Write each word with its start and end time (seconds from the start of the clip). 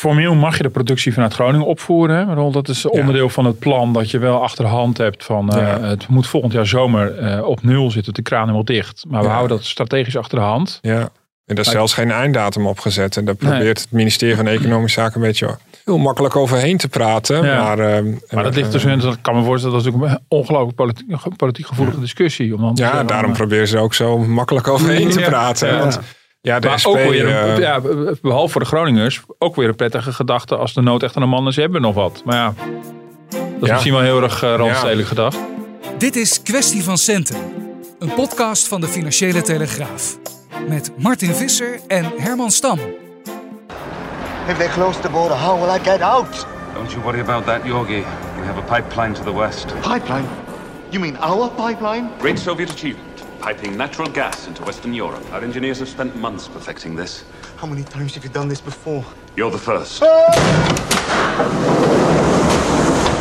Formeel 0.00 0.34
mag 0.34 0.56
je 0.56 0.62
de 0.62 0.68
productie 0.68 1.12
vanuit 1.12 1.34
Groningen 1.34 1.66
opvoeren. 1.66 2.28
Hè? 2.28 2.50
Dat 2.50 2.68
is 2.68 2.86
onderdeel 2.86 3.28
van 3.28 3.44
het 3.44 3.58
plan 3.58 3.92
dat 3.92 4.10
je 4.10 4.18
wel 4.18 4.42
achter 4.42 4.64
de 4.64 4.70
hand 4.70 4.98
hebt 4.98 5.24
van 5.24 5.58
uh, 5.58 5.76
het 5.80 6.08
moet 6.08 6.26
volgend 6.26 6.52
jaar 6.52 6.66
zomer 6.66 7.22
uh, 7.22 7.46
op 7.46 7.62
nul 7.62 7.90
zitten, 7.90 8.14
de 8.14 8.22
kraan 8.22 8.40
helemaal 8.40 8.64
dicht. 8.64 9.04
Maar 9.08 9.20
we 9.20 9.26
Ja. 9.26 9.32
houden 9.32 9.56
dat 9.56 9.66
strategisch 9.66 10.16
achter 10.16 10.38
de 10.38 10.44
hand. 10.44 10.78
Ja. 10.82 10.98
En 11.46 11.54
daar 11.54 11.64
is 11.64 11.70
zelfs 11.70 11.92
geen 11.94 12.10
einddatum 12.10 12.66
opgezet. 12.66 13.16
En 13.16 13.24
daar 13.24 13.34
probeert 13.34 13.80
het 13.80 13.92
ministerie 13.92 14.36
van 14.36 14.46
Economische 14.46 15.00
Zaken 15.00 15.20
een 15.20 15.26
beetje 15.26 15.58
heel 15.84 15.98
makkelijk 15.98 16.36
overheen 16.36 16.76
te 16.76 16.88
praten. 16.88 17.44
Maar, 17.44 17.78
eh, 17.78 18.04
Maar 18.30 18.44
dat 18.44 18.54
ligt 18.54 18.66
eh, 18.66 18.72
dus 18.72 18.84
in, 18.84 18.98
dat 18.98 19.20
kan 19.20 19.36
me 19.36 19.42
voorstellen, 19.42 19.76
dat 19.76 19.86
is 19.86 19.92
ook 19.92 20.02
een 20.02 20.18
ongelooflijk 20.28 20.76
politiek, 20.76 21.36
politiek 21.36 21.66
gevoelige 21.66 22.00
discussie. 22.00 22.54
Om 22.54 22.60
dan 22.60 22.72
Ja, 22.74 23.04
daarom 23.04 23.30
eh, 23.30 23.36
proberen 23.36 23.68
ze 23.68 23.78
ook 23.78 23.94
zo 23.94 24.18
makkelijk 24.18 24.68
overheen 24.68 25.10
te 25.10 25.20
praten. 25.20 25.78
Want 25.78 26.00
ja, 26.40 26.60
de 26.60 26.68
Maar 26.68 26.78
SP... 26.82 26.86
ook 26.86 26.96
weer, 26.96 27.26
een- 27.28 27.54
eh, 27.54 27.58
ja, 27.58 27.80
behalve 28.22 28.52
voor 28.52 28.60
de 28.60 28.66
Groningers, 28.66 29.20
ook 29.38 29.56
weer 29.56 29.68
een 29.68 29.76
prettige 29.76 30.12
gedachte 30.12 30.56
als 30.56 30.74
de 30.74 30.80
nood 30.82 31.02
echt 31.02 31.16
aan 31.16 31.22
de 31.22 31.28
man 31.28 31.46
is, 31.46 31.56
hebben 31.56 31.80
nog 31.80 31.94
wat. 31.94 32.22
Maar 32.24 32.34
ja, 32.36 32.54
dat 33.28 33.40
is 33.60 33.66
Ja. 33.66 33.72
misschien 33.72 33.92
wel 33.92 34.02
heel 34.02 34.22
erg 34.22 34.44
uh, 34.44 34.54
randstedelijk 34.54 35.08
gedacht. 35.08 35.38
Dit 35.98 36.16
is 36.16 36.42
Kwestie 36.42 36.84
van 36.84 36.98
Centen. 36.98 37.36
Een 37.98 38.14
podcast 38.14 38.68
van 38.68 38.80
de 38.80 38.86
Financiële 38.86 39.42
Telegraaf. 39.42 40.18
Met 40.68 40.90
Martin 40.98 41.34
Visser 41.34 41.80
en 41.88 42.12
Herman 42.16 42.50
Stam. 42.50 42.78
If 44.48 44.56
they 44.56 44.68
close 44.68 45.00
the 45.00 45.08
border, 45.08 45.36
how 45.36 45.60
will 45.62 45.74
I 45.74 45.78
get 45.90 46.00
out? 46.00 46.46
Don't 46.74 46.90
you 46.92 47.02
worry 47.02 47.20
about 47.20 47.46
that, 47.46 47.60
Yogi. 47.64 48.04
We 48.40 48.46
have 48.46 48.58
a 48.58 48.80
pipeline 48.80 49.12
to 49.14 49.22
the 49.22 49.32
west. 49.34 49.66
Pipeline? 49.80 50.24
You 50.90 51.02
mean 51.02 51.18
our 51.20 51.50
pipeline? 51.50 52.08
Great 52.20 52.38
Soviet 52.38 52.70
achievement. 52.70 53.09
Piping 53.40 53.76
natural 53.76 54.08
gas 54.12 54.46
into 54.46 54.64
Western 54.64 54.94
Europe. 54.94 55.22
Our 55.32 55.42
engineers 55.42 55.78
have 55.78 55.90
spent 55.90 56.20
months 56.20 56.48
perfecting 56.48 56.96
this. 56.96 57.24
How 57.56 57.68
many 57.68 57.82
times 57.82 58.14
have 58.14 58.22
you 58.22 58.32
done 58.32 58.48
this 58.48 58.62
before? 58.62 59.02
You're 59.34 59.52
the 59.52 59.58
first. 59.58 59.98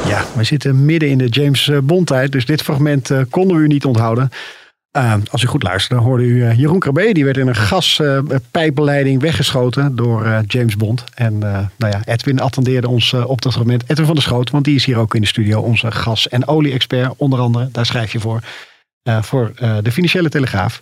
Ja, 0.08 0.26
we 0.36 0.44
zitten 0.44 0.86
midden 0.86 1.10
in 1.10 1.18
de 1.18 1.28
James 1.28 1.68
eh, 1.68 1.78
Bond 1.84 2.08
tijd, 2.08 2.32
dus 2.32 2.46
dit 2.46 2.62
fragment 2.62 3.12
eh, 3.12 3.22
konden 3.30 3.58
we 3.58 3.64
u 3.64 3.68
niet 3.68 3.86
onthouden. 3.86 4.30
Uh, 4.98 5.14
als 5.32 5.44
u 5.44 5.48
goed 5.48 5.64
luisterde, 5.64 6.04
hoorde 6.04 6.24
u 6.24 6.36
uh, 6.36 6.58
Jeroen 6.58 6.80
Krabbe. 6.80 7.14
Die 7.14 7.26
werd 7.26 7.38
in 7.38 7.48
een 7.48 7.56
gaspijpenleiding 7.56 9.22
weggeschoten 9.22 9.96
door 9.96 10.26
uh, 10.26 10.40
James 10.48 10.76
Bond. 10.76 11.04
En 11.14 11.38
nou 11.40 11.68
ja, 11.78 12.02
Edwin 12.06 12.40
attendeerde 12.40 12.88
ons 12.88 13.14
op 13.14 13.42
dat 13.42 13.58
moment. 13.58 13.84
Edwin 13.88 14.06
van 14.06 14.16
der 14.16 14.24
Schoot, 14.24 14.50
want 14.50 14.66
die 14.66 14.76
is 14.76 14.86
hier 14.86 14.98
ook 14.98 15.16
in 15.16 15.22
de 15.22 15.28
studio. 15.28 15.62
Onze 15.62 15.92
gas- 15.92 16.28
en 16.28 16.48
olie-expert 16.48 17.14
onder 17.18 17.40
andere. 17.40 17.70
Daar 17.72 17.86
schrijf 17.86 18.12
je 18.12 18.20
voor. 18.20 18.42
Voor 19.04 19.52
de 19.84 19.92
Financiële 19.92 20.30
Telegraaf. 20.30 20.82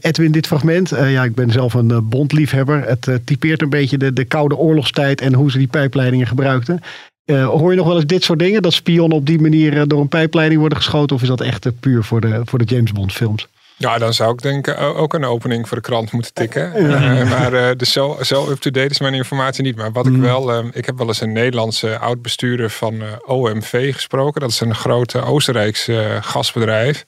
Edwin, 0.00 0.32
dit 0.32 0.46
fragment. 0.46 0.88
ja, 0.88 1.24
ik 1.24 1.34
ben 1.34 1.50
zelf 1.50 1.74
een 1.74 2.08
bondliefhebber. 2.08 2.88
Het 2.88 3.20
typeert 3.24 3.62
een 3.62 3.70
beetje 3.70 3.98
de, 3.98 4.12
de 4.12 4.24
koude 4.24 4.56
oorlogstijd 4.56 5.20
en 5.20 5.34
hoe 5.34 5.50
ze 5.50 5.58
die 5.58 5.66
pijpleidingen 5.66 6.26
gebruikten. 6.26 6.80
Hoor 7.24 7.70
je 7.70 7.76
nog 7.76 7.86
wel 7.86 7.96
eens 7.96 8.06
dit 8.06 8.24
soort 8.24 8.38
dingen? 8.38 8.62
Dat 8.62 8.72
spionnen 8.72 9.18
op 9.18 9.26
die 9.26 9.40
manier 9.40 9.88
door 9.88 10.00
een 10.00 10.08
pijpleiding 10.08 10.60
worden 10.60 10.78
geschoten? 10.78 11.16
Of 11.16 11.22
is 11.22 11.28
dat 11.28 11.40
echt 11.40 11.80
puur 11.80 12.04
voor 12.04 12.20
de, 12.20 12.40
voor 12.44 12.58
de 12.58 12.74
James 12.74 12.92
Bond 12.92 13.12
films? 13.12 13.48
Ja, 13.76 13.98
dan 13.98 14.14
zou 14.14 14.32
ik 14.32 14.42
denken 14.42 14.78
ook 14.78 15.14
een 15.14 15.24
opening 15.24 15.68
voor 15.68 15.76
de 15.76 15.82
krant 15.82 16.12
moeten 16.12 16.34
tikken. 16.34 16.88
Ja. 16.88 17.24
maar 17.24 17.76
dus 17.76 17.92
zo, 17.92 18.18
zo 18.22 18.50
up-to-date 18.50 18.88
is 18.88 19.00
mijn 19.00 19.14
informatie 19.14 19.62
niet. 19.62 19.76
Maar 19.76 19.92
wat 19.92 20.04
mm. 20.04 20.14
ik 20.14 20.20
wel... 20.20 20.64
ik 20.72 20.86
heb 20.86 20.98
wel 20.98 21.06
eens 21.06 21.20
een 21.20 21.32
Nederlandse 21.32 21.98
oud-bestuurder 21.98 22.70
van 22.70 23.02
OMV 23.26 23.94
gesproken. 23.94 24.40
Dat 24.40 24.50
is 24.50 24.60
een 24.60 24.74
grote 24.74 25.22
Oostenrijkse 25.22 26.18
gasbedrijf. 26.20 27.04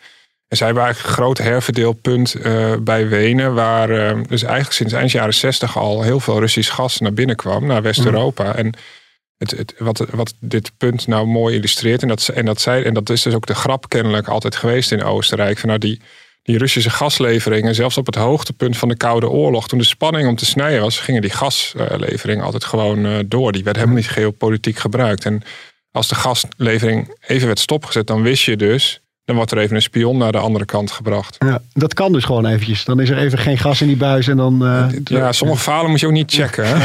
En 0.48 0.56
zij 0.56 0.66
eigenlijk 0.66 0.98
een 0.98 1.12
groot 1.12 1.38
herverdeelpunt 1.38 2.36
bij 2.80 3.08
Wenen. 3.08 3.54
Waar 3.54 3.88
dus 4.28 4.42
eigenlijk 4.42 4.72
sinds 4.72 4.92
eind 4.92 5.10
jaren 5.10 5.34
60 5.34 5.78
al 5.78 6.02
heel 6.02 6.20
veel 6.20 6.40
Russisch 6.40 6.74
gas 6.74 6.98
naar 6.98 7.12
binnen 7.12 7.36
kwam. 7.36 7.66
Naar 7.66 7.82
West-Europa. 7.82 8.44
Mm. 8.44 8.52
En 8.52 8.74
het, 9.38 9.50
het, 9.50 9.74
wat, 9.78 9.98
wat 10.10 10.34
dit 10.38 10.72
punt 10.76 11.06
nou 11.06 11.26
mooi 11.26 11.56
illustreert. 11.56 12.02
En 12.02 12.08
dat, 12.08 12.28
en, 12.28 12.44
dat 12.44 12.60
zij, 12.60 12.84
en 12.84 12.94
dat 12.94 13.10
is 13.10 13.22
dus 13.22 13.34
ook 13.34 13.46
de 13.46 13.54
grap 13.54 13.88
kennelijk 13.88 14.28
altijd 14.28 14.56
geweest 14.56 14.92
in 14.92 15.02
Oostenrijk. 15.02 15.58
Van 15.58 15.68
nou 15.68 15.80
die, 15.80 16.00
die 16.44 16.58
Russische 16.58 16.90
gasleveringen, 16.90 17.74
zelfs 17.74 17.98
op 17.98 18.06
het 18.06 18.14
hoogtepunt 18.14 18.76
van 18.76 18.88
de 18.88 18.96
Koude 18.96 19.28
Oorlog. 19.28 19.68
Toen 19.68 19.78
de 19.78 19.84
spanning 19.84 20.28
om 20.28 20.36
te 20.36 20.46
snijden 20.46 20.80
was, 20.80 20.98
gingen 20.98 21.20
die 21.20 21.30
gasleveringen 21.30 22.44
altijd 22.44 22.64
gewoon 22.64 23.06
uh, 23.06 23.18
door. 23.26 23.52
Die 23.52 23.64
werden 23.64 23.82
helemaal 23.82 24.02
niet 24.02 24.12
geopolitiek 24.12 24.78
gebruikt. 24.78 25.24
En 25.24 25.42
als 25.90 26.08
de 26.08 26.14
gaslevering 26.14 27.16
even 27.26 27.46
werd 27.46 27.58
stopgezet, 27.58 28.06
dan 28.06 28.22
wist 28.22 28.44
je 28.44 28.56
dus... 28.56 29.03
Dan 29.24 29.36
wordt 29.36 29.50
er 29.50 29.58
even 29.58 29.76
een 29.76 29.82
spion 29.82 30.16
naar 30.16 30.32
de 30.32 30.38
andere 30.38 30.64
kant 30.64 30.90
gebracht. 30.90 31.36
Ja, 31.38 31.60
dat 31.72 31.94
kan 31.94 32.12
dus 32.12 32.24
gewoon 32.24 32.46
eventjes. 32.46 32.84
Dan 32.84 33.00
is 33.00 33.10
er 33.10 33.18
even 33.18 33.38
geen 33.38 33.58
gas 33.58 33.80
in 33.80 33.86
die 33.86 33.96
buis 33.96 34.28
en 34.28 34.36
dan... 34.36 34.62
Uh, 34.62 34.86
ja, 35.04 35.32
sommige 35.32 35.60
verhalen 35.60 35.90
moet 35.90 36.00
je 36.00 36.06
ook 36.06 36.12
niet 36.12 36.32
checken. 36.32 36.64
Hè? 36.66 36.78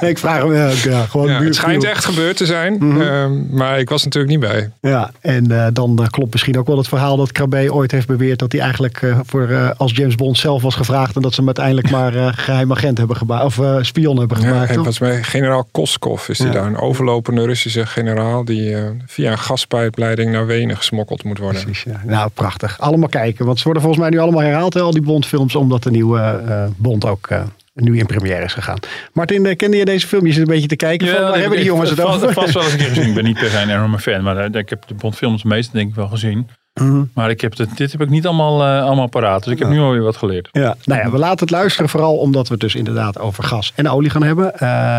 nee, 0.00 0.10
ik 0.10 0.18
vraag 0.18 0.42
hem 0.42 0.54
ja, 0.54 1.04
gewoon... 1.04 1.28
Ja, 1.28 1.42
het 1.42 1.54
schijnt 1.54 1.84
echt 1.84 2.04
gebeurd 2.04 2.36
te 2.36 2.46
zijn, 2.46 2.72
mm 2.72 2.90
-hmm. 2.90 3.00
uh, 3.00 3.50
maar 3.50 3.78
ik 3.78 3.88
was 3.88 4.04
natuurlijk 4.04 4.32
niet 4.32 4.40
bij. 4.40 4.70
Ja, 4.80 5.10
en 5.20 5.50
uh, 5.50 5.66
dan 5.72 6.06
klopt 6.10 6.32
misschien 6.32 6.58
ook 6.58 6.66
wel 6.66 6.76
het 6.76 6.88
verhaal 6.88 7.16
dat 7.16 7.32
Krabbe 7.32 7.72
ooit 7.72 7.90
heeft 7.90 8.06
beweerd... 8.06 8.38
dat 8.38 8.52
hij 8.52 8.60
eigenlijk 8.60 9.02
eh, 9.02 9.18
voor, 9.26 9.74
als 9.76 9.92
James 9.94 10.14
Bond 10.14 10.38
zelf 10.38 10.62
was 10.62 10.74
gevraagd... 10.74 11.16
en 11.16 11.22
dat 11.22 11.30
ze 11.30 11.36
hem 11.36 11.46
uiteindelijk 11.46 11.90
maar 11.96 12.34
geheim 12.34 12.72
agent 12.72 12.98
hebben 12.98 13.16
gemaakt, 13.16 13.44
of 13.44 13.60
spion 13.80 14.18
hebben 14.18 14.36
gemaakt. 14.36 14.68
Ja, 14.68 14.74
volgens 14.74 14.98
mij 14.98 15.22
generaal 15.22 15.68
Koskov 15.70 16.28
is 16.28 16.38
die 16.38 16.50
daar. 16.50 16.66
Een 16.66 16.78
overlopende 16.78 17.44
Russische 17.44 17.86
generaal... 17.86 18.44
die 18.44 18.76
via 19.06 19.30
een 19.30 19.38
gaspijpleiding 19.38 20.30
naar 20.30 20.46
Wenen 20.46 20.76
gesmokkeld 20.76 21.24
moet 21.24 21.31
worden. 21.38 21.62
Precies, 21.62 21.82
ja. 21.82 22.00
Nou, 22.04 22.30
prachtig. 22.30 22.80
Allemaal 22.80 23.08
kijken. 23.08 23.46
Want 23.46 23.58
ze 23.58 23.64
worden 23.64 23.82
volgens 23.82 24.02
mij 24.02 24.10
nu 24.12 24.18
allemaal 24.18 24.42
herhaald, 24.42 24.74
hè, 24.74 24.80
al 24.80 24.90
die 24.90 25.02
Bondfilms, 25.02 25.54
omdat 25.54 25.82
de 25.82 25.90
nieuwe 25.90 26.42
uh, 26.46 26.64
Bond 26.76 27.04
ook 27.04 27.28
uh, 27.30 27.42
nu 27.74 27.98
in 27.98 28.06
première 28.06 28.44
is 28.44 28.52
gegaan. 28.52 28.78
Martin, 29.12 29.44
uh, 29.44 29.56
kende 29.56 29.76
je 29.76 29.84
deze 29.84 30.06
film? 30.06 30.26
Je 30.26 30.32
zit 30.32 30.42
een 30.42 30.54
beetje 30.54 30.68
te 30.68 30.76
kijken. 30.76 31.06
Ja, 31.06 31.14
van, 31.14 31.22
waar 31.22 31.38
hebben 31.38 31.56
die 31.56 31.66
jongens 31.66 31.90
het 31.90 32.00
vast, 32.00 32.22
over? 32.22 32.32
vast 32.32 32.52
wel 32.52 32.62
eens 32.62 32.72
een 32.72 32.78
keer 32.78 32.88
gezien. 32.88 33.08
Ik 33.12 33.14
ben 33.14 33.24
niet 33.24 33.38
per 33.38 33.50
se 33.50 33.58
een 33.58 33.70
enorme 33.70 33.98
fan, 33.98 34.22
maar 34.22 34.56
ik 34.56 34.68
heb 34.68 34.82
de 34.86 34.94
Bondfilms 34.94 35.42
meestal 35.42 35.74
denk 35.74 35.88
ik 35.88 35.94
wel 35.94 36.08
gezien. 36.08 36.48
Mm 36.74 36.88
-hmm. 36.88 37.10
Maar 37.14 37.30
ik 37.30 37.40
heb 37.40 37.56
het, 37.56 37.76
dit 37.76 37.92
heb 37.92 38.00
ik 38.00 38.08
niet 38.08 38.26
allemaal, 38.26 38.62
allemaal 38.64 39.08
paraat. 39.08 39.44
Dus 39.44 39.52
ik 39.52 39.58
heb 39.58 39.68
ja. 39.68 39.74
nu 39.74 39.80
alweer 39.80 40.02
wat 40.02 40.16
geleerd. 40.16 40.48
Ja, 40.52 40.76
nou 40.84 41.00
ja, 41.00 41.10
we 41.10 41.18
laten 41.18 41.38
het 41.38 41.50
luisteren. 41.50 41.88
Vooral 41.88 42.16
omdat 42.16 42.46
we 42.46 42.52
het 42.52 42.62
dus 42.62 42.74
inderdaad 42.74 43.18
over 43.18 43.44
gas 43.44 43.72
en 43.74 43.88
olie 43.88 44.10
gaan 44.10 44.22
hebben. 44.22 44.52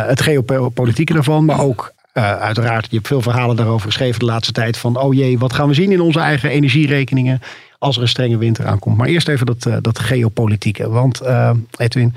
het 0.08 0.22
geopolitieke 0.22 1.14
daarvan, 1.14 1.46
maar 1.46 1.60
ook 1.60 1.94
uh, 2.14 2.40
uiteraard, 2.40 2.88
je 2.90 2.96
hebt 2.96 3.08
veel 3.08 3.22
verhalen 3.22 3.56
daarover 3.56 3.88
geschreven 3.88 4.20
de 4.20 4.26
laatste 4.26 4.52
tijd. 4.52 4.78
Van 4.78 4.98
oh 4.98 5.14
jee, 5.14 5.40
wat 5.40 5.54
gaan 5.54 5.68
we 5.68 5.74
zien 5.74 5.92
in 5.92 6.02
onze 6.02 6.20
eigen 6.20 6.50
energierekeningen 6.50 7.42
als 7.78 7.96
er 7.96 8.02
een 8.02 8.08
strenge 8.08 8.38
winter 8.38 8.68
aankomt. 8.68 8.98
Maar 8.98 9.08
eerst 9.08 9.28
even 9.28 9.46
dat, 9.46 9.66
uh, 9.66 9.78
dat 9.82 10.00
geopolitieke. 10.00 10.90
Want 10.90 11.22
uh, 11.22 11.52
Edwin, 11.78 12.16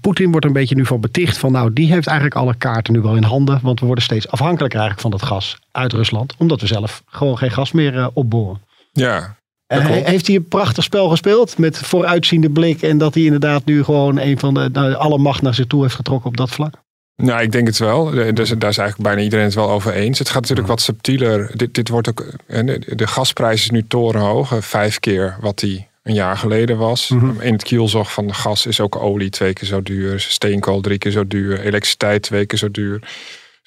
Poetin 0.00 0.30
wordt 0.30 0.46
een 0.46 0.52
beetje 0.52 0.74
nu 0.74 0.86
van 0.86 1.00
beticht 1.00 1.38
van 1.38 1.52
nou, 1.52 1.72
die 1.72 1.92
heeft 1.92 2.06
eigenlijk 2.06 2.36
alle 2.36 2.54
kaarten 2.54 2.92
nu 2.92 3.00
wel 3.00 3.16
in 3.16 3.22
handen. 3.22 3.58
Want 3.62 3.80
we 3.80 3.86
worden 3.86 4.04
steeds 4.04 4.28
afhankelijker 4.28 4.80
eigenlijk 4.80 5.00
van 5.00 5.18
dat 5.18 5.28
gas 5.28 5.58
uit 5.70 5.92
Rusland. 5.92 6.34
Omdat 6.38 6.60
we 6.60 6.66
zelf 6.66 7.02
gewoon 7.06 7.38
geen 7.38 7.50
gas 7.50 7.72
meer 7.72 8.10
opboren. 8.12 8.60
Ja, 8.92 9.36
heeft 9.66 10.26
hij 10.26 10.36
een 10.36 10.48
prachtig 10.48 10.84
spel 10.84 11.08
gespeeld 11.08 11.58
met 11.58 11.78
vooruitziende 11.78 12.50
blik. 12.50 12.82
En 12.82 12.98
dat 12.98 13.14
hij 13.14 13.22
inderdaad 13.22 13.64
nu 13.64 13.84
gewoon 13.84 14.18
een 14.18 14.38
van 14.38 14.54
de 14.54 14.68
nou, 14.72 14.94
alle 14.94 15.18
macht 15.18 15.42
naar 15.42 15.54
zich 15.54 15.66
toe 15.66 15.82
heeft 15.82 15.94
getrokken 15.94 16.28
op 16.28 16.36
dat 16.36 16.50
vlak? 16.50 16.83
Nou, 17.16 17.42
ik 17.42 17.52
denk 17.52 17.66
het 17.66 17.78
wel. 17.78 18.04
Dus, 18.10 18.48
daar 18.48 18.70
is 18.70 18.78
eigenlijk 18.78 18.98
bijna 18.98 19.20
iedereen 19.20 19.44
het 19.44 19.54
wel 19.54 19.70
over 19.70 19.92
eens. 19.92 20.18
Het 20.18 20.28
gaat 20.28 20.40
natuurlijk 20.40 20.68
wat 20.68 20.80
subtieler. 20.80 21.50
Dit, 21.56 21.74
dit 21.74 21.88
wordt 21.88 22.08
ook. 22.08 22.24
De 22.96 23.06
gasprijs 23.06 23.62
is 23.62 23.70
nu 23.70 23.86
torenhoog. 23.86 24.64
Vijf 24.64 25.00
keer 25.00 25.36
wat 25.40 25.58
die 25.58 25.86
een 26.02 26.14
jaar 26.14 26.36
geleden 26.36 26.76
was. 26.76 27.08
Mm-hmm. 27.08 27.40
In 27.40 27.52
het 27.52 27.62
kielzog 27.62 28.12
van 28.12 28.26
de 28.26 28.34
gas 28.34 28.66
is 28.66 28.80
ook 28.80 28.96
olie 28.96 29.30
twee 29.30 29.52
keer 29.52 29.68
zo 29.68 29.82
duur. 29.82 30.20
Steenkool 30.20 30.80
drie 30.80 30.98
keer 30.98 31.12
zo 31.12 31.26
duur. 31.26 31.60
Elektriciteit 31.60 32.22
twee 32.22 32.46
keer 32.46 32.58
zo 32.58 32.70
duur. 32.70 33.00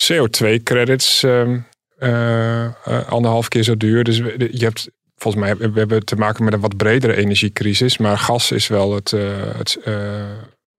CO2-credits 0.03 1.23
um, 1.23 1.65
uh, 1.99 2.63
uh, 2.63 2.71
anderhalf 3.07 3.47
keer 3.47 3.63
zo 3.63 3.77
duur. 3.77 4.03
Dus 4.03 4.17
je 4.51 4.65
hebt. 4.65 4.89
Volgens 5.15 5.43
mij 5.43 5.57
we 5.57 5.79
hebben 5.79 6.05
te 6.05 6.15
maken 6.15 6.43
met 6.43 6.53
een 6.53 6.59
wat 6.59 6.77
bredere 6.77 7.15
energiecrisis. 7.15 7.97
Maar 7.97 8.17
gas 8.17 8.51
is 8.51 8.67
wel 8.67 8.95
het, 8.95 9.11
uh, 9.11 9.21
het 9.57 9.79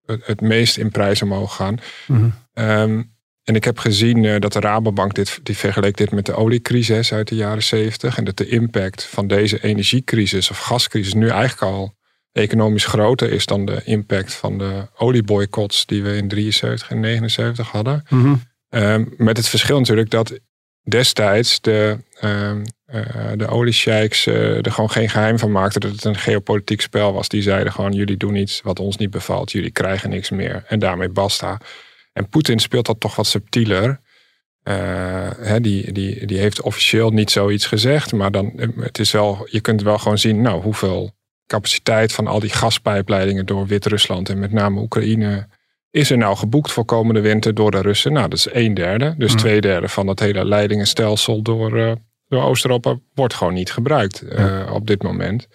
het, 0.08 0.26
het 0.26 0.40
meest 0.40 0.76
in 0.76 0.90
prijs 0.90 1.22
omhoog 1.22 1.54
gaan. 1.56 1.78
Mm-hmm. 2.06 2.32
Um, 2.54 3.16
en 3.44 3.54
ik 3.54 3.64
heb 3.64 3.78
gezien 3.78 4.24
uh, 4.24 4.38
dat 4.38 4.52
de 4.52 4.60
Rabobank 4.60 5.14
dit, 5.14 5.40
die 5.42 5.56
vergeleek 5.56 5.96
dit 5.96 6.10
met 6.10 6.26
de 6.26 6.34
oliecrisis 6.34 7.12
uit 7.12 7.28
de 7.28 7.34
jaren 7.34 7.62
70. 7.62 8.18
En 8.18 8.24
dat 8.24 8.36
de 8.36 8.48
impact 8.48 9.04
van 9.04 9.26
deze 9.26 9.62
energiecrisis 9.62 10.50
of 10.50 10.58
gascrisis 10.58 11.14
nu 11.14 11.28
eigenlijk 11.28 11.62
al 11.62 11.96
economisch 12.32 12.84
groter 12.84 13.32
is 13.32 13.46
dan 13.46 13.64
de 13.64 13.82
impact 13.84 14.34
van 14.34 14.58
de 14.58 14.88
olieboycotts 14.96 15.86
die 15.86 16.02
we 16.02 16.16
in 16.16 16.28
73 16.28 16.90
en 16.90 17.00
79 17.00 17.70
hadden. 17.70 18.04
Mm-hmm. 18.08 18.42
Ehm, 18.68 19.04
met 19.16 19.36
het 19.36 19.48
verschil 19.48 19.78
natuurlijk 19.78 20.10
dat 20.10 20.38
destijds 20.82 21.60
de, 21.60 21.98
um, 22.24 22.62
uh, 22.94 23.32
de 23.36 23.46
oliesheiks 23.46 24.26
uh, 24.26 24.66
er 24.66 24.72
gewoon 24.72 24.90
geen 24.90 25.08
geheim 25.08 25.38
van 25.38 25.52
maakten 25.52 25.80
dat 25.80 25.90
het 25.90 26.04
een 26.04 26.16
geopolitiek 26.16 26.80
spel 26.80 27.12
was. 27.12 27.28
Die 27.28 27.42
zeiden 27.42 27.72
gewoon, 27.72 27.92
jullie 27.92 28.16
doen 28.16 28.34
iets 28.34 28.60
wat 28.62 28.80
ons 28.80 28.96
niet 28.96 29.10
bevalt, 29.10 29.52
jullie 29.52 29.70
krijgen 29.70 30.10
niks 30.10 30.30
meer. 30.30 30.64
En 30.66 30.78
daarmee 30.78 31.08
basta. 31.08 31.60
En 32.12 32.28
Poetin 32.28 32.58
speelt 32.58 32.86
dat 32.86 33.00
toch 33.00 33.16
wat 33.16 33.26
subtieler. 33.26 34.00
Uh, 34.64 34.74
hè, 35.38 35.60
die, 35.60 35.92
die, 35.92 36.26
die 36.26 36.38
heeft 36.38 36.62
officieel 36.62 37.10
niet 37.10 37.30
zoiets 37.30 37.66
gezegd, 37.66 38.12
maar 38.12 38.30
dan, 38.30 38.52
het 38.80 38.98
is 38.98 39.12
wel, 39.12 39.46
je 39.50 39.60
kunt 39.60 39.82
wel 39.82 39.98
gewoon 39.98 40.18
zien, 40.18 40.40
nou, 40.40 40.62
hoeveel 40.62 41.16
capaciteit 41.46 42.12
van 42.12 42.26
al 42.26 42.40
die 42.40 42.50
gaspijpleidingen 42.50 43.46
door 43.46 43.66
Wit-Rusland 43.66 44.28
en 44.28 44.38
met 44.38 44.52
name 44.52 44.80
Oekraïne 44.80 45.48
is 45.90 46.10
er 46.10 46.18
nou 46.18 46.36
geboekt 46.36 46.72
voor 46.72 46.84
komende 46.84 47.20
winter 47.20 47.54
door 47.54 47.70
de 47.70 47.80
Russen? 47.80 48.12
Nou, 48.12 48.28
dat 48.28 48.38
is 48.38 48.48
een 48.52 48.74
derde. 48.74 49.14
Dus 49.18 49.32
mm. 49.32 49.38
twee 49.38 49.60
derde 49.60 49.88
van 49.88 50.06
dat 50.06 50.20
hele 50.20 50.44
leidingenstelsel 50.44 51.42
door, 51.42 51.98
door 52.28 52.42
Oost-Europa 52.42 52.98
wordt 53.14 53.34
gewoon 53.34 53.54
niet 53.54 53.72
gebruikt 53.72 54.22
uh, 54.22 54.70
op 54.72 54.86
dit 54.86 55.02
moment. 55.02 55.48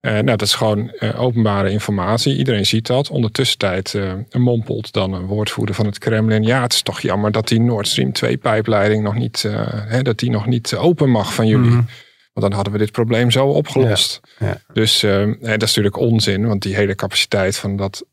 Uh, 0.00 0.12
nou, 0.12 0.24
dat 0.24 0.42
is 0.42 0.54
gewoon 0.54 0.92
openbare 1.16 1.70
informatie. 1.70 2.36
Iedereen 2.36 2.66
ziet 2.66 2.86
dat. 2.86 3.10
Ondertussen 3.10 4.26
mompelt 4.32 4.92
dan 4.92 5.12
een 5.12 5.26
woordvoerder 5.26 5.74
van 5.74 5.86
het 5.86 5.98
Kremlin. 5.98 6.42
Ja, 6.42 6.62
het 6.62 6.72
is 6.72 6.82
toch 6.82 7.00
jammer 7.00 7.32
dat 7.32 7.48
die 7.48 7.60
Nord 7.60 7.88
Stream 7.88 8.12
2 8.12 8.36
pijpleiding 8.36 9.02
nog 9.02 9.14
niet, 9.14 9.42
hè, 9.88 10.02
dat 10.02 10.18
die 10.18 10.30
nog 10.30 10.46
niet 10.46 10.74
open 10.74 11.10
mag 11.10 11.34
van 11.34 11.46
jullie. 11.46 11.70
Mm. 11.70 11.86
Want 12.32 12.46
dan 12.46 12.52
hadden 12.52 12.72
we 12.72 12.78
dit 12.78 12.92
probleem 12.92 13.30
zo 13.30 13.46
opgelost. 13.46 14.20
Ja, 14.38 14.46
ja. 14.46 14.60
Dus 14.72 15.00
dat 15.40 15.62
is 15.62 15.74
natuurlijk 15.74 15.96
onzin, 15.96 16.46
want 16.46 16.62
die 16.62 16.74
hele 16.74 16.94
capaciteit 16.94 17.56
van 17.56 17.76
dat 17.76 18.04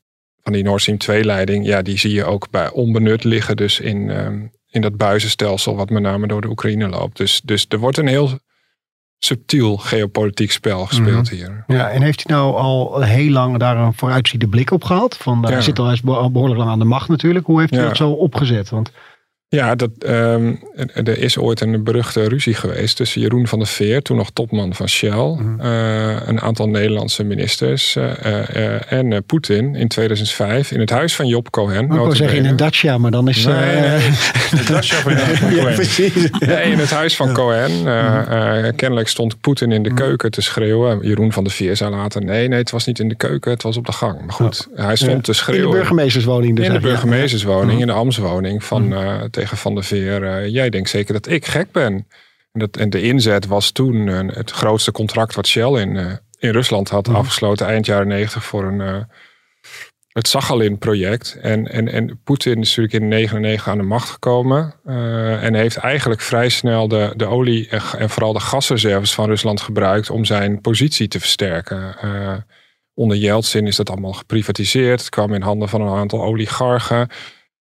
van 0.46 0.54
die 0.54 0.64
Nord 0.64 0.82
Stream 0.82 0.98
2 0.98 1.24
leiding, 1.24 1.66
ja, 1.66 1.82
die 1.82 1.98
zie 1.98 2.14
je 2.14 2.26
ook 2.26 2.50
bij 2.50 2.72
onbenut 2.72 3.24
liggen. 3.24 3.56
Dus 3.56 3.80
in, 3.80 4.10
um, 4.10 4.52
in 4.76 4.82
dat 4.82 4.98
buizenstelsel 4.98 5.76
wat 5.76 5.90
met 5.90 6.02
name 6.02 6.28
door 6.28 6.42
de 6.42 6.50
Oekraïne 6.50 6.88
loopt. 6.88 7.18
Dus, 7.18 7.42
dus 7.44 7.66
er 7.70 7.80
wordt 7.80 7.98
een 7.98 8.08
heel 8.08 8.40
subtiel 9.20 9.78
geopolitiek 9.78 10.52
spel 10.52 10.86
gespeeld 10.86 11.32
mm. 11.32 11.38
hier. 11.38 11.64
Ja, 11.68 11.90
en 11.90 12.02
heeft 12.02 12.24
hij 12.28 12.36
nou 12.36 12.56
al 12.56 13.02
heel 13.02 13.32
lang 13.32 13.58
daar 13.58 13.78
een 13.78 13.94
vooruitziende 13.94 14.48
blik 14.48 14.72
op 14.72 14.84
gehad? 14.84 15.18
Van, 15.18 15.40
ja. 15.42 15.50
Hij 15.50 15.62
zit 15.62 15.80
al 15.80 15.90
eens 15.90 16.02
behoorlijk 16.02 16.60
lang 16.60 16.70
aan 16.70 16.80
de 16.80 16.86
macht 16.86 17.10
natuurlijk. 17.10 17.46
Hoe 17.46 17.60
heeft 17.60 17.74
hij 17.74 17.82
ja. 17.82 17.88
dat 17.88 17.98
zo 17.98 18.10
opgezet? 18.10 18.70
Want 18.70 18.92
ja, 19.56 19.76
dat, 19.76 19.90
um, 20.08 20.60
er 20.94 21.18
is 21.18 21.38
ooit 21.38 21.62
een 21.62 21.84
beruchte 21.84 22.28
ruzie 22.28 22.54
geweest 22.54 22.96
tussen 22.96 23.22
Jeroen 23.22 23.48
van 23.48 23.60
der 23.60 23.68
Veer, 23.68 24.02
toen 24.02 24.18
nog 24.18 24.30
topman 24.34 24.74
van 24.74 24.90
Shell, 24.90 25.38
mm. 25.40 25.60
uh, 25.62 26.28
een 26.28 26.42
aantal 26.42 26.70
Nederlandse 26.70 27.24
ministers 27.24 27.96
uh, 27.96 28.04
uh, 28.26 28.92
en 28.92 29.24
Poetin 29.26 29.76
in 29.76 29.88
2005 29.88 30.72
in 30.72 30.80
het 30.80 30.90
huis 30.90 31.16
van 31.16 31.28
Job 31.28 31.50
Cohen. 31.50 31.86
Ik 31.86 31.92
wil 31.92 32.12
zeggen 32.12 32.38
in 32.38 32.46
een 32.46 32.56
Dacia, 32.56 32.98
maar 32.98 33.12
dan 33.12 33.30
is... 33.30 33.46
Nee, 33.46 33.80
nee, 33.80 34.00
de 34.52 34.64
Dacia 34.68 34.98
van, 34.98 35.18
van 35.18 35.56
ja, 35.56 35.64
precies. 35.64 36.30
Nee, 36.40 36.72
in 36.72 36.78
het 36.80 36.92
huis 36.92 37.16
van 37.16 37.34
Cohen. 37.34 37.72
Mm. 37.72 38.76
kennelijk 38.76 39.08
stond 39.08 39.42
Poetin 39.42 39.72
in 39.72 39.84
de 39.84 39.94
keuken 39.94 40.32
te 40.32 40.42
schreeuwen. 40.42 41.00
Jeroen 41.02 41.32
van 41.32 41.44
der 41.44 41.54
Veer 41.54 41.76
zei 41.76 41.92
later, 41.92 42.24
nee, 42.24 42.48
nee, 42.48 42.60
het 42.60 42.72
was 42.72 42.86
niet 42.86 43.00
in 43.00 43.08
de 43.08 43.16
keuken, 43.16 43.52
het 43.52 43.64
was 43.64 43.78
op 43.78 43.86
de 43.86 43.92
gang. 43.92 44.22
Maar 44.22 44.34
goed, 44.34 44.68
oh. 44.76 44.86
hij 44.86 44.96
stond 44.96 45.24
te 45.24 45.34
schreeuwen. 45.34 45.66
In 45.66 45.72
de 45.72 45.78
burgemeesterswoning 45.78 46.56
dus. 46.56 46.66
In 46.66 46.74
de 46.74 46.80
burgemeesterswoning, 46.80 47.82
in 47.82 47.88
de 47.88 47.94
Amswoning 47.94 48.64
van 48.64 48.94
tegen 49.32 49.45
Van 49.48 49.74
der 49.74 49.84
Veer, 49.84 50.24
uh, 50.24 50.48
jij 50.48 50.70
denkt 50.70 50.90
zeker 50.90 51.14
dat 51.14 51.28
ik 51.28 51.46
gek 51.46 51.72
ben. 51.72 52.08
En, 52.52 52.60
dat, 52.60 52.78
en 52.78 52.90
de 52.90 53.02
inzet 53.02 53.46
was 53.46 53.72
toen 53.72 53.96
uh, 53.96 54.20
het 54.28 54.52
grootste 54.52 54.92
contract 54.92 55.36
wat 55.36 55.48
Shell 55.48 55.82
in, 55.82 55.96
uh, 55.96 56.14
in 56.40 56.52
Rusland 56.52 56.90
had 56.90 57.08
mm. 57.08 57.16
afgesloten 57.16 57.68
eind 57.68 57.86
jaren 57.86 58.08
negentig 58.08 58.46
voor 58.46 58.64
een, 58.64 59.06
het 60.12 60.28
Sachalin-project. 60.28 61.38
En, 61.42 61.72
en, 61.72 61.92
en 61.92 62.22
Poetin 62.24 62.62
is 62.62 62.76
natuurlijk 62.76 62.94
in 62.94 63.08
99 63.08 63.68
aan 63.68 63.78
de 63.78 63.84
macht 63.84 64.10
gekomen. 64.10 64.74
en 65.42 65.54
heeft 65.54 65.78
eigenlijk 65.78 66.22
vrij 66.22 66.50
snel 66.50 66.88
de, 66.88 67.14
de 67.16 67.26
olie 67.26 67.70
en, 67.70 67.82
en, 67.98 68.10
vooral 68.10 68.34
de 68.34 68.40
gasreserves 68.40 69.14
van 69.14 69.26
Rusland 69.26 69.62
gebruikt 69.62 70.10
om 70.10 70.26
zijn 70.26 70.62
positie 70.62 71.08
te 71.08 71.20
versterken. 71.20 71.96
onder 72.94 73.18
Yeltsin 73.18 73.68
is 73.68 73.76
dat 73.76 73.90
allemaal 73.90 74.14
geprivatiseerd. 74.14 75.00
Het 75.00 75.10
kwam 75.10 75.34
in 75.34 75.42
handen 75.42 75.70
van 75.70 75.82
een 75.82 75.98
aantal 75.98 76.24
oligarchen. 76.24 77.10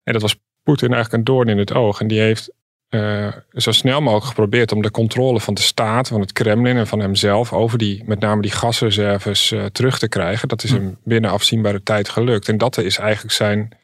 En 0.02 0.12
dat 0.12 0.22
was 0.22 0.36
Poetin 0.62 0.92
eigenlijk 0.92 1.12
een 1.12 1.34
doorn 1.34 1.48
in 1.48 1.58
het 1.58 1.74
oog. 1.74 2.00
En 2.00 2.06
die 2.06 2.20
heeft 2.20 2.50
uh, 2.90 3.32
zo 3.52 3.72
snel 3.72 4.00
mogelijk 4.00 4.26
geprobeerd 4.26 4.72
om 4.72 4.82
de 4.82 4.90
controle 4.90 5.40
van 5.40 5.54
de 5.54 5.60
staat, 5.60 6.08
van 6.08 6.20
het 6.20 6.32
Kremlin 6.32 6.76
en 6.76 6.86
van 6.86 7.00
hemzelf 7.00 7.52
over 7.52 7.78
die, 7.78 8.02
met 8.06 8.20
name 8.20 8.42
die 8.42 8.50
gasreserves, 8.50 9.50
uh, 9.50 9.64
terug 9.64 9.98
te 9.98 10.08
krijgen. 10.08 10.48
Dat 10.48 10.62
is 10.62 10.70
hem 10.70 10.98
binnen 11.04 11.30
afzienbare 11.30 11.82
tijd 11.82 12.08
gelukt. 12.08 12.48
En 12.48 12.58
dat 12.58 12.78
is 12.78 12.98
eigenlijk 12.98 13.34
zijn, 13.34 13.78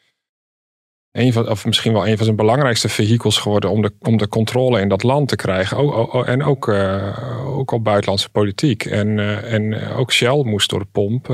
een 1.13 1.33
van, 1.33 1.49
of 1.49 1.65
misschien 1.65 1.93
wel 1.93 2.07
een 2.07 2.17
van 2.17 2.25
zijn 2.25 2.37
belangrijkste 2.37 2.89
vehikels 2.89 3.39
geworden 3.39 3.71
om 3.71 3.83
de, 3.83 3.93
om 4.01 4.17
de 4.17 4.29
controle 4.29 4.81
in 4.81 4.89
dat 4.89 5.03
land 5.03 5.29
te 5.29 5.37
krijgen. 5.37 5.77
Ook, 5.77 6.27
en 6.27 6.43
ook, 6.43 6.69
uh, 6.69 7.57
ook 7.59 7.71
op 7.71 7.85
buitenlandse 7.85 8.31
politiek. 8.31 8.85
En, 8.85 9.19
en 9.45 9.91
ook 9.91 10.13
Shell 10.13 10.43
moest 10.43 10.71
door 10.71 10.81
de 10.81 10.89
pomp, 10.93 11.27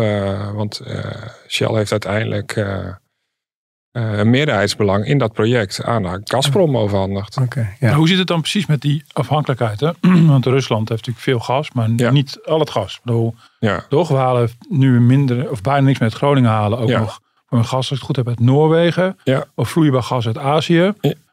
want 0.55 0.83
Shell 1.49 1.75
heeft 1.75 1.91
uiteindelijk 1.91 2.65
een 3.93 4.31
meerderheidsbelang 4.31 5.07
in 5.07 5.19
dat 5.19 5.33
project 5.33 5.85
aan 5.85 6.21
Gazprom 6.25 6.77
overhandigd. 6.77 7.37
Okay, 7.41 7.77
ja. 7.81 7.95
Hoe 7.95 8.09
zit 8.09 8.19
het 8.19 8.27
dan 8.27 8.41
precies 8.41 8.67
met 8.67 8.81
die 8.81 9.05
afhankelijkheid? 9.13 9.81
Hè? 9.81 9.91
Want 10.27 10.47
Rusland 10.47 10.89
heeft 10.89 11.07
natuurlijk 11.07 11.19
veel 11.19 11.39
gas, 11.39 11.73
maar 11.73 11.89
ja. 11.97 12.11
niet 12.11 12.39
al 12.45 12.59
het 12.59 12.71
gas. 12.71 13.01
Bedoel, 13.05 13.35
ja. 13.59 13.85
we 13.89 14.15
halen 14.15 14.51
nu 14.69 15.01
minder 15.01 15.51
of 15.51 15.61
bijna 15.61 15.87
niks 15.87 15.99
met 15.99 16.15
Groningen 16.15 16.51
halen. 16.51 16.79
Ook 16.79 16.91
nog 16.91 17.21
voor 17.47 17.59
een 17.59 17.65
gas, 17.65 17.91
als 17.91 17.91
ik 17.91 17.97
het 17.97 18.05
goed 18.05 18.17
heb, 18.17 18.29
uit 18.29 18.41
Noorwegen. 18.41 19.17
Of 19.55 19.69
vloeibaar 19.69 20.03
gas 20.03 20.27
uit 20.27 20.39
Azië. 20.39 20.93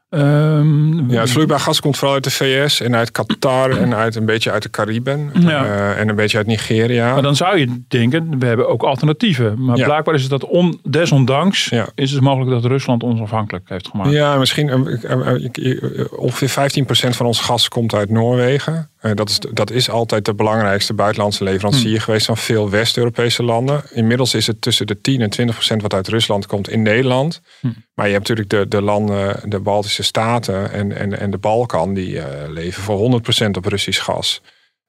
Um, 0.10 1.10
ja, 1.12 1.20
het 1.20 1.32
vloeibaar 1.32 1.60
gas 1.60 1.80
komt 1.80 1.98
vooral 1.98 2.16
uit 2.16 2.24
de 2.24 2.32
VS 2.32 2.82
en 2.82 2.96
uit 2.96 3.12
Qatar 3.12 3.78
en 3.78 3.96
uit 3.96 4.16
een 4.16 4.26
beetje 4.26 4.52
uit 4.52 4.64
de 4.64 4.70
Cariben 4.70 5.32
ja. 5.40 5.66
uh, 5.66 6.00
en 6.00 6.10
een 6.10 6.16
beetje 6.16 6.38
uit 6.38 6.48
Nigeria. 6.48 7.14
Maar 7.14 7.22
dan 7.22 7.36
zou 7.36 7.58
je 7.58 7.82
denken, 7.88 8.40
we 8.40 8.46
hebben 8.46 8.70
ook 8.70 8.84
alternatieven. 8.84 9.64
Maar 9.66 9.78
ja. 9.78 9.86
blijkbaar 9.86 10.16
is 10.16 10.22
het 10.22 10.32
dat 10.32 10.46
on, 10.46 10.80
desondanks 10.84 11.66
ja. 11.66 11.88
is 11.96 12.12
het 12.12 12.22
mogelijk 12.22 12.52
dat 12.52 12.72
Rusland 12.72 13.04
ons 13.04 13.22
afhankelijk 13.22 13.70
heeft 13.70 13.88
gemaakt. 13.88 14.12
Ja, 14.12 14.38
misschien 14.38 14.68
uh, 14.68 16.06
ongeveer 16.16 16.84
15% 17.10 17.10
van 17.10 17.26
ons 17.26 17.42
gas 17.42 17.68
komt 17.68 17.94
uit 17.94 18.10
Noorwegen. 18.10 18.90
Uh, 19.02 19.12
dat, 19.16 19.30
is, 19.30 19.40
dat 19.40 19.72
is 19.72 19.90
altijd 19.90 20.26
de 20.26 20.34
belangrijkste 20.34 20.94
buitenlandse 20.94 21.44
leverancier 21.44 21.92
hmm. 21.92 22.00
geweest 22.00 22.26
van 22.26 22.38
veel 22.38 22.70
West-Europese 22.70 23.44
landen. 23.44 23.84
Inmiddels 23.92 24.34
is 24.34 24.48
het 24.48 24.62
tussen 24.62 24.88
de 24.88 25.02
10 25.02 25.22
en 25.22 25.30
20 25.30 25.56
procent 25.56 25.82
wat 25.82 25.94
uit 25.94 26.08
Rusland 26.08 26.46
komt 26.46 26.70
in 26.70 26.82
Nederland. 26.82 27.42
Hmm. 27.60 27.76
Maar 27.94 28.06
je 28.06 28.14
hebt 28.14 28.28
natuurlijk 28.28 28.50
de, 28.50 28.78
de 28.78 28.82
landen, 28.82 29.50
de 29.50 29.60
Baltische 29.60 30.04
Staten 30.04 30.72
en, 30.72 30.98
en, 30.98 31.20
en 31.20 31.32
de 31.32 31.38
Balkan, 31.38 31.94
die 31.94 32.12
uh, 32.12 32.26
leven 32.48 32.84
voor 32.84 32.98
100 32.98 33.24
procent 33.24 33.58
op 33.58 33.66
Russisch 33.66 34.04
gas. 34.04 34.42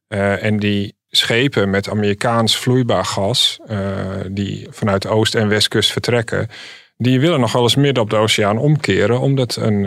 Uh, 0.09 0.45
en 0.45 0.59
die 0.59 0.95
schepen 1.09 1.71
met 1.71 1.89
Amerikaans 1.89 2.57
vloeibaar 2.57 3.05
gas, 3.05 3.59
die 4.29 4.67
vanuit 4.71 5.03
de 5.03 5.09
oost- 5.09 5.35
en 5.35 5.49
westkust 5.49 5.93
vertrekken, 5.93 6.49
die 6.97 7.21
willen 7.21 7.41
nog 7.41 7.53
wel 7.53 7.63
eens 7.63 7.75
midden 7.75 8.03
op 8.03 8.11
de 8.11 8.17
oceaan 8.17 8.59
omkeren, 8.59 9.21
omdat 9.21 9.57
een 9.57 9.87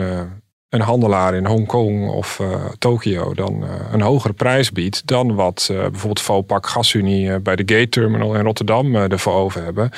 een 0.74 0.80
handelaar 0.80 1.34
in 1.34 1.46
Hongkong 1.46 2.08
of 2.08 2.38
uh, 2.38 2.64
Tokio 2.78 3.34
dan 3.34 3.62
uh, 3.62 3.70
een 3.92 4.00
hogere 4.00 4.32
prijs 4.32 4.72
biedt 4.72 5.06
dan 5.06 5.34
wat 5.34 5.68
uh, 5.70 5.78
bijvoorbeeld 5.78 6.20
Vopak 6.20 6.66
Gasunie 6.66 7.40
bij 7.40 7.56
de 7.56 7.74
Gate 7.74 7.88
Terminal 7.88 8.34
in 8.34 8.44
Rotterdam 8.44 8.94
ervoor 8.94 9.34
over 9.34 9.64
hebben. 9.64 9.90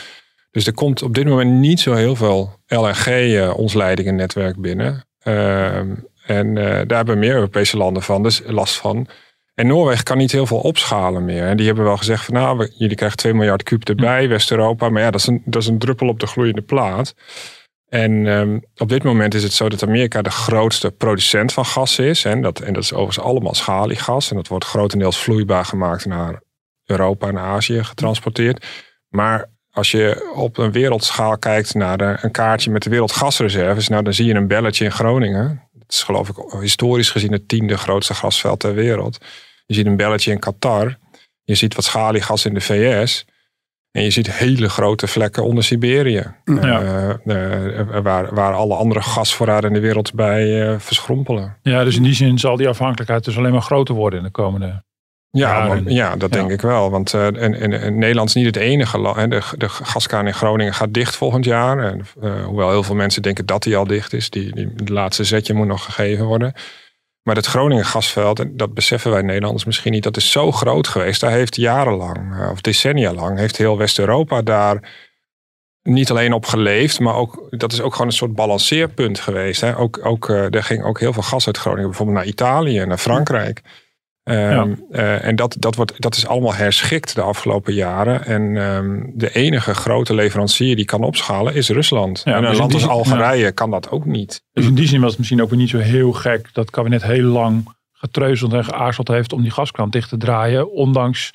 Dus 0.50 0.66
er 0.66 0.74
komt 0.74 1.02
op 1.02 1.14
dit 1.14 1.26
moment 1.26 1.50
niet 1.50 1.80
zo 1.80 1.94
heel 1.94 2.16
veel 2.16 2.52
LNG 2.66 3.52
ons 3.54 3.74
leidingennetwerk 3.74 4.56
binnen. 4.60 5.04
Ehm, 5.22 5.94
en 6.26 6.54
daar 6.54 6.96
hebben 6.96 7.18
meer 7.18 7.34
Europese 7.34 7.76
landen 7.76 8.02
van, 8.02 8.22
dus 8.22 8.42
last 8.46 8.76
van. 8.76 9.06
En 9.54 9.66
Noorwegen 9.66 10.04
kan 10.04 10.18
niet 10.18 10.32
heel 10.32 10.46
veel 10.46 10.58
opschalen 10.58 11.24
meer. 11.24 11.46
En 11.46 11.56
die 11.56 11.66
hebben 11.66 11.84
wel 11.84 11.96
gezegd 11.96 12.24
van 12.24 12.34
nou, 12.34 12.70
jullie 12.74 12.96
krijgen 12.96 13.18
2 13.18 13.34
miljard 13.34 13.62
kuub 13.62 13.88
erbij, 13.88 14.24
hm. 14.24 14.28
West-Europa. 14.28 14.88
Maar 14.88 15.02
ja, 15.02 15.10
dat 15.10 15.20
is, 15.20 15.26
een, 15.26 15.42
dat 15.44 15.62
is 15.62 15.68
een 15.68 15.78
druppel 15.78 16.08
op 16.08 16.20
de 16.20 16.26
gloeiende 16.26 16.62
plaat. 16.62 17.14
En 17.88 18.26
um, 18.26 18.64
op 18.76 18.88
dit 18.88 19.02
moment 19.02 19.34
is 19.34 19.42
het 19.42 19.52
zo 19.52 19.68
dat 19.68 19.82
Amerika 19.82 20.22
de 20.22 20.30
grootste 20.30 20.90
producent 20.90 21.52
van 21.52 21.64
gas 21.64 21.98
is. 21.98 22.24
En 22.24 22.42
dat, 22.42 22.60
en 22.60 22.72
dat 22.72 22.82
is 22.82 22.92
overigens 22.92 23.26
allemaal 23.26 23.54
schaliegas. 23.54 24.30
En 24.30 24.36
dat 24.36 24.48
wordt 24.48 24.64
grotendeels 24.64 25.18
vloeibaar 25.18 25.64
gemaakt 25.64 26.06
naar 26.06 26.42
Europa 26.84 27.28
en 27.28 27.38
Azië 27.38 27.84
getransporteerd. 27.84 28.66
Maar 29.08 29.50
als 29.70 29.90
je 29.90 30.32
op 30.34 30.58
een 30.58 30.72
wereldschaal 30.72 31.38
kijkt 31.38 31.74
naar 31.74 31.98
de, 31.98 32.16
een 32.20 32.30
kaartje 32.30 32.70
met 32.70 32.82
de 32.82 32.90
wereldgasreserves, 32.90 33.88
nou 33.88 34.02
dan 34.02 34.14
zie 34.14 34.26
je 34.26 34.34
een 34.34 34.48
belletje 34.48 34.84
in 34.84 34.92
Groningen. 34.92 35.68
Dat 35.72 35.92
is 35.92 36.02
geloof 36.02 36.28
ik 36.28 36.36
historisch 36.60 37.10
gezien 37.10 37.32
het 37.32 37.48
tiende 37.48 37.76
grootste 37.76 38.14
gasveld 38.14 38.60
ter 38.60 38.74
wereld. 38.74 39.18
Je 39.66 39.74
ziet 39.74 39.86
een 39.86 39.96
belletje 39.96 40.32
in 40.32 40.38
Qatar. 40.38 40.96
Je 41.42 41.54
ziet 41.54 41.74
wat 41.74 41.84
schaliegas 41.84 42.44
in 42.44 42.54
de 42.54 42.60
VS. 42.60 43.24
En 43.96 44.02
je 44.02 44.10
ziet 44.10 44.32
hele 44.32 44.68
grote 44.68 45.06
vlekken 45.06 45.44
onder 45.44 45.64
Siberië. 45.64 46.24
Ja. 46.44 47.18
Uh, 47.24 48.00
waar, 48.02 48.34
waar 48.34 48.54
alle 48.54 48.74
andere 48.74 49.02
gasvoorraden 49.02 49.68
in 49.68 49.74
de 49.74 49.80
wereld 49.80 50.14
bij 50.14 50.80
verschrompelen. 50.80 51.56
Ja, 51.62 51.84
dus 51.84 51.96
in 51.96 52.02
die 52.02 52.14
zin 52.14 52.38
zal 52.38 52.56
die 52.56 52.68
afhankelijkheid 52.68 53.24
dus 53.24 53.38
alleen 53.38 53.52
maar 53.52 53.60
groter 53.60 53.94
worden 53.94 54.18
in 54.18 54.24
de 54.24 54.30
komende 54.30 54.82
Ja, 55.30 55.80
ja 55.86 56.16
dat 56.16 56.32
denk 56.32 56.50
ik 56.50 56.60
wel. 56.60 56.90
Want 56.90 57.12
uh, 57.12 57.26
en, 57.26 57.54
en, 57.60 57.98
Nederland 57.98 58.28
is 58.28 58.34
niet 58.34 58.46
het 58.46 58.56
enige 58.56 58.98
land. 58.98 59.30
De, 59.30 59.42
de 59.56 59.68
gaskraan 59.68 60.26
in 60.26 60.34
Groningen 60.34 60.74
gaat 60.74 60.94
dicht 60.94 61.16
volgend 61.16 61.44
jaar. 61.44 61.78
En, 61.78 62.06
uh, 62.22 62.44
hoewel 62.44 62.70
heel 62.70 62.82
veel 62.82 62.94
mensen 62.94 63.22
denken 63.22 63.46
dat 63.46 63.62
die 63.62 63.76
al 63.76 63.86
dicht 63.86 64.12
is. 64.12 64.30
Die, 64.30 64.54
die, 64.54 64.72
het 64.76 64.88
laatste 64.88 65.24
zetje 65.24 65.54
moet 65.54 65.66
nog 65.66 65.84
gegeven 65.84 66.24
worden. 66.24 66.52
Maar 67.26 67.36
het 67.36 67.46
Groningen 67.46 67.84
gasveld, 67.84 68.40
en 68.40 68.56
dat 68.56 68.74
beseffen 68.74 69.10
wij 69.10 69.22
Nederlanders 69.22 69.64
misschien 69.64 69.92
niet, 69.92 70.02
dat 70.02 70.16
is 70.16 70.30
zo 70.30 70.52
groot 70.52 70.88
geweest. 70.88 71.20
Daar 71.20 71.30
heeft 71.30 71.56
jarenlang, 71.56 72.34
uh, 72.34 72.50
of 72.50 72.60
decennia 72.60 73.12
lang, 73.12 73.38
heeft 73.38 73.56
heel 73.56 73.78
West-Europa 73.78 74.42
daar 74.42 74.90
niet 75.82 76.10
alleen 76.10 76.32
op 76.32 76.46
geleefd, 76.46 77.00
maar 77.00 77.14
ook, 77.14 77.46
dat 77.50 77.72
is 77.72 77.80
ook 77.80 77.92
gewoon 77.92 78.06
een 78.06 78.12
soort 78.12 78.34
balanceerpunt 78.34 79.20
geweest. 79.20 79.60
Hè. 79.60 79.76
Ook, 79.76 80.06
ook, 80.06 80.28
er 80.28 80.62
ging 80.62 80.84
ook 80.84 81.00
heel 81.00 81.12
veel 81.12 81.22
gas 81.22 81.46
uit 81.46 81.58
Groningen, 81.58 81.88
bijvoorbeeld 81.88 82.18
naar 82.18 82.26
Italië 82.26 82.78
en 82.78 82.88
naar 82.88 82.98
Frankrijk. 82.98 83.62
Ehm, 84.26 84.74
eh, 84.90 85.24
en 85.24 85.36
dat, 85.36 85.56
dat, 85.58 85.74
wordt, 85.74 85.92
dat 86.02 86.16
is 86.16 86.26
allemaal 86.26 86.54
herschikt 86.54 87.14
de 87.14 87.20
afgelopen 87.20 87.74
jaren. 87.74 88.24
En 88.24 88.56
ehm, 88.56 89.00
de 89.14 89.34
enige 89.34 89.74
grote 89.74 90.14
leverancier 90.14 90.76
die 90.76 90.84
kan 90.84 91.02
opschalen 91.02 91.54
is 91.54 91.68
Rusland. 91.68 92.22
en 92.24 92.34
een 92.34 92.42
dus 92.42 92.58
land 92.58 92.74
als 92.74 92.86
Algerije 92.86 93.52
kan 93.52 93.70
dat 93.70 93.90
ook 93.90 94.04
niet. 94.04 94.42
Dus 94.52 94.66
in 94.66 94.74
die 94.74 94.88
zin 94.88 95.00
was 95.00 95.08
het 95.08 95.18
misschien 95.18 95.42
ook 95.42 95.50
niet 95.50 95.68
zo 95.68 95.78
heel 95.78 96.12
gek 96.12 96.42
dat 96.52 96.64
het 96.64 96.70
kabinet 96.70 97.02
heel 97.02 97.24
lang 97.24 97.74
getreuzeld 97.92 98.52
en 98.52 98.64
geaarzeld 98.64 99.08
heeft 99.08 99.32
om 99.32 99.42
die 99.42 99.50
gaskraan 99.50 99.90
dicht 99.90 100.08
te 100.08 100.16
draaien. 100.16 100.72
Ondanks 100.72 101.30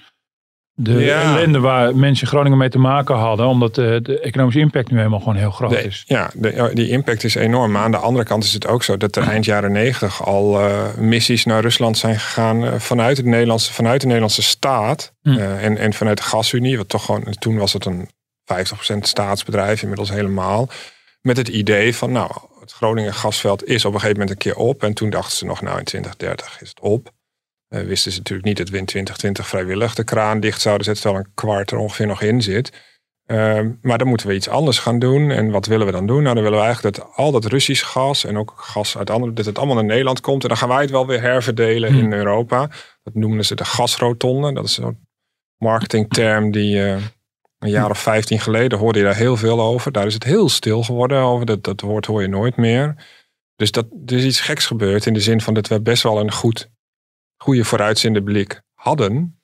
de 0.83 1.03
ja. 1.03 1.21
ellende 1.21 1.59
waar 1.59 1.95
mensen 1.95 2.23
in 2.23 2.31
Groningen 2.31 2.57
mee 2.57 2.69
te 2.69 2.79
maken 2.79 3.15
hadden. 3.15 3.47
Omdat 3.47 3.75
de, 3.75 3.99
de 4.03 4.19
economische 4.19 4.59
impact 4.59 4.91
nu 4.91 4.97
helemaal 4.97 5.19
gewoon 5.19 5.35
heel 5.35 5.51
groot 5.51 5.73
is. 5.73 6.03
Ja, 6.05 6.31
de, 6.33 6.71
die 6.73 6.89
impact 6.89 7.23
is 7.23 7.35
enorm. 7.35 7.71
Maar 7.71 7.83
aan 7.83 7.91
de 7.91 7.97
andere 7.97 8.25
kant 8.25 8.43
is 8.43 8.53
het 8.53 8.67
ook 8.67 8.83
zo 8.83 8.97
dat 8.97 9.15
er 9.15 9.23
eind 9.23 9.45
jaren 9.45 9.71
negentig 9.71 10.25
al 10.25 10.61
uh, 10.61 10.95
missies 10.97 11.45
naar 11.45 11.61
Rusland 11.61 11.97
zijn 11.97 12.19
gegaan 12.19 12.63
uh, 12.63 12.73
vanuit, 12.73 13.17
het 13.17 13.25
Nederlandse, 13.25 13.73
vanuit 13.73 13.99
de 13.99 14.05
Nederlandse 14.05 14.41
staat. 14.41 15.13
Hm. 15.21 15.29
Uh, 15.29 15.63
en, 15.63 15.77
en 15.77 15.93
vanuit 15.93 16.17
de 16.17 16.23
gasunie. 16.23 16.77
Wat 16.77 16.89
toch 16.89 17.05
gewoon, 17.05 17.23
toen 17.39 17.57
was 17.57 17.73
het 17.73 17.85
een 17.85 18.09
50% 18.93 18.97
staatsbedrijf, 18.99 19.81
inmiddels 19.81 20.09
helemaal. 20.09 20.69
Met 21.21 21.37
het 21.37 21.47
idee 21.47 21.95
van, 21.95 22.11
nou, 22.11 22.31
het 22.59 22.71
Groningen 22.71 23.13
gasveld 23.13 23.65
is 23.65 23.85
op 23.85 23.93
een 23.93 23.99
gegeven 23.99 24.19
moment 24.19 24.29
een 24.29 24.51
keer 24.51 24.61
op. 24.61 24.83
En 24.83 24.93
toen 24.93 25.09
dachten 25.09 25.37
ze 25.37 25.45
nog, 25.45 25.61
nou 25.61 25.77
in 25.77 25.83
2030 25.83 26.61
is 26.61 26.69
het 26.69 26.79
op. 26.79 27.11
Uh, 27.73 27.81
wisten 27.81 28.11
ze 28.11 28.17
natuurlijk 28.17 28.47
niet 28.47 28.57
dat 28.57 28.69
we 28.69 28.77
in 28.77 28.85
2020 28.85 29.47
vrijwillig 29.47 29.95
de 29.95 30.03
kraan 30.03 30.39
dicht 30.39 30.61
zouden 30.61 30.85
zetten, 30.85 31.03
terwijl 31.03 31.25
een 31.25 31.33
kwart 31.33 31.71
er 31.71 31.77
ongeveer 31.77 32.07
nog 32.07 32.21
in 32.21 32.41
zit. 32.41 32.71
Uh, 33.31 33.59
maar 33.81 33.97
dan 33.97 34.07
moeten 34.07 34.27
we 34.27 34.33
iets 34.33 34.49
anders 34.49 34.79
gaan 34.79 34.99
doen. 34.99 35.31
En 35.31 35.51
wat 35.51 35.65
willen 35.65 35.85
we 35.85 35.91
dan 35.91 36.07
doen? 36.07 36.23
Nou, 36.23 36.35
dan 36.35 36.43
willen 36.43 36.59
we 36.59 36.65
eigenlijk 36.65 36.95
dat 36.95 37.07
al 37.15 37.31
dat 37.31 37.45
Russisch 37.45 37.85
gas 37.85 38.25
en 38.25 38.37
ook 38.37 38.53
gas 38.55 38.97
uit 38.97 39.09
andere, 39.09 39.33
dat 39.33 39.45
het 39.45 39.57
allemaal 39.57 39.75
naar 39.75 39.85
Nederland 39.85 40.21
komt. 40.21 40.43
En 40.43 40.49
dan 40.49 40.57
gaan 40.57 40.69
wij 40.69 40.81
het 40.81 40.89
wel 40.89 41.07
weer 41.07 41.21
herverdelen 41.21 41.89
in 41.89 41.99
hmm. 41.99 42.13
Europa. 42.13 42.69
Dat 43.03 43.13
noemen 43.13 43.45
ze 43.45 43.55
de 43.55 43.65
gasrotonde. 43.65 44.53
Dat 44.53 44.65
is 44.65 44.77
een 44.77 45.07
marketingterm 45.57 46.51
die 46.51 46.75
uh, 46.75 47.01
een 47.59 47.69
jaar 47.69 47.89
of 47.89 47.99
vijftien 47.99 48.39
geleden 48.39 48.79
hoorde 48.79 48.99
je 48.99 49.05
daar 49.05 49.15
heel 49.15 49.37
veel 49.37 49.61
over. 49.61 49.91
Daar 49.91 50.05
is 50.05 50.13
het 50.13 50.23
heel 50.23 50.49
stil 50.49 50.83
geworden 50.83 51.21
over. 51.21 51.45
Dat, 51.45 51.63
dat 51.63 51.81
woord 51.81 52.05
hoor 52.05 52.21
je 52.21 52.27
nooit 52.27 52.55
meer. 52.55 52.95
Dus 53.55 53.71
dat, 53.71 53.85
er 54.05 54.17
is 54.17 54.23
iets 54.23 54.39
geks 54.39 54.65
gebeurd 54.65 55.05
in 55.05 55.13
de 55.13 55.19
zin 55.19 55.41
van 55.41 55.53
dat 55.53 55.67
we 55.67 55.81
best 55.81 56.03
wel 56.03 56.19
een 56.19 56.31
goed 56.31 56.69
goede 57.41 57.63
vooruitziende 57.63 58.23
blik 58.23 58.61
hadden. 58.73 59.35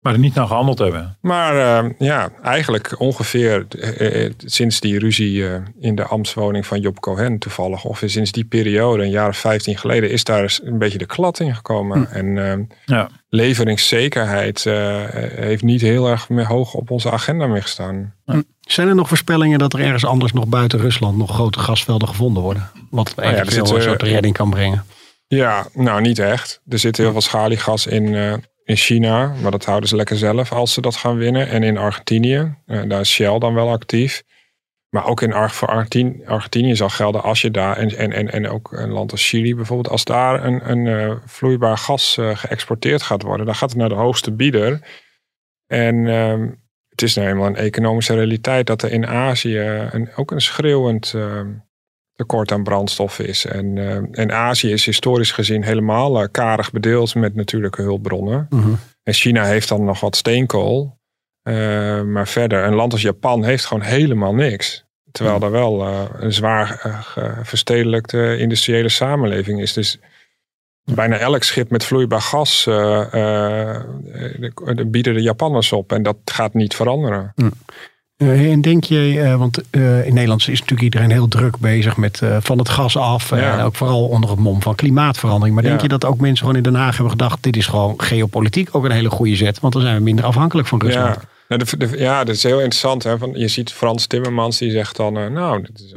Maar 0.00 0.12
er 0.12 0.20
niet 0.20 0.34
naar 0.34 0.46
gehandeld 0.46 0.78
hebben. 0.78 1.18
Maar 1.20 1.84
uh, 1.84 1.90
ja, 1.98 2.30
eigenlijk 2.42 3.00
ongeveer 3.00 3.66
uh, 3.70 4.30
sinds 4.38 4.80
die 4.80 4.98
ruzie 4.98 5.32
uh, 5.32 5.56
in 5.80 5.94
de 5.94 6.04
ambtswoning 6.04 6.66
van 6.66 6.80
Job 6.80 7.00
Cohen 7.00 7.38
toevallig. 7.38 7.84
Of 7.84 8.02
sinds 8.04 8.32
die 8.32 8.44
periode, 8.44 9.02
een 9.02 9.10
jaar 9.10 9.28
of 9.28 9.36
15 9.36 9.78
geleden, 9.78 10.10
is 10.10 10.24
daar 10.24 10.58
een 10.62 10.78
beetje 10.78 10.98
de 10.98 11.06
klad 11.06 11.40
in 11.40 11.54
gekomen. 11.54 12.06
Hm. 12.10 12.14
En 12.14 12.38
ehm, 12.38 12.62
ja. 12.84 13.08
leveringszekerheid 13.28 14.64
heeft 15.34 15.62
niet 15.62 15.80
heel 15.80 16.08
erg 16.08 16.28
meer 16.28 16.46
hoog 16.46 16.74
op 16.74 16.90
onze 16.90 17.10
agenda 17.10 17.46
meer 17.46 17.62
gestaan. 17.62 18.14
Hm. 18.24 18.42
Zijn 18.60 18.88
er 18.88 18.94
nog 18.94 19.08
voorspellingen 19.08 19.58
dat 19.58 19.72
er 19.72 19.80
ergens 19.80 20.06
anders 20.06 20.32
nog 20.32 20.46
buiten 20.46 20.78
Rusland 20.78 21.16
nog 21.16 21.34
grote 21.34 21.58
gasvelden 21.58 22.08
gevonden 22.08 22.42
worden? 22.42 22.70
Wat 22.90 23.14
oh 23.16 23.24
eventueel 23.24 23.66
ja, 23.66 23.74
een 23.74 23.82
soort 23.82 24.02
redding 24.02 24.34
kan 24.34 24.50
brengen? 24.50 24.84
Ja, 25.28 25.66
nou 25.72 26.00
niet 26.00 26.18
echt. 26.18 26.60
Er 26.68 26.78
zit 26.78 26.96
heel 26.96 27.12
veel 27.12 27.20
schaliegas 27.20 27.86
in, 27.86 28.12
uh, 28.12 28.32
in 28.64 28.76
China, 28.76 29.34
maar 29.42 29.50
dat 29.50 29.64
houden 29.64 29.88
ze 29.88 29.96
lekker 29.96 30.16
zelf 30.16 30.52
als 30.52 30.72
ze 30.72 30.80
dat 30.80 30.96
gaan 30.96 31.16
winnen. 31.16 31.48
En 31.48 31.62
in 31.62 31.78
Argentinië, 31.78 32.54
uh, 32.66 32.82
daar 32.88 33.00
is 33.00 33.10
Shell 33.10 33.38
dan 33.38 33.54
wel 33.54 33.70
actief. 33.70 34.22
Maar 34.88 35.06
ook 35.06 35.20
in 35.20 35.50
voor 35.50 35.68
Argentinië, 35.68 36.24
Argentinië 36.26 36.76
zal 36.76 36.88
gelden 36.88 37.22
als 37.22 37.40
je 37.40 37.50
daar, 37.50 37.76
en, 37.76 37.96
en, 37.96 38.12
en, 38.12 38.30
en 38.30 38.48
ook 38.48 38.72
een 38.72 38.90
land 38.90 39.12
als 39.12 39.28
Chili 39.28 39.54
bijvoorbeeld, 39.54 39.88
als 39.88 40.04
daar 40.04 40.44
een, 40.44 40.70
een 40.70 40.86
uh, 40.86 41.14
vloeibaar 41.24 41.78
gas 41.78 42.18
geëxporteerd 42.20 43.02
gaat 43.02 43.22
worden, 43.22 43.46
dan 43.46 43.54
gaat 43.54 43.70
het 43.70 43.78
naar 43.78 43.88
de 43.88 43.94
hoogste 43.94 44.32
bieder. 44.32 44.80
En 45.66 46.06
ehm, 46.06 46.50
het 46.88 47.02
is 47.02 47.14
nou 47.14 47.28
eenmaal 47.28 47.46
een 47.46 47.56
economische 47.56 48.14
realiteit 48.14 48.66
dat 48.66 48.82
er 48.82 48.92
in 48.92 49.06
Azië 49.06 49.88
een, 49.90 50.08
ook 50.14 50.30
een 50.30 50.40
schreeuwend 50.40 51.12
ehm, 51.14 51.48
tekort 52.16 52.52
aan 52.52 52.62
brandstof 52.62 53.18
is. 53.18 53.44
En, 53.44 53.76
uh, 53.76 53.96
en 54.10 54.32
Azië 54.32 54.72
is 54.72 54.86
historisch 54.86 55.32
gezien 55.32 55.64
helemaal 55.64 56.22
uh, 56.22 56.28
karig 56.30 56.70
bedeeld 56.70 57.14
met 57.14 57.34
natuurlijke 57.34 57.82
hulpbronnen. 57.82 58.46
Mhm. 58.50 58.74
En 59.02 59.12
China 59.12 59.44
heeft 59.44 59.68
dan 59.68 59.84
nog 59.84 60.00
wat 60.00 60.16
steenkool. 60.16 60.98
Uh, 61.48 62.02
maar 62.02 62.28
verder, 62.28 62.64
een 62.64 62.74
land 62.74 62.92
als 62.92 63.02
Japan 63.02 63.44
heeft 63.44 63.64
gewoon 63.64 63.82
helemaal 63.82 64.34
niks. 64.34 64.84
Terwijl 65.10 65.42
er 65.42 65.50
wel 65.50 65.86
een 66.20 66.32
zwaar 66.32 66.80
verstedelijkte 67.42 68.36
industriële 68.38 68.88
samenleving 68.88 69.60
is. 69.60 69.72
Dus 69.72 69.98
bijna 70.84 71.16
elk 71.16 71.42
schip 71.42 71.70
met 71.70 71.84
vloeibaar 71.84 72.20
gas 72.20 72.64
bieden 74.86 75.14
de 75.14 75.22
Japanners 75.22 75.72
op. 75.72 75.92
En 75.92 76.02
dat 76.02 76.16
gaat 76.24 76.54
niet 76.54 76.74
veranderen. 76.74 77.32
Uh, 78.22 78.52
en 78.52 78.60
denk 78.60 78.84
je, 78.84 79.12
uh, 79.12 79.36
want 79.36 79.58
uh, 79.70 80.06
in 80.06 80.14
Nederland 80.14 80.40
is 80.40 80.48
natuurlijk 80.48 80.80
iedereen 80.80 81.10
heel 81.10 81.28
druk 81.28 81.58
bezig 81.58 81.96
met 81.96 82.20
van 82.40 82.58
het 82.58 82.68
gas 82.68 82.96
af. 82.96 83.32
En 83.32 83.60
ook 83.60 83.74
vooral 83.74 84.08
onder 84.08 84.30
het 84.30 84.38
mom 84.38 84.62
van 84.62 84.74
klimaatverandering. 84.74 85.54
Maar 85.54 85.64
denk 85.64 85.80
je 85.80 85.88
dat 85.88 86.04
ook 86.04 86.20
mensen 86.20 86.38
gewoon 86.38 86.56
in 86.56 86.62
Den 86.62 86.74
Haag 86.74 86.92
hebben 86.92 87.10
gedacht: 87.10 87.42
dit 87.42 87.56
is 87.56 87.66
gewoon 87.66 88.00
geopolitiek 88.00 88.74
ook 88.74 88.84
een 88.84 88.90
hele 88.90 89.10
goede 89.10 89.36
zet? 89.36 89.60
Want 89.60 89.72
dan 89.72 89.82
zijn 89.82 89.96
we 89.96 90.02
minder 90.02 90.24
afhankelijk 90.24 90.68
van 90.68 90.80
Rusland. 90.80 91.14
Ja, 91.48 91.56
nou, 91.56 91.76
de, 91.78 91.98
ja 91.98 92.24
dat 92.24 92.34
is 92.34 92.42
heel 92.42 92.60
interessant. 92.60 93.02
Hè? 93.02 93.18
Van, 93.18 93.32
je 93.34 93.48
ziet 93.48 93.72
Frans 93.72 94.06
Timmermans 94.06 94.58
die 94.58 94.70
zegt 94.70 94.96
dan: 94.96 95.32
nou, 95.32 95.62
dit 95.62 95.80
is, 95.80 95.94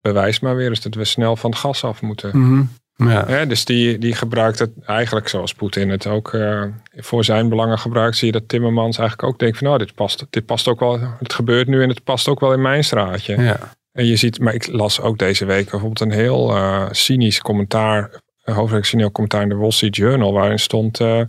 bewijs 0.00 0.40
maar 0.40 0.56
weer 0.56 0.68
eens 0.68 0.80
dat 0.80 0.94
we 0.94 1.04
snel 1.04 1.36
van 1.36 1.50
het 1.50 1.58
gas 1.58 1.84
af 1.84 2.02
moeten. 2.02 2.30
Mm 2.38 2.70
ja. 2.96 3.44
dus 3.44 3.64
die, 3.64 3.98
die 3.98 4.14
gebruikt 4.14 4.58
het 4.58 4.70
eigenlijk 4.84 5.28
zoals 5.28 5.54
Poetin 5.54 5.90
het 5.90 6.06
ook 6.06 6.32
uh, 6.32 6.62
voor 6.96 7.24
zijn 7.24 7.48
belangen 7.48 7.78
gebruikt. 7.78 8.16
Zie 8.16 8.26
je 8.26 8.32
dat 8.32 8.48
Timmermans 8.48 8.98
eigenlijk 8.98 9.28
ook 9.28 9.38
denkt 9.38 9.58
van 9.58 9.66
nou, 9.66 9.78
dit 9.78 9.94
past, 9.94 10.26
dit 10.30 10.46
past 10.46 10.68
ook 10.68 10.80
wel, 10.80 11.00
het 11.18 11.32
gebeurt 11.32 11.66
nu 11.66 11.82
en 11.82 11.88
het 11.88 12.04
past 12.04 12.28
ook 12.28 12.40
wel 12.40 12.52
in 12.52 12.62
mijn 12.62 12.84
straatje. 12.84 13.42
Ja. 13.42 13.58
En 13.92 14.06
je 14.06 14.16
ziet, 14.16 14.40
maar 14.40 14.54
ik 14.54 14.66
las 14.66 15.00
ook 15.00 15.18
deze 15.18 15.44
week 15.44 15.70
bijvoorbeeld 15.70 16.00
een 16.00 16.18
heel 16.18 16.56
uh, 16.56 16.86
cynisch 16.90 17.40
commentaar, 17.40 18.20
een 18.44 18.54
hoofdredactioneel 18.54 19.10
commentaar 19.10 19.42
in 19.42 19.48
de 19.48 19.54
Wall 19.54 19.70
Street 19.70 19.96
Journal, 19.96 20.32
waarin 20.32 20.58
stond 20.58 21.00
uh, 21.00 21.20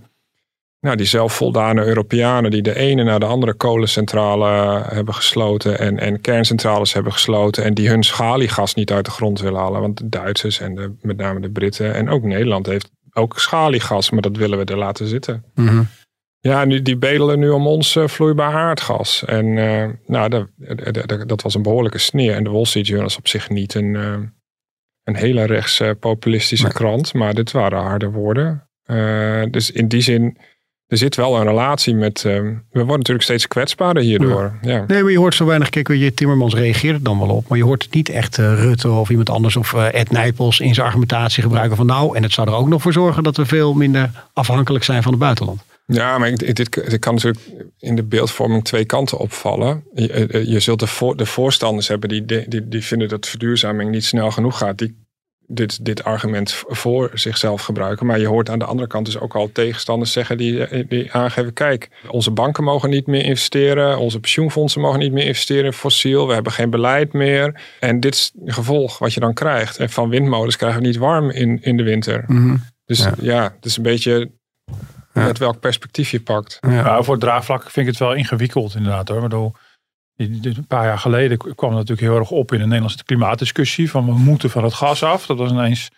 nou, 0.87 0.99
die 0.99 1.07
zelfvoldane 1.07 1.85
Europeanen 1.85 2.51
die 2.51 2.61
de 2.61 2.75
ene 2.75 3.03
naar 3.03 3.19
de 3.19 3.25
andere 3.25 3.53
kolencentrale 3.53 4.81
hebben 4.87 5.13
gesloten 5.13 5.79
en, 5.79 5.99
en 5.99 6.21
kerncentrales 6.21 6.93
hebben 6.93 7.11
gesloten 7.11 7.63
en 7.63 7.73
die 7.73 7.89
hun 7.89 8.03
schaliegas 8.03 8.73
niet 8.73 8.91
uit 8.91 9.05
de 9.05 9.11
grond 9.11 9.39
willen 9.39 9.59
halen. 9.59 9.81
Want 9.81 9.97
de 9.97 10.09
Duitsers 10.09 10.59
en 10.59 10.75
de, 10.75 10.93
met 11.01 11.17
name 11.17 11.39
de 11.39 11.49
Britten 11.49 11.93
en 11.93 12.09
ook 12.09 12.23
Nederland 12.23 12.65
heeft 12.65 12.89
ook 13.13 13.39
schaliegas, 13.39 14.09
maar 14.09 14.21
dat 14.21 14.37
willen 14.37 14.57
we 14.57 14.65
er 14.65 14.77
laten 14.77 15.07
zitten. 15.07 15.43
Mhm. 15.55 15.83
Ja, 16.39 16.65
nu, 16.65 16.81
die 16.81 16.97
bedelen 16.97 17.39
nu 17.39 17.49
om 17.49 17.67
ons 17.67 17.95
uh, 17.95 18.07
vloeibaar 18.07 18.53
aardgas. 18.53 19.25
En 19.25 19.45
uh, 19.45 19.89
nou, 20.05 20.29
dat, 20.29 20.47
dat 21.27 21.41
was 21.41 21.55
een 21.55 21.61
behoorlijke 21.61 21.97
sneer. 21.97 22.35
En 22.35 22.43
de 22.43 22.49
Wall 22.49 22.65
Street 22.65 22.87
Journal 22.87 23.07
is 23.07 23.17
op 23.17 23.27
zich 23.27 23.49
niet 23.49 23.73
een, 23.73 23.93
uh, 23.93 24.17
een 25.03 25.15
hele 25.15 25.45
rechtspopulistische 25.45 26.67
krant, 26.67 27.13
maar 27.13 27.33
dit 27.33 27.51
waren 27.51 27.81
harde 27.81 28.09
woorden. 28.09 28.69
dus 29.51 29.71
in 29.71 29.87
die 29.87 30.01
zin 30.01 30.37
er 30.87 30.97
zit 30.97 31.15
wel 31.15 31.35
een 31.35 31.43
relatie 31.43 31.95
met. 31.95 32.23
Uh, 32.27 32.33
we 32.33 32.59
worden 32.71 32.87
natuurlijk 32.87 33.23
steeds 33.23 33.47
kwetsbaarder 33.47 34.03
hierdoor. 34.03 34.57
Ja. 34.61 34.83
Nee, 34.87 35.01
maar 35.03 35.11
je 35.11 35.17
hoort 35.17 35.35
zo 35.35 35.45
weinig. 35.45 35.69
Kijk, 35.69 35.87
je 35.87 36.13
Timmermans 36.13 36.53
reageert 36.53 37.05
dan 37.05 37.19
wel 37.19 37.29
op. 37.29 37.47
Maar 37.47 37.57
je 37.57 37.63
hoort 37.63 37.83
het 37.83 37.93
niet 37.93 38.09
echt 38.09 38.37
uh, 38.37 38.53
Rutte 38.53 38.89
of 38.89 39.09
iemand 39.09 39.29
anders 39.29 39.55
of 39.55 39.73
uh, 39.73 39.93
Ed 39.93 40.11
Nijpels 40.11 40.59
in 40.59 40.73
zijn 40.73 40.85
argumentatie 40.85 41.43
gebruiken 41.43 41.77
van 41.77 41.85
nou. 41.85 42.15
En 42.15 42.23
het 42.23 42.33
zou 42.33 42.47
er 42.47 42.55
ook 42.55 42.67
nog 42.67 42.81
voor 42.81 42.93
zorgen 42.93 43.23
dat 43.23 43.37
we 43.37 43.45
veel 43.45 43.73
minder 43.73 44.11
afhankelijk 44.33 44.83
zijn 44.83 45.03
van 45.03 45.11
het 45.11 45.21
buitenland. 45.21 45.61
Ja, 45.85 46.17
maar 46.17 46.35
dit, 46.35 46.55
dit 46.55 46.99
kan 46.99 47.13
natuurlijk 47.13 47.43
in 47.79 47.95
de 47.95 48.03
beeldvorming 48.03 48.63
twee 48.63 48.85
kanten 48.85 49.17
opvallen. 49.17 49.83
Je, 49.93 50.43
je 50.47 50.59
zult 50.59 50.79
de, 50.79 50.87
voor, 50.87 51.17
de 51.17 51.25
voorstanders 51.25 51.87
hebben 51.87 52.09
die, 52.09 52.25
die, 52.47 52.67
die 52.67 52.85
vinden 52.85 53.07
dat 53.07 53.27
verduurzaming 53.27 53.91
niet 53.91 54.05
snel 54.05 54.31
genoeg 54.31 54.57
gaat. 54.57 54.77
Die 54.77 55.06
dit, 55.47 55.85
dit 55.85 56.03
argument 56.03 56.63
voor 56.67 57.11
zichzelf 57.13 57.61
gebruiken. 57.61 58.05
Maar 58.05 58.19
je 58.19 58.27
hoort 58.27 58.49
aan 58.49 58.59
de 58.59 58.65
andere 58.65 58.87
kant 58.87 59.05
dus 59.05 59.19
ook 59.19 59.35
al 59.35 59.51
tegenstanders 59.51 60.11
zeggen 60.11 60.37
die, 60.37 60.65
eh, 60.65 60.83
die 60.89 61.11
aangeven: 61.11 61.53
kijk, 61.53 61.89
onze 62.09 62.31
banken 62.31 62.63
mogen 62.63 62.89
niet 62.89 63.07
meer 63.07 63.23
investeren, 63.23 63.97
onze 63.97 64.19
pensioenfondsen 64.19 64.81
mogen 64.81 64.99
niet 64.99 65.11
meer 65.11 65.25
investeren 65.25 65.65
in 65.65 65.73
fossiel, 65.73 66.27
we 66.27 66.33
hebben 66.33 66.51
geen 66.51 66.69
beleid 66.69 67.13
meer. 67.13 67.61
En 67.79 67.99
dit 67.99 68.13
is 68.13 68.31
het 68.45 68.53
gevolg 68.53 68.97
wat 68.97 69.13
je 69.13 69.19
dan 69.19 69.33
krijgt. 69.33 69.77
En 69.77 69.89
van 69.89 70.09
windmolens 70.09 70.57
krijgen 70.57 70.81
we 70.81 70.87
niet 70.87 70.97
warm 70.97 71.29
in, 71.29 71.61
in 71.61 71.77
de 71.77 71.83
winter. 71.83 72.23
Mhm. 72.27 72.55
Dus 72.85 73.07
ja. 73.19 73.43
het 73.43 73.65
is 73.65 73.77
een 73.77 73.83
beetje 73.83 74.31
met 75.13 75.37
welk 75.37 75.59
perspectief 75.59 76.11
je 76.11 76.21
pakt. 76.21 76.57
Ja. 76.61 77.03
voor 77.03 77.13
het 77.13 77.23
draagvlak 77.23 77.61
vind 77.61 77.87
ik 77.87 77.91
het 77.91 77.97
wel 77.97 78.13
ingewikkeld 78.13 78.75
inderdaad 78.75 79.07
hoor. 79.07 79.19
Waardoor, 79.19 79.59
een 80.17 80.65
paar 80.67 80.85
jaar 80.85 80.99
geleden 80.99 81.37
kwam 81.37 81.69
het 81.69 81.79
natuurlijk 81.79 82.07
heel 82.07 82.17
erg 82.17 82.31
op 82.31 82.51
in 82.51 82.59
de 82.59 82.65
Nederlandse 82.65 83.03
klimaatdiscussie. 83.03 83.89
Van 83.89 84.05
we 84.05 84.11
moeten 84.11 84.49
van 84.49 84.63
het 84.63 84.73
gas 84.73 85.03
af. 85.03 85.25
Dat 85.25 85.37
was 85.37 85.51
ineens... 85.51 85.89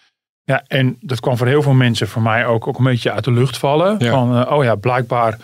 Ja, 0.43 0.63
en 0.67 0.97
dat 1.01 1.19
kwam 1.19 1.37
voor 1.37 1.47
heel 1.47 1.61
veel 1.61 1.73
mensen, 1.73 2.07
voor 2.07 2.21
mij 2.21 2.45
ook, 2.45 2.67
ook 2.67 2.77
een 2.77 2.83
beetje 2.83 3.11
uit 3.11 3.23
de 3.23 3.31
lucht 3.31 3.57
vallen. 3.57 4.01
Van, 4.01 4.39
uh, 4.39 4.51
oh 4.51 4.63
ja, 4.63 4.75
blijkbaar, 4.75 5.37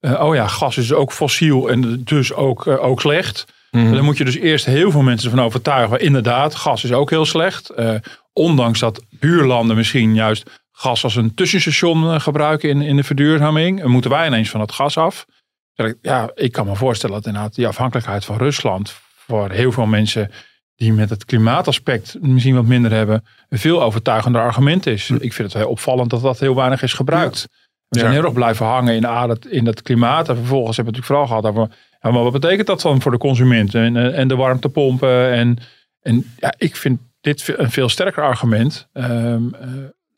uh, 0.00 0.24
oh 0.24 0.34
ja, 0.34 0.46
gas 0.46 0.76
is 0.76 0.92
ook 0.92 1.12
fossiel 1.12 1.70
en 1.70 2.04
dus 2.04 2.32
ook, 2.32 2.66
uh, 2.66 2.84
ook 2.84 3.00
slecht. 3.00 3.44
Mm. 3.70 3.92
Dan 3.94 4.04
moet 4.04 4.16
je 4.16 4.24
dus 4.24 4.36
eerst 4.36 4.64
heel 4.64 4.90
veel 4.90 5.02
mensen 5.02 5.30
ervan 5.30 5.44
overtuigen. 5.44 6.00
Inderdaad, 6.00 6.54
gas 6.54 6.84
is 6.84 6.92
ook 6.92 7.10
heel 7.10 7.24
slecht. 7.24 7.72
ondanks 8.32 8.78
dat 8.78 9.04
buurlanden 9.10 9.76
misschien 9.76 10.14
juist 10.14 10.50
gas 10.72 11.04
als 11.04 11.16
een 11.16 11.34
tussenstation 11.34 12.20
gebruiken 12.20 12.68
in, 12.68 12.82
in 12.82 12.96
de 12.96 13.04
verduurzaming. 13.04 13.84
moeten 13.84 14.10
wij 14.10 14.26
ineens 14.26 14.50
van 14.50 14.60
het 14.60 14.72
gas 14.72 14.96
af. 14.96 15.26
Ja, 16.00 16.30
ik 16.34 16.52
kan 16.52 16.66
me 16.66 16.76
voorstellen 16.76 17.16
dat 17.16 17.26
inderdaad 17.26 17.54
die 17.54 17.66
afhankelijkheid 17.66 18.24
van 18.24 18.36
Rusland 18.36 18.92
voor 19.26 19.50
heel 19.50 19.72
veel 19.72 19.86
mensen 19.86 20.30
die 20.76 20.92
met 20.92 21.10
het 21.10 21.24
klimaataspect 21.24 22.16
misschien 22.20 22.54
wat 22.54 22.64
minder 22.64 22.90
hebben, 22.90 23.24
een 23.48 23.58
veel 23.58 23.82
overtuigender 23.82 24.40
argument 24.40 24.86
is. 24.86 25.08
Hm. 25.08 25.14
Ik 25.14 25.32
vind 25.32 25.52
het 25.52 25.62
heel 25.62 25.70
opvallend 25.70 26.10
dat 26.10 26.22
dat 26.22 26.38
heel 26.38 26.54
weinig 26.54 26.82
is 26.82 26.92
gebruikt. 26.92 27.48
We 27.88 27.98
zijn 27.98 28.12
heel 28.12 28.24
erg 28.24 28.32
blijven 28.32 28.66
hangen 28.66 28.94
in, 28.94 29.04
ah, 29.04 29.30
in 29.48 29.64
dat 29.64 29.82
klimaat. 29.82 30.28
En 30.28 30.36
vervolgens 30.36 30.76
hebben 30.76 30.94
we 30.94 31.00
natuurlijk 31.00 31.28
vooral 31.30 31.52
gehad 31.52 31.66
over, 31.66 31.76
ja, 32.00 32.10
maar 32.10 32.22
wat 32.22 32.40
betekent 32.40 32.66
dat 32.66 32.80
dan 32.80 33.00
voor 33.00 33.10
de 33.10 33.18
consument 33.18 33.74
en, 33.74 33.96
eh, 33.96 34.18
en 34.18 34.28
de 34.28 34.36
warmtepompen? 34.36 35.32
En, 35.32 35.58
en 36.00 36.32
ja, 36.36 36.54
ik 36.56 36.76
vind 36.76 37.00
dit 37.20 37.54
een 37.56 37.70
veel 37.70 37.88
sterker 37.88 38.22
argument. 38.22 38.88
Um, 38.92 39.54
uh, 39.54 39.68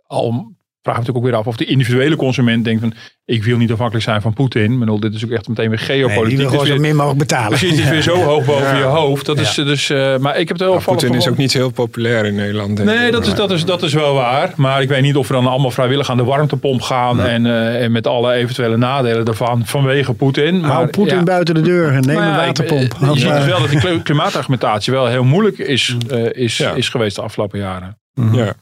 al 0.06 0.52
vraag 0.84 0.96
natuurlijk 0.96 1.24
ook 1.24 1.30
weer 1.30 1.40
af 1.40 1.46
of 1.46 1.56
de 1.56 1.64
individuele 1.64 2.16
consument 2.16 2.64
denkt 2.64 2.80
van 2.80 2.94
ik 3.24 3.44
wil 3.44 3.56
niet 3.56 3.72
afhankelijk 3.72 4.04
zijn 4.04 4.20
van 4.20 4.32
Poetin. 4.32 4.72
Ik 4.72 4.78
bedoel, 4.78 5.00
dit 5.00 5.14
is 5.14 5.24
ook 5.24 5.30
echt 5.30 5.48
meteen 5.48 5.68
weer 5.68 5.78
geopolitiek. 5.78 6.20
Nee, 6.20 6.28
die 6.28 6.38
wil 6.38 6.48
gewoon 6.48 6.66
zo 6.66 6.78
min 6.78 6.96
mogelijk 6.96 7.18
betalen. 7.18 7.48
Precies, 7.48 7.70
het 7.70 7.78
is 7.78 7.90
weer 7.90 8.02
zo 8.02 8.16
hoog 8.16 8.44
boven 8.44 8.76
je 8.76 8.82
hoofd. 8.82 9.26
Dat 9.26 9.38
is 9.38 9.54
dus, 9.54 9.90
uh, 9.90 10.16
maar 10.16 10.38
ik 10.38 10.48
heb 10.48 10.56
het 10.58 10.66
heel 10.66 10.68
nou, 10.68 10.82
Poetin 10.82 11.14
is 11.14 11.28
ook 11.28 11.36
niet 11.36 11.52
heel 11.52 11.70
populair 11.70 12.24
in 12.24 12.34
Nederland. 12.34 12.84
Nee, 12.84 13.10
dat 13.10 13.26
is, 13.26 13.34
dat, 13.34 13.50
is, 13.50 13.64
dat 13.64 13.82
is 13.82 13.92
wel 13.92 14.14
waar. 14.14 14.52
Maar 14.56 14.82
ik 14.82 14.88
weet 14.88 15.02
niet 15.02 15.16
of 15.16 15.28
we 15.28 15.34
dan 15.34 15.46
allemaal 15.46 15.70
vrijwillig 15.70 16.10
aan 16.10 16.16
de 16.16 16.24
warmtepomp 16.24 16.82
gaan. 16.82 17.20
En, 17.20 17.44
uh, 17.44 17.82
en 17.82 17.92
met 17.92 18.06
alle 18.06 18.32
eventuele 18.32 18.76
nadelen 18.76 19.24
daarvan 19.24 19.66
vanwege 19.66 20.12
Poetin. 20.12 20.62
Hou 20.62 20.86
Poetin 20.86 21.16
ja. 21.16 21.22
buiten 21.22 21.54
de 21.54 21.60
deur 21.60 21.92
en 21.92 22.02
neem 22.02 22.16
een 22.16 22.36
waterpomp. 22.36 22.82
Ik, 22.82 22.98
je 23.00 23.18
ziet 23.18 23.34
dus 23.34 23.46
wel 23.46 23.60
dat 23.60 23.70
die 23.70 24.02
klimaatargumentatie 24.02 24.92
wel 24.92 25.06
heel 25.06 25.24
moeilijk 25.24 25.58
is, 25.58 25.96
uh, 26.12 26.32
is, 26.32 26.60
is 26.74 26.88
geweest 26.88 27.16
de 27.16 27.22
afgelopen 27.22 27.58
jaren. 27.58 27.98
Ja. 28.32 28.54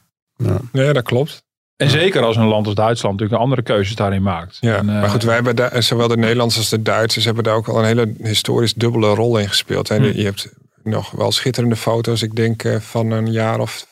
Ja. 0.73 0.93
dat 0.93 1.03
klopt. 1.03 1.45
En 1.83 1.91
zeker 1.91 2.23
als 2.23 2.37
een 2.37 2.47
land 2.47 2.67
als 2.67 2.75
Duitsland 2.75 3.15
natuurlijk 3.15 3.43
andere 3.43 3.63
keuzes 3.63 3.95
daarin 3.95 4.23
maakt. 4.23 4.59
Ja, 4.61 4.77
en, 4.77 4.87
maar 4.87 5.09
goed, 5.09 5.23
wij 5.23 5.35
hebben 5.35 5.57
daar, 5.57 5.83
zowel 5.83 6.09
de 6.09 6.17
Nederlanders 6.17 6.59
als 6.59 6.69
de 6.69 6.83
Duitsers 6.83 7.25
hebben 7.25 7.45
daar 7.45 7.55
ook 7.55 7.69
al 7.69 7.79
een 7.79 7.85
hele 7.85 8.15
historisch 8.23 8.75
dubbele 8.75 9.15
rol 9.15 9.39
in 9.39 9.49
gespeeld. 9.49 9.91
En 9.91 10.03
hm. 10.03 10.19
je 10.19 10.25
hebt 10.25 10.53
nog 10.83 11.11
wel 11.11 11.33
schitterende 11.33 11.77
foto's, 11.77 12.23
ik 12.23 12.37
denk 12.37 12.63
van 12.81 13.11
een 13.11 13.33
jaar 13.33 13.61
of 13.61 13.87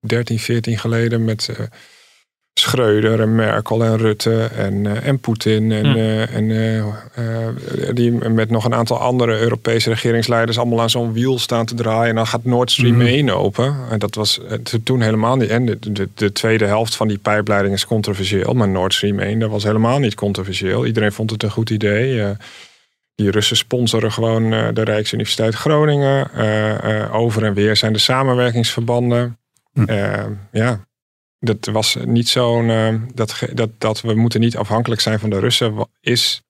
13, 0.00 0.38
14 0.38 0.78
geleden 0.78 1.24
met 1.24 1.48
Schreuder 2.60 3.20
en 3.20 3.34
Merkel 3.34 3.84
en 3.84 3.96
Rutte 3.96 4.42
en, 4.44 4.84
uh, 4.84 5.06
en 5.06 5.18
Poetin. 5.18 5.72
En, 5.72 5.86
hm. 5.86 5.96
uh, 5.96 6.34
en 6.34 6.44
uh, 6.50 7.94
die 7.94 8.12
met 8.12 8.50
nog 8.50 8.64
een 8.64 8.74
aantal 8.74 8.98
andere 8.98 9.38
Europese 9.38 9.88
regeringsleiders 9.88 10.58
allemaal 10.58 10.80
aan 10.80 10.90
zo'n 10.90 11.12
wiel 11.12 11.38
staan 11.38 11.66
te 11.66 11.74
draaien. 11.74 12.08
En 12.08 12.14
dan 12.14 12.26
gaat 12.26 12.44
Nord 12.44 12.70
Stream 12.70 13.00
1 13.00 13.28
hm. 13.28 13.34
open. 13.34 13.76
En 13.90 13.98
dat 13.98 14.14
was 14.14 14.40
toen 14.84 15.00
helemaal 15.00 15.36
niet. 15.36 15.48
En 15.48 15.66
de, 15.66 15.78
de, 15.92 16.08
de, 16.14 16.32
tweede 16.32 16.64
helft 16.64 16.96
van 16.96 17.08
die 17.08 17.18
pijpleiding 17.18 17.74
is 17.74 17.86
controversieel. 17.86 18.52
Maar 18.52 18.68
Nord 18.68 18.94
Stream 18.94 19.18
1, 19.18 19.38
dat 19.38 19.50
was 19.50 19.64
helemaal 19.64 19.98
niet 19.98 20.14
controversieel. 20.14 20.86
Iedereen 20.86 21.12
vond 21.12 21.30
het 21.30 21.42
een 21.42 21.50
goed 21.50 21.70
idee. 21.70 22.36
die 23.14 23.30
Russen 23.30 23.56
sponsoren 23.56 24.12
gewoon 24.12 24.50
de 24.50 24.84
Rijksuniversiteit 24.84 25.54
Groningen. 25.54 26.30
over 27.12 27.44
en 27.44 27.54
weer 27.54 27.76
zijn 27.76 27.92
de 27.92 27.98
samenwerkingsverbanden. 27.98 29.38
Hm. 29.72 29.84
ja, 30.52 30.84
dat 31.44 31.64
was 31.72 31.96
niet 32.04 32.28
zo'n. 32.28 32.68
Uh, 32.68 32.94
dat, 33.14 33.42
dat, 33.52 33.70
dat 33.78 34.00
we 34.00 34.14
moeten 34.14 34.40
niet 34.40 34.56
afhankelijk 34.56 35.00
zijn 35.00 35.18
van 35.18 35.30
de 35.30 35.38
Russen. 35.38 35.88
Is, 36.00 36.42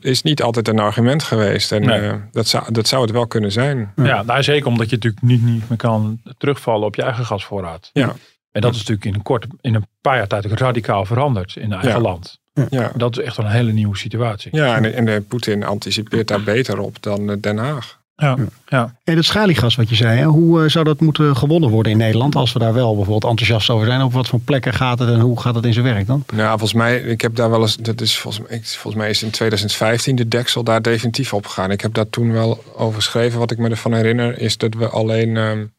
is 0.00 0.22
niet 0.22 0.42
altijd 0.42 0.68
een 0.68 0.78
argument 0.78 1.22
geweest. 1.22 1.72
En 1.72 1.82
uh, 1.82 2.14
dat, 2.32 2.46
zou, 2.46 2.72
dat 2.72 2.88
zou 2.88 3.02
het 3.02 3.10
wel 3.10 3.26
kunnen 3.26 3.52
zijn. 3.52 3.92
Ja, 3.96 4.22
nou, 4.22 4.42
zeker 4.42 4.66
omdat 4.66 4.90
je 4.90 4.94
natuurlijk 4.94 5.22
niet, 5.22 5.42
niet 5.42 5.68
meer 5.68 5.78
kan 5.78 6.20
terugvallen 6.38 6.86
op 6.86 6.94
je 6.94 7.02
eigen 7.02 7.24
gasvoorraad. 7.24 7.90
Ja. 7.92 8.14
En 8.52 8.60
dat 8.60 8.72
is 8.72 8.78
natuurlijk 8.78 9.06
in 9.06 9.14
een, 9.14 9.22
kort, 9.22 9.46
in 9.60 9.74
een 9.74 9.86
paar 10.00 10.16
jaar 10.16 10.26
tijd 10.26 10.44
radicaal 10.44 11.04
veranderd 11.04 11.56
in 11.56 11.72
eigen 11.72 12.00
land. 12.00 12.40
Ja. 12.70 12.92
Dat 12.96 13.18
is 13.18 13.24
echt 13.24 13.36
een 13.36 13.46
hele 13.46 13.72
nieuwe 13.72 13.96
situatie. 13.96 14.56
Ja, 14.56 14.76
en, 14.82 15.08
en 15.08 15.26
Poetin 15.26 15.64
anticipeert 15.64 16.28
daar 16.28 16.42
beter 16.42 16.78
op 16.78 17.02
dan 17.02 17.38
Den 17.40 17.58
Haag. 17.58 17.95
Ja, 18.16 18.36
ja. 18.66 18.94
En 19.04 19.14
dat 19.14 19.24
schaliegas 19.24 19.74
wat 19.74 19.88
je 19.88 19.94
zei, 19.94 20.18
hè? 20.18 20.24
hoe 20.24 20.62
uh, 20.62 20.68
zou 20.68 20.84
dat 20.84 21.00
moeten 21.00 21.36
gewonnen 21.36 21.70
worden 21.70 21.92
in 21.92 21.98
Nederland? 21.98 22.36
Als 22.36 22.52
we 22.52 22.58
daar 22.58 22.74
wel 22.74 22.94
bijvoorbeeld 22.94 23.30
enthousiast 23.30 23.70
over 23.70 23.86
zijn. 23.86 24.02
Op 24.02 24.12
wat 24.12 24.28
voor 24.28 24.40
plekken 24.40 24.72
gaat 24.72 24.98
het 24.98 25.08
en 25.08 25.20
hoe 25.20 25.40
gaat 25.40 25.54
het 25.54 25.64
in 25.64 25.72
zijn 25.72 25.84
werk 25.84 26.06
dan? 26.06 26.24
Nou, 26.32 26.48
volgens 26.48 26.72
mij, 26.72 27.00
ik 27.00 27.20
heb 27.20 27.34
daar 27.34 27.50
wel 27.50 27.60
eens, 27.60 27.76
dat 27.76 28.00
is 28.00 28.18
volgens 28.18 28.48
mij, 28.48 28.60
volgens 28.62 28.94
mij 28.94 29.10
is 29.10 29.22
in 29.22 29.30
2015 29.30 30.16
de 30.16 30.28
deksel 30.28 30.62
daar 30.62 30.82
definitief 30.82 31.32
op 31.32 31.46
gegaan. 31.46 31.70
Ik 31.70 31.80
heb 31.80 31.94
daar 31.94 32.10
toen 32.10 32.32
wel 32.32 32.64
over 32.76 32.94
geschreven. 32.94 33.38
Wat 33.38 33.50
ik 33.50 33.58
me 33.58 33.68
ervan 33.68 33.92
herinner 33.92 34.38
is 34.38 34.56
dat 34.56 34.74
we 34.74 34.88
alleen 34.88 35.36
um, 35.36 35.72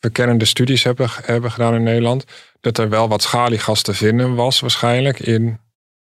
verkennende 0.00 0.44
studies 0.44 0.82
hebben, 0.82 1.08
hebben 1.22 1.50
gedaan 1.50 1.74
in 1.74 1.82
Nederland. 1.82 2.24
Dat 2.60 2.78
er 2.78 2.88
wel 2.88 3.08
wat 3.08 3.22
schaliegas 3.22 3.82
te 3.82 3.94
vinden 3.94 4.34
was 4.34 4.60
waarschijnlijk 4.60 5.20
in 5.20 5.58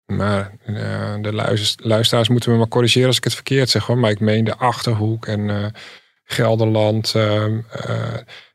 maar 0.07 0.57
uh, 0.67 1.15
de 1.21 1.33
luisteraars 1.77 2.29
moeten 2.29 2.53
me 2.53 2.59
maar 2.59 2.69
corrigeren 2.69 3.09
als 3.09 3.17
ik 3.17 3.25
het 3.25 3.35
verkeerd 3.35 3.71
zeg 3.71 3.87
hoor. 3.87 3.99
Maar 3.99 4.11
ik 4.11 4.21
meen 4.21 4.45
de 4.45 4.57
Achterhoek 4.57 5.27
en 5.27 5.41
uh, 5.41 5.67
Gelderland. 6.25 7.15
Uh, 7.17 7.59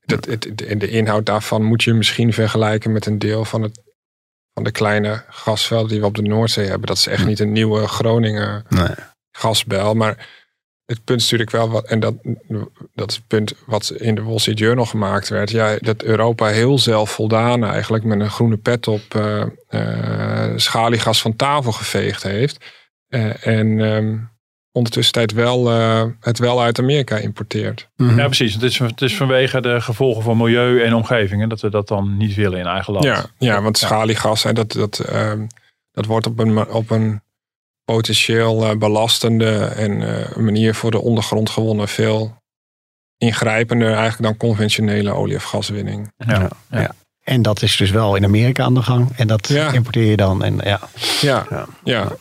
dat, 0.06 0.26
het, 0.26 0.66
en 0.66 0.78
de 0.78 0.90
inhoud 0.90 1.26
daarvan 1.26 1.64
moet 1.64 1.84
je 1.84 1.94
misschien 1.94 2.34
vergelijken 2.34 2.92
met 2.92 3.06
een 3.06 3.20
deel 3.20 3.46
van, 3.46 3.62
het, 3.62 3.82
van 4.54 4.64
de 4.64 4.72
kleine 4.72 5.24
gasvelden 5.30 5.90
die 5.90 6.00
we 6.00 6.06
op 6.06 6.16
de 6.16 6.22
Noordzee 6.22 6.68
hebben. 6.68 6.88
Dat 6.88 6.98
is 6.98 7.08
echt 7.08 7.26
niet 7.26 7.40
een 7.40 7.52
nieuwe 7.52 7.88
Groningen 7.88 8.66
nee. 8.70 8.96
gasbel. 9.32 9.94
Maar 9.94 10.28
het 10.90 11.04
punt 11.04 11.22
is 11.22 11.32
natuurlijk 11.32 11.52
wel 11.52 11.70
wat, 11.70 11.86
en 11.86 12.00
dat, 12.00 12.16
dat 12.94 13.10
is 13.10 13.16
het 13.16 13.28
punt 13.28 13.54
wat 13.66 13.90
in 13.90 14.16
de 14.16 14.24
Wall 14.24 14.40
Street 14.40 14.60
Journal 14.60 14.86
gemaakt 14.86 15.30
werd. 15.30 15.52
Ja, 15.52 15.78
dat 15.80 16.04
Europa 16.04 16.48
heel 16.48 16.80
zelfvoldaan 16.80 17.64
eigenlijk 17.64 18.04
met 18.04 18.20
een 18.20 18.30
groene 18.30 18.58
pet 18.58 18.88
op 18.88 19.02
uh, 19.16 19.46
uh, 19.70 20.52
schaliegas 20.56 21.22
van 21.22 21.36
tafel 21.36 21.72
geveegd 21.72 22.24
heeft. 22.24 22.66
Uh, 23.10 23.48
en 23.48 23.80
um, 23.80 24.30
ondertussen 24.72 25.14
tijd 25.14 25.34
wel, 25.34 25.68
het 26.20 26.40
wel 26.40 26.62
uit 26.62 26.80
Amerika 26.80 27.18
importeert. 27.18 27.90
Mhm. 27.96 28.18
Ja, 28.18 28.26
precies. 28.26 28.54
Het 28.54 28.64
is, 28.64 28.80
het 28.80 29.02
is 29.02 29.18
vanwege 29.18 29.62
de 29.62 29.82
gevolgen 29.82 30.24
van 30.24 30.38
milieu 30.38 30.84
en 30.84 30.94
omgeving 30.94 31.42
hè, 31.42 31.48
dat 31.48 31.62
we 31.62 31.70
dat 31.70 31.88
dan 31.88 32.18
niet 32.18 32.36
willen 32.36 32.60
in 32.60 32.66
eigen 32.66 32.94
land. 32.94 33.06
Ja, 33.06 33.26
ja 33.38 33.62
want 33.62 33.78
schaliegas, 33.78 34.44
hè, 34.44 34.54
dat, 34.54 34.72
dat, 34.72 35.00
ehm, 35.00 35.46
dat 35.92 36.06
wordt 36.06 36.28
op 36.28 36.40
een, 36.40 36.68
op 36.68 36.90
een 36.90 37.22
potentieel 37.94 38.70
uh, 38.70 38.78
belastende 38.78 39.58
en 39.66 40.02
uh, 40.02 40.36
manier 40.36 40.76
voor 40.76 40.92
de 40.92 41.02
ondergrond 41.02 41.50
gewonnen 41.50 41.88
veel 41.88 42.36
ingrijpender 43.18 43.88
eigenlijk 43.88 44.22
dan 44.22 44.38
conventionele 44.38 45.12
olie- 45.12 45.36
of 45.36 45.44
gaswinning. 45.44 46.12
Ja, 46.18 46.50
ja. 46.72 46.92
En 47.24 47.42
dat 47.42 47.62
is 47.62 47.78
dus 47.78 47.92
wel 47.92 48.16
in 48.16 48.24
Amerika 48.24 48.64
aan 48.64 48.74
de 48.74 48.82
gang. 48.82 49.10
En 49.16 49.28
dat 49.28 49.50
importeer 49.50 50.06
je 50.06 50.18
dan. 50.18 50.44
En, 50.44 50.60
ja. 50.64 50.80
Ja, 51.22 51.68
ja. 51.84 52.16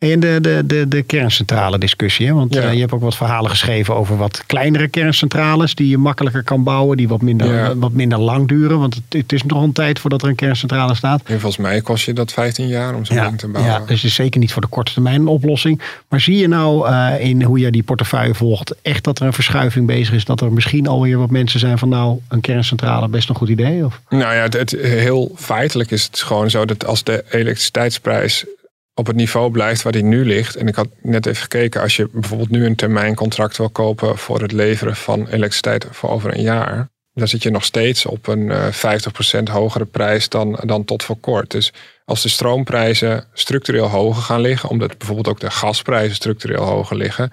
En 0.00 0.20
de, 0.20 0.38
de, 0.40 0.62
de, 0.66 0.88
de 0.88 1.02
kerncentrale 1.02 1.78
discussie. 1.78 2.26
Hè? 2.26 2.32
Want 2.32 2.56
uh, 2.56 2.72
je 2.72 2.80
hebt 2.80 2.92
ook 2.92 3.00
wat 3.00 3.16
verhalen 3.16 3.50
geschreven 3.50 3.94
over 3.94 4.16
wat 4.16 4.42
kleinere 4.46 4.88
kerncentrales. 4.88 5.74
Die 5.74 5.88
je 5.88 5.98
makkelijker 5.98 6.42
kan 6.42 6.62
bouwen. 6.62 6.96
Die 6.96 7.08
wat 7.08 7.22
minder, 7.22 7.78
wat 7.78 7.92
minder 7.92 8.18
lang 8.18 8.48
duren. 8.48 8.78
Want 8.78 8.94
het, 8.94 9.02
het, 9.08 9.32
is 9.32 9.42
nog 9.42 9.62
een 9.62 9.72
tijd 9.72 9.98
voordat 9.98 10.22
er 10.22 10.28
een 10.28 10.34
kerncentrale 10.34 10.94
staat. 10.94 11.22
En 11.24 11.40
volgens 11.40 11.62
mij 11.62 11.80
kost 11.80 12.04
je 12.04 12.12
dat 12.12 12.32
15 12.32 12.68
jaar 12.68 12.94
om 12.94 13.04
zo'n 13.04 13.16
ja, 13.16 13.26
ding 13.26 13.38
te 13.38 13.48
bouwen. 13.48 13.72
Ja, 13.72 13.86
dus 13.86 14.04
is 14.04 14.14
zeker 14.14 14.40
niet 14.40 14.52
voor 14.52 14.62
de 14.62 14.68
korte 14.68 14.92
termijn 14.92 15.20
een 15.20 15.26
oplossing. 15.26 15.82
Maar 16.08 16.20
zie 16.20 16.36
je 16.36 16.48
nou 16.48 16.90
uh, 16.90 17.14
in 17.18 17.42
hoe 17.42 17.58
je 17.58 17.70
die 17.70 17.82
portefeuille 17.82 18.34
volgt. 18.34 18.74
Echt 18.82 19.04
dat 19.04 19.18
er 19.18 19.26
een 19.26 19.32
verschuiving 19.32 19.86
bezig 19.86 20.14
is. 20.14 20.24
Dat 20.24 20.40
er 20.40 20.52
misschien 20.52 20.86
alweer 20.86 21.18
wat 21.18 21.30
mensen 21.30 21.60
zijn 21.60 21.78
van 21.78 21.88
nou 21.88 22.18
een 22.28 22.40
kerncentrale 22.40 23.08
best 23.08 23.28
een 23.28 23.34
goed 23.34 23.48
idee? 23.48 23.84
Of? 23.84 24.00
Nou 24.08 24.34
ja, 24.34 24.42
het, 24.42 24.52
het 24.52 24.70
heel 24.80 25.32
feitelijk 25.36 25.90
is 25.90 26.04
het 26.04 26.20
gewoon 26.20 26.50
zo 26.50 26.64
dat 26.64 26.86
als 26.86 27.04
de 27.04 27.24
elektriciteitsprijs 27.30 28.44
op 28.94 29.06
het 29.06 29.16
niveau 29.16 29.50
blijft 29.50 29.82
waar 29.82 29.92
die 29.92 30.02
nu 30.02 30.24
ligt. 30.24 30.56
En 30.56 30.66
ik 30.66 30.74
had 30.74 30.88
net 31.02 31.26
even 31.26 31.42
gekeken, 31.42 31.80
als 31.80 31.96
je 31.96 32.08
bijvoorbeeld 32.12 32.50
nu 32.50 32.66
een 32.66 32.76
termijncontract 32.76 33.56
wil 33.56 33.70
kopen 33.70 34.18
voor 34.18 34.40
het 34.40 34.52
leveren 34.52 34.96
van 34.96 35.26
elektriciteit 35.26 35.86
voor 35.90 36.10
over 36.10 36.34
een 36.34 36.42
jaar, 36.42 36.88
dan 37.12 37.28
zit 37.28 37.42
je 37.42 37.50
nog 37.50 37.64
steeds 37.64 38.06
op 38.06 38.26
een 38.26 38.46
uh, 38.46 38.66
eh, 38.66 39.00
50% 39.40 39.42
hogere 39.42 39.84
prijs 39.84 40.28
dan, 40.28 40.60
dan 40.64 40.84
tot 40.84 41.02
voor 41.02 41.16
kort. 41.16 41.50
Dus 41.50 41.72
als 42.04 42.22
de 42.22 42.28
stroomprijzen 42.28 43.24
structureel 43.32 43.86
hoger 43.86 44.22
gaan 44.22 44.40
liggen, 44.40 44.68
omdat 44.68 44.98
bijvoorbeeld 44.98 45.28
ook 45.28 45.40
de 45.40 45.50
gasprijzen 45.50 46.14
structureel 46.14 46.64
hoger 46.64 46.96
liggen, 46.96 47.30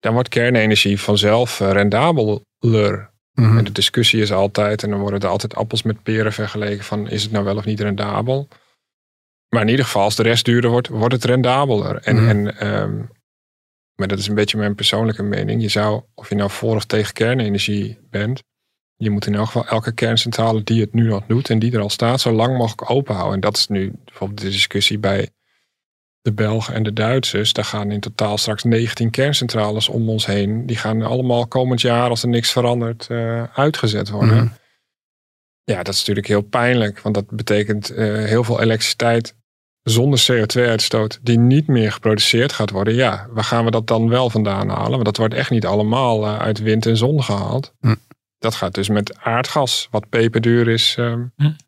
dan 0.00 0.12
wordt 0.12 0.28
kernenergie 0.28 1.00
vanzelf 1.00 1.60
uh, 1.60 1.70
rendabeler. 1.70 3.10
Mhm. 3.34 3.58
En 3.58 3.64
de 3.64 3.72
discussie 3.72 4.20
is 4.22 4.32
altijd, 4.32 4.82
en 4.82 4.90
dan 4.90 5.00
worden 5.00 5.20
er 5.20 5.28
altijd 5.28 5.54
appels 5.54 5.82
met 5.82 6.02
peren 6.02 6.32
vergeleken 6.32 6.84
van 6.84 7.08
is 7.08 7.22
het 7.22 7.32
nou 7.32 7.44
wel 7.44 7.56
of 7.56 7.64
niet 7.64 7.80
rendabel. 7.80 8.48
Maar 9.48 9.62
in 9.62 9.68
ieder 9.68 9.84
geval, 9.84 10.02
als 10.02 10.16
de 10.16 10.22
rest 10.22 10.44
duurder 10.44 10.70
wordt, 10.70 10.88
wordt 10.88 11.14
het 11.14 11.24
rendabeler. 11.24 11.96
En, 11.96 12.16
mhm. 12.16 12.28
en 12.28 12.58
ehm, 12.58 13.02
maar 13.94 14.08
dat 14.08 14.18
is 14.18 14.28
een 14.28 14.34
beetje 14.34 14.58
mijn 14.58 14.74
persoonlijke 14.74 15.22
mening. 15.22 15.62
Je 15.62 15.68
zou, 15.68 16.02
of 16.14 16.28
je 16.28 16.34
nou 16.34 16.50
voor 16.50 16.76
of 16.76 16.84
tegen 16.84 17.12
kernenergie 17.12 17.98
bent, 18.10 18.42
je 18.96 19.10
moet 19.10 19.26
in 19.26 19.34
elk 19.34 19.46
geval 19.46 19.66
elke 19.66 19.92
kerncentrale 19.92 20.62
die 20.62 20.80
het 20.80 20.94
nu 20.94 21.08
nog 21.08 21.24
doet 21.26 21.50
en 21.50 21.58
die 21.58 21.72
er 21.72 21.80
al 21.80 21.90
staat, 21.90 22.20
zo 22.20 22.32
lang 22.32 22.56
mogelijk 22.56 22.90
open 22.90 23.14
houden. 23.14 23.34
En 23.34 23.40
dat 23.40 23.56
is 23.56 23.66
nu 23.66 23.92
bijvoorbeeld 24.04 24.40
de 24.40 24.50
discussie 24.50 24.98
bij 24.98 25.28
de 26.20 26.32
Belgen 26.32 26.74
en 26.74 26.82
de 26.82 26.92
Duitsers. 26.92 27.52
Daar 27.52 27.64
gaan 27.64 27.90
in 27.90 28.00
totaal 28.00 28.38
straks 28.38 28.62
19 28.62 29.10
kerncentrales 29.10 29.88
om 29.88 30.08
ons 30.08 30.26
heen. 30.26 30.66
Die 30.66 30.76
gaan 30.76 31.02
allemaal 31.02 31.46
komend 31.46 31.80
jaar, 31.80 32.08
als 32.08 32.22
er 32.22 32.28
niks 32.28 32.52
verandert, 32.52 33.06
uh, 33.10 33.42
uitgezet 33.54 34.08
worden. 34.08 34.36
Mhm. 34.36 34.46
Ja, 35.68 35.82
dat 35.82 35.94
is 35.94 35.98
natuurlijk 35.98 36.26
heel 36.26 36.42
pijnlijk, 36.42 37.00
want 37.00 37.14
dat 37.14 37.30
betekent 37.30 37.92
uh, 37.92 37.98
heel 38.24 38.44
veel 38.44 38.60
elektriciteit 38.60 39.34
zonder 39.82 40.26
CO2-uitstoot 40.32 41.18
die 41.22 41.38
niet 41.38 41.66
meer 41.66 41.92
geproduceerd 41.92 42.52
gaat 42.52 42.70
worden. 42.70 42.94
Ja, 42.94 43.26
waar 43.30 43.44
gaan 43.44 43.64
we 43.64 43.70
dat 43.70 43.86
dan 43.86 44.08
wel 44.08 44.30
vandaan 44.30 44.68
halen? 44.68 44.90
Want 44.90 45.04
dat 45.04 45.16
wordt 45.16 45.34
echt 45.34 45.50
niet 45.50 45.66
allemaal 45.66 46.24
uh, 46.24 46.38
uit 46.38 46.58
wind 46.58 46.86
en 46.86 46.96
zon 46.96 47.22
gehaald. 47.22 47.74
Mhm. 47.80 47.94
Dat 48.38 48.54
gaat 48.54 48.74
dus 48.74 48.88
met 48.88 49.18
aardgas, 49.18 49.88
wat 49.90 50.08
peperduur 50.08 50.68
is, 50.68 50.96
uh, 50.98 51.14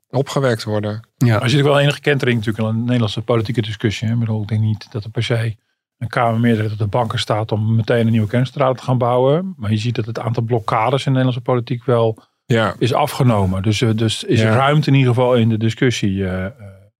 opgewekt 0.08 0.64
worden. 0.64 1.08
Ja. 1.16 1.42
Er 1.42 1.50
zit 1.50 1.62
wel 1.62 1.80
enige 1.80 2.00
kentering 2.00 2.38
natuurlijk 2.38 2.68
in 2.68 2.74
een 2.74 2.84
Nederlandse 2.84 3.22
politieke 3.22 3.62
discussie. 3.62 4.08
Hè? 4.08 4.14
Ik, 4.14 4.20
bedoel, 4.20 4.42
ik 4.42 4.48
denk 4.48 4.60
niet 4.60 4.92
dat 4.92 5.04
er 5.04 5.10
per 5.10 5.22
se 5.22 5.56
een 5.98 6.08
Kamermeerderheid 6.08 6.72
op 6.72 6.78
de 6.78 6.86
banken 6.86 7.18
staat 7.18 7.52
om 7.52 7.74
meteen 7.74 8.06
een 8.06 8.12
nieuwe 8.12 8.28
kerncentrale 8.28 8.74
te 8.74 8.82
gaan 8.82 8.98
bouwen. 8.98 9.54
Maar 9.56 9.70
je 9.70 9.76
ziet 9.76 9.94
dat 9.94 10.06
het 10.06 10.18
aantal 10.18 10.42
blokkades 10.42 11.06
in 11.06 11.12
de 11.12 11.18
Nederlandse 11.18 11.40
politiek 11.40 11.84
wel 11.84 12.28
ja. 12.54 12.74
is 12.78 12.94
afgenomen. 12.94 13.62
Dus, 13.62 13.80
uh, 13.80 13.90
dus 13.94 14.24
is 14.24 14.42
ruimte 14.42 14.88
in 14.88 14.94
ieder 14.94 15.14
geval 15.14 15.34
in 15.34 15.48
de 15.48 15.58
discussie. 15.58 16.10
Uh, 16.10 16.46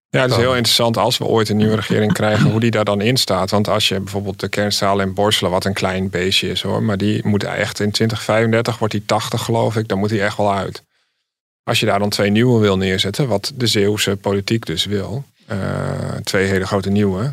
ja, 0.09 0.21
het 0.21 0.31
is 0.31 0.37
heel 0.37 0.55
interessant 0.55 0.97
als 0.97 1.19
we 1.19 1.25
ooit 1.25 1.49
een 1.49 1.57
nieuwe 1.57 1.75
regering 1.75 2.13
krijgen, 2.13 2.51
hoe 2.51 2.61
die 2.61 2.71
daar 2.71 2.85
dan 2.85 3.01
in 3.01 3.17
staat. 3.17 3.51
Want 3.51 3.69
als 3.69 3.89
je 3.89 4.01
bijvoorbeeld 4.01 4.41
de 4.41 4.49
kerncentrale 4.49 5.03
in 5.03 5.15
Borselen, 5.15 5.51
wat 5.51 5.65
een 5.65 5.73
klein 5.73 6.11
beestje 6.11 6.51
is 6.51 6.63
hoor, 6.63 6.83
maar 6.83 6.97
die 6.97 7.27
moet 7.27 7.45
echt 7.45 7.81
in 7.81 7.91
2035 7.91 8.79
wordt 8.79 8.95
die 8.95 9.05
80 9.05 9.43
geloof 9.43 9.77
ik, 9.77 9.89
dan 9.89 9.99
moet 9.99 10.09
die 10.09 10.23
echt 10.23 10.37
wel 10.37 10.55
uit. 10.55 10.83
Als 11.63 11.81
je 11.81 11.87
daar 11.87 11.99
dan 11.99 12.09
twee 12.09 12.31
nieuwe 12.31 12.61
wil 12.61 12.77
neerzetten, 12.77 13.29
wat 13.29 13.53
de 13.55 13.67
Zeeuwse 13.67 14.17
politiek 14.17 14.67
dus 14.67 14.85
wil, 14.85 15.25
uh, 15.51 15.57
twee 16.23 16.47
hele 16.47 16.67
grote 16.67 16.91
nieuwe, 16.91 17.33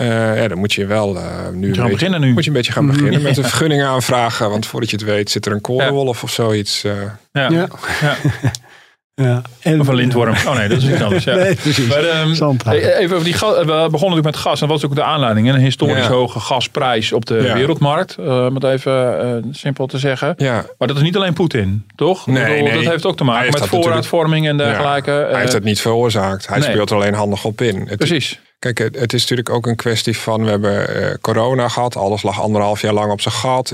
uh, 0.00 0.36
ja, 0.36 0.48
dan 0.48 0.58
moet 0.58 0.72
je 0.72 0.86
wel 0.86 1.16
uh, 1.16 1.48
nu, 1.52 1.74
je 1.74 1.88
beginnen 1.88 2.20
nu. 2.20 2.32
Moet 2.32 2.44
je 2.44 2.50
een 2.50 2.56
beetje 2.56 2.72
gaan 2.72 2.86
beginnen 2.86 3.22
met 3.22 3.36
een 3.38 3.44
vergunning 3.44 3.82
aanvragen. 3.82 4.50
Want 4.50 4.66
voordat 4.66 4.90
je 4.90 4.96
het 4.96 5.04
weet 5.04 5.30
zit 5.30 5.46
er 5.46 5.52
een 5.52 5.60
korenwolf 5.60 6.22
of 6.22 6.30
zoiets. 6.30 6.84
Uh. 6.84 6.92
Ja. 7.32 7.50
ja. 7.50 7.68
ja. 8.00 8.16
Ja, 9.22 9.42
en, 9.60 9.80
of 9.80 9.88
een 9.88 9.94
lintworm. 9.94 10.34
Oh 10.46 10.56
nee, 10.56 10.68
dat 10.68 10.78
is 10.78 10.88
iets 10.88 11.02
anders. 11.02 11.24
Ja. 11.24 11.34
nee, 11.44 11.54
precies. 11.54 11.86
Maar, 11.86 12.20
um, 12.22 12.30
even 12.70 13.14
over 13.14 13.24
die 13.24 13.34
gas. 13.34 13.58
We 13.58 13.64
begonnen 13.64 13.90
natuurlijk 13.90 14.24
met 14.24 14.36
gas. 14.36 14.62
En 14.62 14.68
wat 14.68 14.76
is 14.76 14.84
ook 14.84 14.94
de 14.94 15.02
aanleiding? 15.02 15.48
Een 15.48 15.60
historisch 15.60 16.06
hoge 16.06 16.40
gasprijs 16.40 17.12
op 17.12 17.26
de 17.26 17.34
wereldmarkt. 17.34 18.18
Om 18.18 18.54
het 18.54 18.64
even 18.64 19.24
uh, 19.24 19.52
simpel 19.52 19.86
te 19.86 19.98
zeggen. 19.98 20.34
Ja. 20.36 20.64
Maar 20.78 20.88
dat 20.88 20.96
is 20.96 21.02
niet 21.02 21.16
alleen 21.16 21.32
Poetin, 21.32 21.86
toch? 21.94 22.26
Nee, 22.26 22.42
bedoel, 22.42 22.68
nee. 22.68 22.82
Dat 22.82 22.92
heeft 22.92 23.06
ook 23.06 23.16
te 23.16 23.24
maken 23.24 23.52
met 23.52 23.66
voorraadvorming 23.66 24.48
en 24.48 24.56
dergelijke. 24.56 25.10
Hij 25.10 25.40
heeft 25.40 25.52
het 25.52 25.64
niet 25.64 25.80
veroorzaakt. 25.80 26.48
Hij 26.48 26.60
speelt 26.60 26.90
er 26.90 26.96
alleen 26.96 27.14
handig 27.14 27.44
op 27.44 27.60
in. 27.60 27.86
Het, 27.88 27.96
precies. 27.96 28.40
Kijk, 28.58 28.78
het 28.78 29.12
is 29.12 29.20
natuurlijk 29.20 29.50
ook 29.50 29.66
een 29.66 29.76
kwestie 29.76 30.16
van... 30.16 30.44
We 30.44 30.50
hebben 30.50 31.20
corona 31.20 31.68
gehad. 31.68 31.96
Alles 31.96 32.22
lag 32.22 32.40
anderhalf 32.40 32.80
jaar 32.80 32.92
lang 32.92 33.12
op 33.12 33.20
zijn 33.20 33.34
gat 33.34 33.72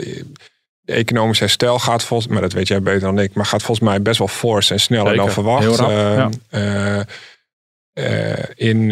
economisch 0.85 1.39
herstel 1.39 1.79
gaat 1.79 2.03
volgens 2.03 2.33
maar 2.33 2.41
dat 2.41 2.53
weet 2.53 2.69
jij 2.69 2.83
beter 2.83 3.01
dan 3.01 3.19
ik, 3.19 3.35
maar 3.35 3.47
gaat 3.47 3.63
volgens 3.63 3.89
mij 3.89 4.03
best 4.03 4.19
wel 4.19 4.29
fors 4.29 4.71
en 4.71 4.81
sneller 4.81 5.17
dan 5.17 5.31
verwacht. 5.31 5.81
Uh, 5.81 6.27
uh, 6.51 7.01
uh, 7.95 8.33
in 8.55 8.89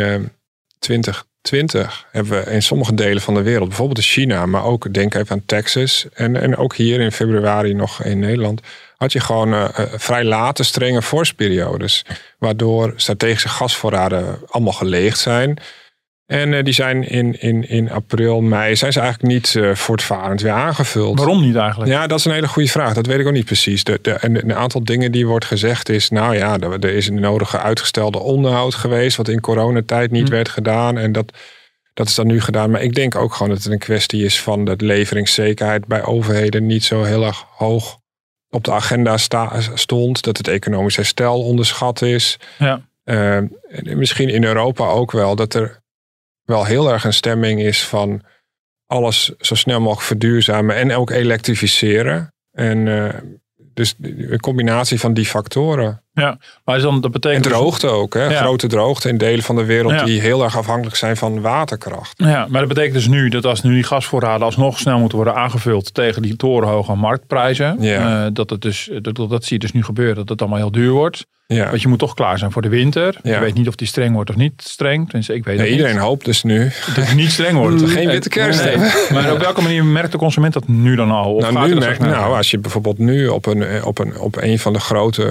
2020 0.78 2.06
hebben 2.10 2.44
we 2.44 2.50
in 2.50 2.62
sommige 2.62 2.94
delen 2.94 3.22
van 3.22 3.34
de 3.34 3.42
wereld, 3.42 3.68
bijvoorbeeld 3.68 3.98
in 3.98 4.04
China, 4.04 4.46
maar 4.46 4.64
ook 4.64 4.94
denk 4.94 5.14
even 5.14 5.30
aan 5.30 5.44
Texas 5.46 6.06
en, 6.14 6.36
en 6.36 6.56
ook 6.56 6.74
hier 6.74 7.00
in 7.00 7.12
februari 7.12 7.74
nog 7.74 8.02
in 8.02 8.18
Nederland, 8.18 8.60
had 8.96 9.12
je 9.12 9.20
gewoon 9.20 9.70
vrij 9.74 10.24
late 10.24 10.62
strenge 10.62 11.02
vorstperiodes, 11.02 12.04
waardoor 12.38 12.92
strategische 12.96 13.48
gasvoorraden 13.48 14.38
allemaal 14.46 14.72
geleegd 14.72 15.18
zijn. 15.18 15.58
En 16.30 16.52
uh, 16.52 16.62
die 16.62 16.74
zijn 16.74 17.08
in, 17.08 17.40
in, 17.40 17.68
in 17.68 17.90
april, 17.90 18.40
mei, 18.40 18.76
zijn 18.76 18.92
ze 18.92 19.00
eigenlijk 19.00 19.32
niet 19.32 19.54
uh, 19.54 19.74
voortvarend 19.74 20.40
weer 20.40 20.52
aangevuld. 20.52 21.18
Waarom 21.18 21.40
niet 21.40 21.56
eigenlijk? 21.56 21.90
Ja, 21.90 22.06
dat 22.06 22.18
is 22.18 22.24
een 22.24 22.32
hele 22.32 22.48
goede 22.48 22.68
vraag. 22.68 22.94
Dat 22.94 23.06
weet 23.06 23.18
ik 23.18 23.26
ook 23.26 23.32
niet 23.32 23.44
precies. 23.44 23.84
De, 23.84 23.98
de, 24.02 24.12
en 24.12 24.36
een 24.36 24.54
aantal 24.54 24.84
dingen 24.84 25.12
die 25.12 25.26
wordt 25.26 25.44
gezegd 25.44 25.88
is, 25.88 26.10
nou 26.10 26.36
ja, 26.36 26.58
er, 26.58 26.84
is 26.84 27.08
een 27.08 27.20
nodige 27.20 27.58
uitgestelde 27.58 28.18
onderhoud 28.18 28.74
geweest, 28.74 29.16
wat 29.16 29.28
in 29.28 29.40
coronatijd 29.40 30.10
niet 30.10 30.28
hm. 30.28 30.34
werd 30.34 30.48
gedaan. 30.48 30.98
En 30.98 31.12
dat, 31.12 31.32
dat 31.94 32.08
is 32.08 32.14
dan 32.14 32.26
nu 32.26 32.40
gedaan. 32.40 32.70
Maar 32.70 32.82
ik 32.82 32.94
denk 32.94 33.14
ook 33.14 33.32
gewoon 33.32 33.52
dat 33.52 33.62
het 33.62 33.72
een 33.72 33.78
kwestie 33.78 34.24
is 34.24 34.40
van 34.40 34.64
dat 34.64 34.80
leveringszekerheid 34.80 35.86
bij 35.86 36.04
overheden 36.04 36.66
niet 36.66 36.84
zo 36.84 37.02
heel 37.02 37.24
erg 37.24 37.44
hoog 37.50 37.98
op 38.50 38.64
de 38.64 38.72
agenda 38.72 39.16
sta, 39.16 39.60
stond. 39.74 40.22
Dat 40.22 40.36
het 40.36 40.48
economisch 40.48 40.96
herstel 40.96 41.42
onderschat 41.42 42.02
is. 42.02 42.36
Ja. 42.58 42.88
Uh, 43.04 43.38
misschien 43.82 44.28
in 44.28 44.44
Europa 44.44 44.86
ook 44.86 45.12
wel, 45.12 45.36
dat 45.36 45.54
er 45.54 45.80
wel 46.50 46.64
heel 46.64 46.92
erg 46.92 47.04
een 47.04 47.12
stemming 47.12 47.60
is 47.60 47.86
van 47.86 48.22
alles 48.86 49.36
zo 49.38 49.54
snel 49.54 49.80
mogelijk 49.80 50.06
verduurzamen 50.06 50.76
en 50.76 50.92
ook 50.92 51.10
elektrificeren. 51.10 52.34
En 52.50 52.86
uh, 52.86 53.14
dus 53.56 53.94
een 54.00 54.40
combinatie 54.40 55.00
van 55.00 55.14
die 55.14 55.26
factoren. 55.26 56.04
Ja, 56.20 56.38
maar 56.64 56.80
dan, 56.80 57.00
dat 57.00 57.10
betekent. 57.10 57.44
En 57.44 57.50
dus- 57.50 57.60
droogte 57.60 57.86
ook, 57.86 58.14
hè? 58.14 58.30
grote 58.36 58.66
droogte 58.66 59.08
in 59.08 59.18
delen 59.18 59.44
van 59.44 59.56
de 59.56 59.64
wereld 59.64 60.04
die 60.04 60.20
heel 60.20 60.44
erg 60.44 60.56
afhankelijk 60.56 60.96
zijn 60.96 61.16
van 61.16 61.40
waterkracht. 61.40 62.12
Ja, 62.16 62.46
maar 62.48 62.60
dat 62.60 62.68
betekent 62.68 62.94
dus 62.94 63.08
nu 63.08 63.28
dat 63.28 63.46
als 63.46 63.62
nu 63.62 63.74
die 63.74 63.82
gasvoorraden 63.82 64.46
alsnog 64.46 64.78
snel 64.78 64.98
moeten 64.98 65.16
worden 65.16 65.34
aangevuld 65.34 65.94
tegen 65.94 66.22
die 66.22 66.36
torenhoge 66.36 66.94
marktprijzen, 66.94 67.76
ja. 67.80 68.24
Uh, 68.24 68.30
dat, 68.32 68.50
het 68.50 68.62
dus, 68.62 68.90
dat, 69.02 69.16
dat 69.16 69.44
zie 69.44 69.52
je 69.52 69.58
dus 69.58 69.72
nu 69.72 69.84
gebeuren, 69.84 70.14
dat 70.14 70.28
het 70.28 70.40
allemaal 70.40 70.58
heel 70.58 70.70
duur 70.70 70.90
wordt. 70.90 71.26
Ja. 71.56 71.68
Want 71.68 71.82
je 71.82 71.88
moet 71.88 71.98
toch 71.98 72.14
klaar 72.14 72.38
zijn 72.38 72.52
voor 72.52 72.62
de 72.62 72.68
winter. 72.68 73.16
Je 73.22 73.38
weet 73.38 73.54
niet 73.54 73.68
of 73.68 73.74
die 73.74 73.86
streng 73.86 74.14
wordt 74.14 74.30
of 74.30 74.36
niet 74.36 74.62
streng. 74.64 75.12
Ik 75.12 75.44
weet 75.44 75.58
nee, 75.58 75.70
iedereen 75.70 75.96
hoopt 75.96 76.24
dus 76.24 76.42
nu. 76.42 76.70
Dat 76.86 77.04
het 77.06 77.14
niet 77.14 77.30
streng 77.30 77.56
wordt. 77.56 77.82
Geen 77.90 78.08
witte 78.08 78.28
kerst 78.28 78.64
Maar 79.10 79.32
op 79.32 79.38
welke 79.38 79.62
manier 79.62 79.84
merkt 79.84 80.12
de 80.12 80.18
consument 80.18 80.52
dat 80.52 80.68
nu 80.68 80.96
dan 80.96 81.10
al? 81.10 81.34
Of 81.34 81.50
nou, 81.50 81.68
nu 81.68 81.74
merkt, 81.74 82.00
nou, 82.00 82.36
als 82.36 82.50
je 82.50 82.58
bijvoorbeeld 82.58 82.98
nu 82.98 83.28
op 83.28 83.46
een, 83.46 83.84
op, 83.84 83.98
een, 83.98 84.18
op 84.18 84.36
een 84.36 84.58
van 84.58 84.72
de 84.72 84.80
grote 84.80 85.30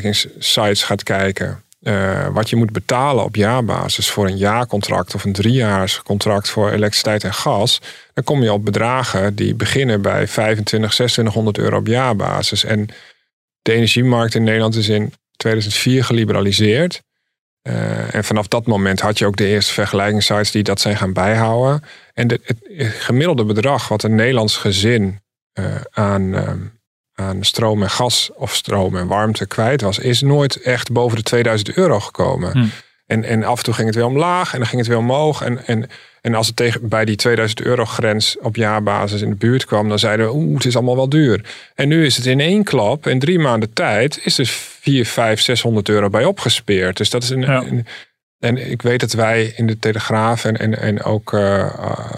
prijsvergelijkingssites 0.00 0.82
gaat 0.82 1.02
kijken. 1.02 1.62
Uh, 1.82 2.28
wat 2.28 2.50
je 2.50 2.56
moet 2.56 2.72
betalen 2.72 3.24
op 3.24 3.36
jaarbasis 3.36 4.10
voor 4.10 4.26
een 4.26 4.36
jaarcontract 4.36 5.14
of 5.14 5.24
een 5.24 5.32
driejaarscontract 5.32 6.48
voor 6.48 6.70
elektriciteit 6.70 7.24
en 7.24 7.34
gas, 7.34 7.80
dan 8.14 8.24
kom 8.24 8.42
je 8.42 8.52
op 8.52 8.64
bedragen 8.64 9.34
die 9.34 9.54
beginnen 9.54 10.02
bij 10.02 10.28
25, 10.28 10.64
2600 10.64 11.58
euro 11.58 11.76
op 11.76 11.86
jaarbasis. 11.86 12.64
En 12.64 12.88
de 13.62 13.72
energiemarkt 13.72 14.34
in 14.34 14.44
Nederland 14.44 14.74
is 14.74 14.88
in 14.88 15.12
2004 15.36 16.04
geliberaliseerd. 16.04 17.02
Uh, 17.68 18.14
en 18.14 18.24
vanaf 18.24 18.48
dat 18.48 18.66
moment 18.66 19.00
had 19.00 19.18
je 19.18 19.26
ook 19.26 19.36
de 19.36 19.46
eerste 19.46 19.72
vergelijkingssites 19.72 20.50
die 20.50 20.62
dat 20.62 20.80
zijn 20.80 20.96
gaan 20.96 21.12
bijhouden. 21.12 21.82
En 22.14 22.28
het 22.28 22.42
gemiddelde 22.98 23.44
bedrag 23.44 23.88
wat 23.88 24.02
een 24.02 24.14
Nederlands 24.14 24.56
gezin 24.56 25.20
uh, 25.58 25.74
aan, 25.90 26.22
uh, 26.22 26.52
aan 27.14 27.44
stroom 27.44 27.82
en 27.82 27.90
gas 27.90 28.30
of 28.34 28.54
stroom 28.54 28.96
en 28.96 29.06
warmte 29.06 29.46
kwijt 29.46 29.80
was, 29.80 29.98
is 29.98 30.20
nooit 30.20 30.60
echt 30.60 30.92
boven 30.92 31.16
de 31.16 31.22
2000 31.22 31.76
euro 31.76 32.00
gekomen. 32.00 32.52
Hm. 32.52 32.64
En, 33.06 33.24
en 33.24 33.44
af 33.44 33.58
en 33.58 33.64
toe 33.64 33.74
ging 33.74 33.86
het 33.86 33.96
weer 33.96 34.04
omlaag 34.04 34.52
en 34.52 34.58
dan 34.58 34.68
ging 34.68 34.80
het 34.80 34.90
weer 34.90 34.98
omhoog. 34.98 35.42
En, 35.42 35.66
en, 35.66 35.88
en 36.20 36.34
als 36.34 36.46
het 36.46 36.56
tegen, 36.56 36.88
bij 36.88 37.04
die 37.04 37.16
2000 37.16 37.60
euro 37.62 37.84
grens 37.84 38.36
op 38.38 38.56
jaarbasis 38.56 39.20
in 39.20 39.30
de 39.30 39.36
buurt 39.36 39.64
kwam, 39.64 39.88
dan 39.88 39.98
zeiden 39.98 40.26
we, 40.26 40.32
oeh, 40.34 40.54
het 40.54 40.64
is 40.64 40.76
allemaal 40.76 40.96
wel 40.96 41.08
duur. 41.08 41.44
En 41.74 41.88
nu 41.88 42.04
is 42.04 42.16
het 42.16 42.26
in 42.26 42.40
één 42.40 42.64
klap, 42.64 43.06
in 43.06 43.18
drie 43.18 43.38
maanden 43.38 43.72
tijd, 43.72 44.20
is 44.24 44.38
er 44.38 44.46
4, 44.46 45.06
5, 45.06 45.40
600 45.40 45.88
euro 45.88 46.08
bij 46.08 46.24
opgespeerd. 46.24 46.96
Dus 46.96 47.10
dat 47.10 47.22
is 47.22 47.30
een, 47.30 47.86
en 48.42 48.70
ik 48.70 48.82
weet 48.82 49.00
dat 49.00 49.12
wij 49.12 49.52
in 49.56 49.66
de 49.66 49.78
Telegraaf 49.78 50.44
en, 50.44 50.56
en, 50.56 50.78
en 50.78 51.02
ook 51.02 51.32
uh, 51.32 51.74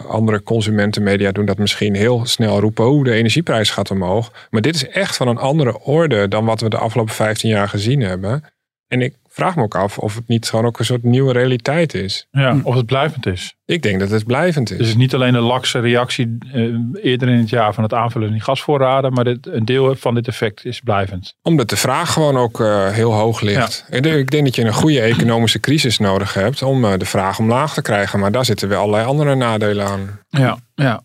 andere 0.08 0.42
consumentenmedia 0.42 1.32
doen 1.32 1.44
dat 1.44 1.58
misschien 1.58 1.94
heel 1.94 2.26
snel 2.26 2.60
roepen, 2.60 2.84
hoe 2.84 3.04
de 3.04 3.12
energieprijs 3.12 3.70
gaat 3.70 3.90
omhoog. 3.90 4.48
Maar 4.50 4.60
dit 4.60 4.74
is 4.74 4.88
echt 4.88 5.16
van 5.16 5.28
een 5.28 5.38
andere 5.38 5.80
orde 5.80 6.28
dan 6.28 6.44
wat 6.44 6.60
we 6.60 6.68
de 6.68 6.76
afgelopen 6.76 7.14
15 7.14 7.50
jaar 7.50 7.68
gezien 7.68 8.00
hebben. 8.00 8.44
En 8.88 9.00
ik 9.00 9.14
vraag 9.34 9.56
me 9.56 9.62
ook 9.62 9.74
af 9.74 9.98
of 9.98 10.14
het 10.14 10.28
niet 10.28 10.48
gewoon 10.48 10.66
ook 10.66 10.78
een 10.78 10.84
soort 10.84 11.02
nieuwe 11.02 11.32
realiteit 11.32 11.94
is. 11.94 12.26
Ja, 12.30 12.56
of 12.62 12.74
het 12.74 12.86
blijvend 12.86 13.26
is. 13.26 13.54
Ik 13.64 13.82
denk 13.82 14.00
dat 14.00 14.10
het 14.10 14.26
blijvend 14.26 14.70
is. 14.70 14.76
Dus 14.76 14.86
het 14.86 14.96
is 14.96 15.02
niet 15.02 15.14
alleen 15.14 15.34
een 15.34 15.42
lakse 15.42 15.78
reactie 15.78 16.38
uh, 16.54 16.74
eerder 17.02 17.28
in 17.28 17.38
het 17.38 17.48
jaar 17.48 17.74
van 17.74 17.82
het 17.82 17.94
aanvullen 17.94 18.28
van 18.28 18.36
die 18.36 18.46
gasvoorraden, 18.46 19.12
maar 19.12 19.24
dit, 19.24 19.46
een 19.46 19.64
deel 19.64 19.94
van 19.94 20.14
dit 20.14 20.28
effect 20.28 20.64
is 20.64 20.80
blijvend. 20.80 21.34
Omdat 21.42 21.68
de 21.68 21.76
vraag 21.76 22.12
gewoon 22.12 22.36
ook 22.36 22.60
uh, 22.60 22.88
heel 22.90 23.12
hoog 23.12 23.40
ligt. 23.40 23.86
Ja. 23.90 23.96
Ik 23.96 24.30
denk 24.30 24.44
dat 24.44 24.56
je 24.56 24.64
een 24.64 24.72
goede 24.72 25.00
economische 25.00 25.60
crisis 25.60 25.98
nodig 25.98 26.34
hebt 26.34 26.62
om 26.62 26.84
uh, 26.84 26.92
de 26.96 27.04
vraag 27.04 27.38
omlaag 27.38 27.74
te 27.74 27.82
krijgen. 27.82 28.18
Maar 28.18 28.32
daar 28.32 28.44
zitten 28.44 28.68
weer 28.68 28.78
allerlei 28.78 29.06
andere 29.06 29.34
nadelen 29.34 29.86
aan. 29.86 30.20
Ja, 30.28 30.58
ja. 30.74 31.02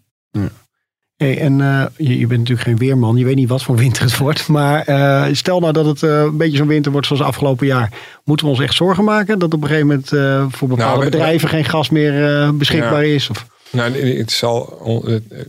Hey, 1.19 1.39
en 1.39 1.59
uh, 1.59 1.85
je, 1.97 2.19
je, 2.19 2.27
bent 2.27 2.39
natuurlijk 2.39 2.67
geen 2.67 2.77
weerman, 2.77 3.17
je 3.17 3.25
weet 3.25 3.35
niet 3.35 3.49
wat 3.49 3.63
voor 3.63 3.75
winter 3.75 4.03
het 4.03 4.17
wordt. 4.17 4.47
Maar 4.47 4.89
uh, 4.89 5.27
stel 5.31 5.59
nou 5.59 5.73
dat 5.73 5.85
het 5.85 6.01
uh, 6.01 6.19
een 6.19 6.37
beetje 6.37 6.57
zo'n 6.57 6.67
winter 6.67 6.91
wordt 6.91 7.07
zoals 7.07 7.21
afgelopen 7.21 7.67
jaar. 7.67 7.93
Moeten 8.23 8.45
we 8.45 8.51
ons 8.51 8.61
echt 8.61 8.73
zorgen 8.73 9.03
maken 9.03 9.39
dat 9.39 9.53
op 9.53 9.61
een 9.61 9.67
gegeven 9.67 9.87
moment 9.87 10.07
voor 10.53 10.67
bepaalde 10.67 10.99
nou, 10.99 11.09
bedrijven 11.09 11.49
geen 11.49 11.65
gas 11.65 11.89
meer 11.89 12.55
beschikbaar 12.55 13.05
ja. 13.05 13.13
is? 13.13 13.29
Of? 13.29 13.47
Nou, 13.71 13.91
het 14.17 14.31
zal 14.31 14.81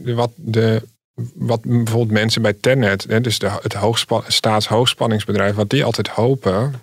wat 0.04 0.30
de 0.36 0.82
wat 1.34 1.60
bijvoorbeeld 1.62 2.10
mensen 2.10 2.42
bij 2.42 2.52
Tennet, 2.52 3.06
hè, 3.08 3.20
dus 3.20 3.38
de, 3.38 3.58
het 3.62 3.74
hoogspan, 3.74 4.22
staatshoogspanningsbedrijf, 4.26 5.54
wat 5.54 5.70
die 5.70 5.84
altijd 5.84 6.08
hopen, 6.08 6.82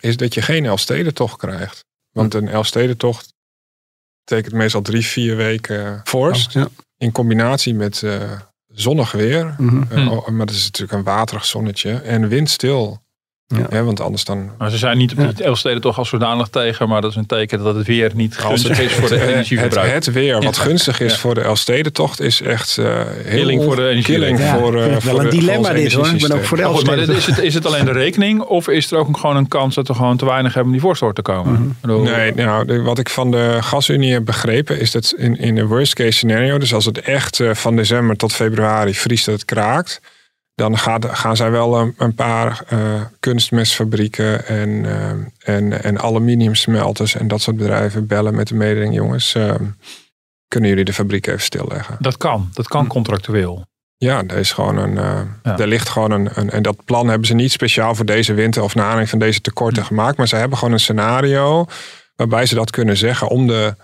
is 0.00 0.16
dat 0.16 0.34
je 0.34 0.42
geen 0.42 0.64
Elfstedentocht 0.64 1.36
krijgt. 1.36 1.84
Want 2.10 2.34
een 2.34 2.48
Elfstedentocht 2.48 3.34
betekent 4.24 4.54
meestal 4.54 4.82
drie, 4.82 5.04
vier 5.04 5.36
weken 5.36 6.00
vorst. 6.04 6.52
Ja. 6.52 6.68
In 7.00 7.12
combinatie 7.12 7.74
met 7.74 8.02
uh, 8.02 8.40
zonnig 8.68 9.12
weer. 9.12 9.54
Mm 9.58 9.86
-hmm. 9.88 10.36
maar 10.36 10.46
dat 10.46 10.56
is 10.56 10.64
natuurlijk 10.64 10.98
een 10.98 11.14
waterig 11.14 11.44
zonnetje. 11.44 11.92
En 11.92 12.28
windstil. 12.28 13.02
Ja. 13.56 13.82
want 13.82 14.00
anders 14.00 14.24
dan... 14.24 14.50
Maar 14.58 14.70
ze 14.70 14.78
zijn 14.78 14.98
niet 14.98 15.12
op 15.12 15.36
die 15.36 15.44
Elfsteden 15.44 15.80
toch 15.80 15.98
als 15.98 16.08
zodanig 16.08 16.48
tegen, 16.48 16.88
maar 16.88 17.00
dat 17.00 17.10
is 17.10 17.16
een 17.16 17.26
teken 17.26 17.62
dat 17.62 17.74
het 17.74 17.86
weer 17.86 18.10
niet 18.14 18.38
gunstig 18.38 18.80
is 18.80 18.92
voor 18.92 19.08
de 19.08 19.26
energieverbruik. 19.26 19.92
Het, 19.92 20.04
het 20.04 20.14
weer 20.14 20.42
wat 20.42 20.58
gunstig 20.58 21.00
is 21.00 21.16
voor 21.16 21.34
de 21.34 21.40
Elfstedentocht 21.40 22.20
is 22.20 22.42
echt 22.42 22.76
uh, 22.80 23.00
heel 23.24 23.62
voor 23.62 23.76
de 23.76 23.88
energie. 23.88 24.36
voor, 24.36 24.76
uh, 24.76 24.84
wel 24.84 25.00
voor 25.00 25.20
een 25.20 25.30
dilemma 25.30 25.72
dit 25.72 25.92
hoor. 25.92 26.06
Ik 26.06 26.20
ben 26.20 26.32
ook 26.32 26.44
voor 26.44 26.56
de 26.56 26.62
Elfstedentocht. 26.62 27.18
is, 27.18 27.26
het, 27.26 27.38
is 27.38 27.54
het 27.54 27.66
alleen 27.66 27.84
de 27.84 27.92
rekening 27.92 28.40
of 28.40 28.68
is 28.68 28.90
er 28.90 28.98
ook 28.98 29.16
gewoon 29.18 29.36
een 29.36 29.48
kans 29.48 29.74
dat 29.74 29.88
we 29.88 29.94
gewoon 29.94 30.16
te 30.16 30.24
weinig 30.24 30.54
hebben 30.54 30.72
om 30.72 30.78
die 30.78 30.86
voorstort 30.86 31.14
te 31.14 31.22
komen? 31.22 31.76
Mhm. 31.82 32.02
Nee, 32.02 32.34
nou, 32.34 32.82
wat 32.82 32.98
ik 32.98 33.08
van 33.08 33.30
de 33.30 33.58
gasunie 33.60 34.12
heb 34.12 34.24
begrepen 34.24 34.80
is 34.80 34.90
dat 34.90 35.14
in, 35.16 35.38
in 35.38 35.54
de 35.54 35.66
worst 35.66 35.94
case 35.94 36.10
scenario, 36.10 36.58
dus 36.58 36.74
als 36.74 36.84
het 36.84 37.00
echt 37.00 37.38
uh, 37.38 37.54
van 37.54 37.76
december 37.76 38.16
tot 38.16 38.32
februari 38.32 38.94
vriest 38.94 39.24
dat 39.24 39.34
het 39.34 39.44
kraakt 39.44 40.00
dan 40.60 40.78
gaat, 40.78 41.04
gaan 41.04 41.36
zij 41.36 41.50
wel 41.50 41.78
een, 41.78 41.94
een 41.96 42.14
paar 42.14 42.64
uh, 42.72 42.78
kunstmestfabrieken 43.20 44.46
en, 44.46 44.68
uh, 44.68 45.10
en, 45.38 45.82
en 45.82 46.00
aluminiumsmelters 46.00 47.14
en 47.14 47.28
dat 47.28 47.40
soort 47.40 47.56
bedrijven 47.56 48.06
bellen 48.06 48.34
met 48.34 48.48
de 48.48 48.54
mededeling, 48.54 48.94
jongens, 48.94 49.34
uh, 49.34 49.54
kunnen 50.48 50.68
jullie 50.68 50.84
de 50.84 50.92
fabriek 50.92 51.26
even 51.26 51.40
stilleggen? 51.40 51.96
Dat 51.98 52.16
kan, 52.16 52.50
dat 52.52 52.68
kan 52.68 52.82
hm. 52.84 52.88
contractueel. 52.88 53.66
Ja, 53.96 54.22
er 54.26 54.36
is 54.36 54.52
gewoon 54.52 54.76
een, 54.76 54.94
ja. 55.42 55.58
er 55.58 55.66
ligt 55.66 55.88
gewoon 55.88 56.10
een, 56.10 56.28
een, 56.34 56.50
en 56.50 56.62
dat 56.62 56.84
plan 56.84 57.08
hebben 57.08 57.26
ze 57.26 57.34
niet 57.34 57.52
speciaal 57.52 57.94
voor 57.94 58.06
deze 58.06 58.34
winter 58.34 58.62
of 58.62 58.74
naar 58.74 58.84
aanleiding 58.84 59.10
van 59.10 59.18
deze 59.18 59.40
tekorten 59.40 59.82
hm. 59.82 59.88
gemaakt, 59.88 60.16
maar 60.16 60.28
ze 60.28 60.36
hebben 60.36 60.58
gewoon 60.58 60.74
een 60.74 60.80
scenario 60.80 61.66
waarbij 62.16 62.46
ze 62.46 62.54
dat 62.54 62.70
kunnen 62.70 62.96
zeggen 62.96 63.28
om 63.28 63.46
de 63.46 63.74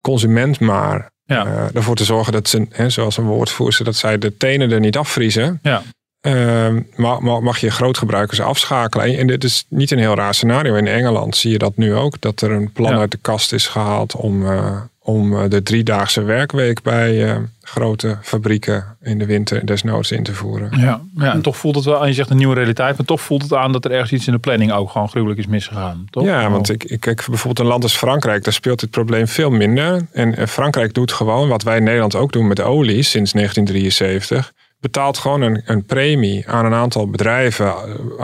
consument 0.00 0.60
maar 0.60 1.10
ja. 1.28 1.46
Uh, 1.46 1.74
ervoor 1.74 1.94
te 1.94 2.04
zorgen 2.04 2.32
dat 2.32 2.48
ze, 2.48 2.66
hè, 2.70 2.90
zoals 2.90 3.16
een 3.16 3.24
woordvoerster, 3.24 3.84
dat 3.84 3.96
zij 3.96 4.18
de 4.18 4.36
tenen 4.36 4.70
er 4.70 4.80
niet 4.80 4.96
afvriezen. 4.96 5.58
Ja. 5.62 5.82
Uh, 6.28 6.80
mag, 6.96 7.40
mag 7.40 7.58
je 7.58 7.70
grootgebruikers 7.70 8.40
afschakelen. 8.40 9.18
En 9.18 9.26
dit 9.26 9.44
is 9.44 9.64
niet 9.68 9.90
een 9.90 9.98
heel 9.98 10.14
raar 10.14 10.34
scenario. 10.34 10.74
In 10.74 10.86
Engeland 10.86 11.36
zie 11.36 11.50
je 11.50 11.58
dat 11.58 11.76
nu 11.76 11.94
ook. 11.94 12.20
Dat 12.20 12.40
er 12.40 12.50
een 12.50 12.72
plan 12.72 12.98
uit 12.98 13.10
de 13.10 13.18
kast 13.20 13.52
is 13.52 13.66
gehaald 13.66 14.16
om, 14.16 14.42
uh, 14.42 14.80
om 15.08 15.36
eh, 15.36 15.48
de 15.48 15.62
driedaagse 15.62 16.22
werkweek 16.22 16.82
bij 16.82 17.24
uh, 17.24 17.36
grote 17.62 18.18
fabrieken 18.22 18.96
in 19.02 19.18
de 19.18 19.26
winter 19.26 19.66
desnoods 19.66 20.10
in 20.10 20.22
te 20.22 20.34
voeren. 20.34 20.80
Ja, 20.80 21.00
ja 21.16 21.32
en 21.32 21.42
toch 21.42 21.56
voelt 21.56 21.74
het 21.74 21.84
wel, 21.84 22.06
je 22.06 22.12
zegt 22.12 22.30
een 22.30 22.36
nieuwe 22.36 22.54
realiteit, 22.54 22.96
maar 22.96 23.06
toch 23.06 23.20
voelt 23.20 23.42
het 23.42 23.54
aan 23.54 23.72
dat 23.72 23.84
er 23.84 23.90
ergens 23.90 24.12
iets 24.12 24.26
in 24.26 24.32
de 24.32 24.38
planning 24.38 24.72
ook 24.72 24.90
gewoon 24.90 25.08
gruwelijk 25.08 25.40
is 25.40 25.46
misgegaan. 25.46 26.06
Toch? 26.10 26.24
Ja, 26.24 26.50
want 26.50 26.70
ik, 26.70 26.84
ik 26.84 27.00
kijk 27.00 27.24
bijvoorbeeld 27.26 27.58
een 27.58 27.66
land 27.66 27.82
als 27.82 27.96
Frankrijk, 27.96 28.44
daar 28.44 28.52
speelt 28.52 28.80
dit 28.80 28.90
probleem 28.90 29.28
veel 29.28 29.50
minder. 29.50 30.06
En 30.12 30.36
eh, 30.36 30.46
Frankrijk 30.46 30.94
doet 30.94 31.12
gewoon 31.12 31.48
wat 31.48 31.62
wij 31.62 31.76
in 31.76 31.84
Nederland 31.84 32.14
ook 32.14 32.32
doen 32.32 32.46
met 32.46 32.60
olie 32.60 33.02
sinds 33.02 33.32
1973 33.32 34.52
betaalt 34.80 35.18
gewoon 35.18 35.40
een, 35.40 35.62
een 35.64 35.84
premie 35.84 36.48
aan 36.48 36.64
een 36.64 36.74
aantal 36.74 37.10
bedrijven, 37.10 37.74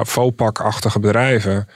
FOPAC-achtige 0.07 1.01
bedrijven, 1.01 1.69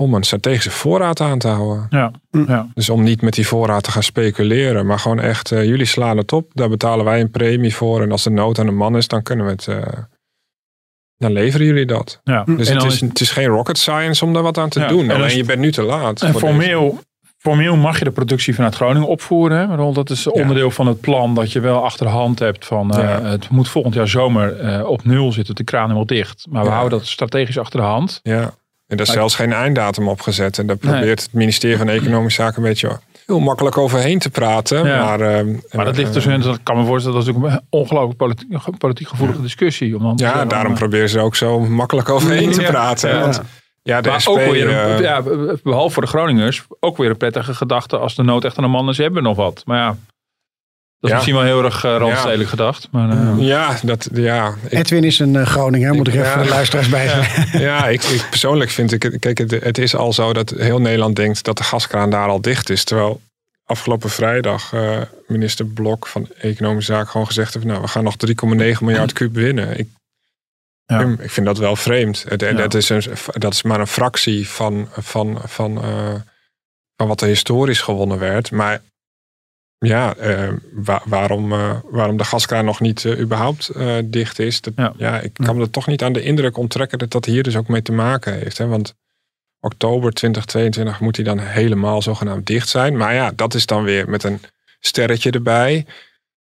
om 0.00 0.14
een 0.14 0.22
strategische 0.22 0.70
voorraad 0.70 1.20
aan 1.20 1.38
te 1.38 1.48
houden. 1.48 1.86
Ja, 1.90 2.12
hm. 2.30 2.44
ja. 2.46 2.68
Dus 2.74 2.88
om 2.88 3.02
niet 3.02 3.22
met 3.22 3.34
die 3.34 3.46
voorraad 3.46 3.82
te 3.82 3.90
gaan 3.90 4.02
speculeren, 4.02 4.86
maar 4.86 4.98
gewoon 4.98 5.20
echt, 5.20 5.50
uh, 5.50 5.64
jullie 5.64 5.86
slaan 5.86 6.16
het 6.16 6.32
op, 6.32 6.50
daar 6.54 6.68
betalen 6.68 7.04
wij 7.04 7.20
een 7.20 7.30
premie 7.30 7.74
voor. 7.74 8.02
En 8.02 8.10
als 8.10 8.22
de 8.22 8.30
nood 8.30 8.58
aan 8.58 8.66
de 8.66 8.72
man 8.72 8.96
is, 8.96 9.08
dan 9.08 9.22
kunnen 9.22 9.46
we 9.46 9.52
het. 9.52 9.66
Uh, 9.66 9.82
dan 11.16 11.32
leveren 11.32 11.66
jullie 11.66 11.86
dat. 11.86 12.20
Ja. 12.24 12.44
Dus 12.44 12.68
het 12.68 12.82
is, 12.82 13.00
het 13.00 13.20
is 13.20 13.30
geen 13.30 13.46
rocket 13.46 13.78
science 13.78 14.24
om 14.24 14.32
daar 14.32 14.42
wat 14.42 14.58
aan 14.58 14.68
te 14.68 14.86
doen. 14.86 15.10
Alleen 15.10 15.36
je 15.36 15.44
bent 15.44 15.60
nu 15.60 15.72
te 15.72 15.82
laat. 15.82 16.22
En 16.22 16.34
formeel, 16.34 16.98
formeel 17.40 17.76
mag 17.76 17.98
je 17.98 18.04
de 18.04 18.10
productie 18.10 18.54
vanuit 18.54 18.74
Groningen 18.74 19.08
opvoeren. 19.08 19.70
Hè? 19.70 19.92
Dat 19.92 20.10
is 20.10 20.26
onderdeel 20.26 20.70
van 20.70 20.86
het 20.86 21.00
plan 21.00 21.34
dat 21.34 21.52
je 21.52 21.60
wel 21.60 21.84
achter 21.84 22.06
de 22.06 22.12
hand 22.12 22.38
hebt 22.38 22.66
van 22.66 22.98
uh, 22.98 23.18
het 23.22 23.48
moet 23.48 23.68
volgend 23.68 23.94
jaar 23.94 24.08
zomer 24.08 24.86
op 24.86 25.04
nul 25.04 25.32
zitten, 25.32 25.54
de 25.54 25.64
kraan 25.64 25.82
helemaal 25.82 26.06
dicht. 26.06 26.46
Maar 26.50 26.64
we 26.64 26.70
houden 26.70 26.98
dat 26.98 27.08
strategisch 27.08 27.58
achter 27.58 27.80
de 27.80 27.86
hand. 27.86 28.20
Ja. 28.22 28.40
En 28.86 28.96
daar 28.96 29.06
is 29.06 29.12
zelfs 29.12 29.34
geen 29.34 29.52
einddatum 29.52 30.08
op 30.08 30.20
gezet. 30.20 30.58
En 30.58 30.66
daar 30.66 30.76
probeert 30.76 31.22
het 31.22 31.32
ministerie 31.32 31.76
van 31.76 31.88
Economische 31.88 32.42
Zaken 32.42 32.62
een 32.62 32.68
beetje 32.68 32.98
heel 33.26 33.40
makkelijk 33.40 33.78
overheen 33.78 34.18
te 34.18 34.30
praten. 34.30 34.86
Maar, 34.86 35.20
uh, 35.20 35.56
maar 35.72 35.84
dat 35.84 35.96
ligt 35.96 36.12
dus 36.12 36.26
in, 36.26 36.40
dat 36.40 36.58
kan 36.62 36.78
me 36.78 36.84
voorstellen, 36.84 37.18
dat 37.18 37.28
is 37.28 37.34
ook 37.34 37.44
een 37.44 37.60
ongelooflijk 37.70 38.16
politiek, 38.16 38.78
politiek 38.78 39.08
gevoelige 39.08 39.42
discussie. 39.42 39.96
Om 39.96 40.12
ja, 40.16 40.44
daarom 40.44 40.74
proberen 40.74 41.08
ze 41.08 41.20
ook 41.20 41.36
zo 41.36 41.60
makkelijk 41.60 42.08
overheen 42.08 42.50
te 42.50 42.62
praten. 42.62 43.10
Ja. 43.10 43.20
Want, 43.20 43.42
ja, 43.82 44.00
de 44.00 44.14
SP, 44.22 44.28
ook 44.28 44.36
weer 44.36 44.68
een, 44.68 45.02
ja, 45.02 45.22
behalve 45.62 45.92
voor 45.92 46.02
de 46.02 46.08
Groningers, 46.08 46.62
ook 46.80 46.96
weer 46.96 47.10
een 47.10 47.16
prettige 47.16 47.54
gedachte 47.54 47.98
als 47.98 48.14
de 48.14 48.22
nood 48.22 48.44
echt 48.44 48.56
aan 48.56 48.64
de 48.64 48.70
man 48.70 48.88
is, 48.88 48.98
hebben 48.98 49.22
nog 49.22 49.36
wat. 49.36 49.62
Maar 49.64 49.78
ja, 49.78 49.96
dat 51.00 51.10
is 51.10 51.16
misschien 51.16 51.34
wel 51.34 51.44
heel 51.44 51.64
erg 51.64 51.84
uh, 51.84 51.96
randstedelijk 51.96 52.48
gedacht. 52.48 52.88
Maar, 52.90 53.08
uh, 53.16 53.34
ja, 53.38 53.78
dat, 53.82 54.08
ja. 54.12 54.54
Edwin 54.68 55.04
is 55.04 55.18
een 55.18 55.34
uh, 55.34 55.46
Groninger, 55.46 55.94
moet 55.94 56.08
ik 56.08 56.14
even 56.14 56.26
voor 56.26 56.42
de 56.42 56.48
luisteraars 56.48 56.88
bij 56.98 57.08
zeggen. 57.08 57.60
Ja, 57.60 57.88
ik, 57.88 58.02
ik, 58.02 58.26
persoonlijk 58.30 58.70
vind 58.70 58.92
ik, 58.92 59.16
kijk, 59.20 59.38
het, 59.38 59.50
het, 59.50 59.78
is 59.78 59.94
al 59.94 60.12
zo 60.12 60.32
dat 60.32 60.50
heel 60.50 60.80
Nederland 60.80 61.16
denkt 61.16 61.44
dat 61.44 61.56
de 61.56 61.64
gaskraan 61.64 62.10
daar 62.10 62.28
al 62.28 62.40
dicht 62.40 62.70
is. 62.70 62.84
Terwijl 62.84 63.20
afgelopen 63.64 64.10
vrijdag 64.10 64.72
minister 65.26 65.66
Blok 65.66 66.06
van 66.06 66.28
Economische 66.38 66.92
Zaken 66.92 67.10
gewoon 67.10 67.26
gezegd 67.26 67.54
heeft, 67.54 67.66
nou, 67.66 67.80
we 67.80 67.88
gaan 67.88 68.04
nog 68.04 68.14
3,9 68.26 68.78
miljard 68.80 69.12
kub 69.12 69.34
winnen. 69.34 69.78
Ik, 69.78 69.88
ja. 70.98 71.14
ik 71.18 71.30
vind 71.30 71.46
dat 71.46 71.58
wel 71.58 71.76
vreemd. 71.76 72.24
Het, 72.28 72.40
dat, 72.56 72.74
is 72.74 72.88
een, 72.88 73.02
dat 73.32 73.52
is 73.52 73.62
maar 73.62 73.80
een 73.80 73.86
fractie 73.86 74.48
van, 74.48 74.88
van, 74.92 75.40
van, 75.44 75.82
van 76.96 77.06
wat 77.08 77.20
er 77.20 77.28
historisch 77.28 77.80
gewonnen 77.80 78.18
werd. 78.18 78.50
Maar 78.50 78.80
ja, 79.78 80.16
uh, 80.16 80.52
waarom, 81.04 81.52
uh, 81.52 81.76
waarom 81.90 82.16
de 82.16 82.24
gaskraan 82.24 82.64
nog 82.64 82.80
niet 82.80 83.04
uh, 83.04 83.20
überhaupt 83.20 83.72
dicht 84.04 84.38
is. 84.38 84.60
Dat, 84.60 84.74
ja. 84.96 85.20
ik 85.20 85.30
kan 85.32 85.56
me 85.56 85.62
er 85.62 85.70
toch 85.70 85.86
niet 85.86 86.02
aan 86.02 86.12
de 86.12 86.22
indruk 86.22 86.56
onttrekken 86.56 86.98
dat 86.98 87.10
dat 87.10 87.24
hier 87.24 87.42
dus 87.42 87.56
ook 87.56 87.68
mee 87.68 87.82
te 87.82 87.92
maken 87.92 88.34
heeft. 88.34 88.58
Hè? 88.58 88.66
Want 88.66 88.94
oktober 89.60 90.12
2022 90.12 91.00
moet 91.00 91.16
hij 91.16 91.24
dan 91.24 91.38
helemaal 91.38 92.02
zogenaamd 92.02 92.46
dicht 92.46 92.68
zijn. 92.68 92.96
Maar 92.96 93.14
ja, 93.14 93.32
dat 93.34 93.54
is 93.54 93.66
dan 93.66 93.82
weer 93.84 94.08
met 94.08 94.24
een 94.24 94.40
sterretje 94.80 95.30
erbij. 95.30 95.86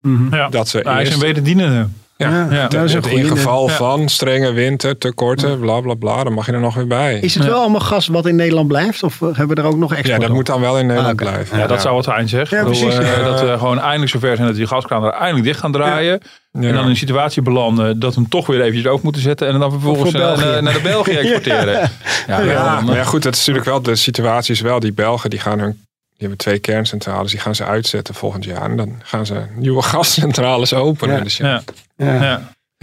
Mm 0.01 0.15
-hmm. 0.17 0.35
ja. 0.35 0.49
Dat 0.49 0.67
ze 0.67 0.77
nou, 0.77 0.95
Hij 0.95 1.03
is 1.03 1.13
een 1.13 1.19
wederdienende. 1.19 1.87
Ja, 2.27 2.47
ja. 2.49 2.67
Dat 2.67 2.83
is 2.83 2.93
in 2.93 3.25
geval 3.25 3.67
van 3.67 4.09
strenge 4.09 4.51
winter, 4.51 4.97
tekorten, 4.97 5.59
bla 5.59 5.79
bla 5.79 5.93
bla, 5.93 6.23
dan 6.23 6.33
mag 6.33 6.45
je 6.45 6.51
er 6.51 6.59
nog 6.59 6.75
weer 6.75 6.87
bij. 6.87 7.19
Is 7.19 7.35
het 7.35 7.45
wel 7.45 7.59
allemaal 7.59 7.79
gas 7.79 8.07
wat 8.07 8.25
in 8.25 8.35
Nederland 8.35 8.67
blijft? 8.67 9.03
Of 9.03 9.19
hebben 9.19 9.47
we 9.47 9.55
er 9.55 9.67
ook 9.67 9.77
nog 9.77 9.93
extra? 9.93 10.13
Ja, 10.13 10.19
dat 10.19 10.29
moet 10.29 10.45
dan 10.45 10.61
wel 10.61 10.79
in 10.79 10.85
Nederland 10.85 11.21
ah, 11.21 11.27
blijven. 11.27 11.57
Ja, 11.57 11.67
dat 11.67 11.81
zou 11.81 11.95
wat 11.95 12.05
fijn 12.05 12.29
zeggen. 12.29 12.57
Ja, 12.57 12.63
precies. 12.63 12.99
Uh, 12.99 13.23
dat 13.23 13.41
we 13.41 13.55
gewoon 13.57 13.79
eindelijk 13.79 14.11
zover 14.11 14.35
zijn 14.35 14.47
dat 14.47 14.55
die 14.55 14.67
gaskraan 14.67 15.03
er 15.03 15.11
eindelijk 15.11 15.45
dicht 15.45 15.59
gaan 15.59 15.71
draaien. 15.71 16.21
En 16.51 16.61
dan 16.61 16.83
in 16.83 16.89
een 16.89 16.95
situatie 16.95 17.41
belanden 17.41 17.99
dat 17.99 18.15
we 18.15 18.21
hem 18.21 18.29
toch 18.29 18.47
weer 18.47 18.61
eventjes 18.61 18.87
open 18.87 19.03
moeten 19.03 19.21
zetten. 19.21 19.47
En 19.47 19.59
dan 19.59 19.71
vervolgens 19.71 20.11
naar, 20.11 20.63
naar, 20.63 20.73
de 20.73 20.81
België 20.83 21.17
exporteren. 21.21 21.91
ja, 22.27 22.41
ja, 22.41 22.81
maar 22.81 22.95
ja, 22.95 23.03
goed, 23.03 23.23
dat 23.23 23.33
is 23.33 23.39
natuurlijk 23.39 23.65
wel 23.65 23.81
de 23.81 23.95
situatie 23.95 24.53
is 24.53 24.61
wel. 24.61 24.79
Die 24.79 24.93
Belgen 24.93 25.29
die 25.29 25.39
gaan 25.39 25.59
hun 25.59 25.87
die 26.19 26.27
hebben 26.27 26.45
twee 26.45 26.59
kerncentrales, 26.59 27.31
die 27.31 27.39
gaan 27.39 27.55
ze 27.55 27.63
uitzetten 27.63 28.13
volgend 28.13 28.43
jaar. 28.43 28.69
En 28.69 28.77
dan 28.77 29.01
gaan 29.03 29.25
ze 29.25 29.45
nieuwe 29.55 29.81
gascentrales 29.91 30.73
openen. 30.73 31.23
Dus 31.23 31.37
ja. 31.37 31.47
ja. 31.47 31.61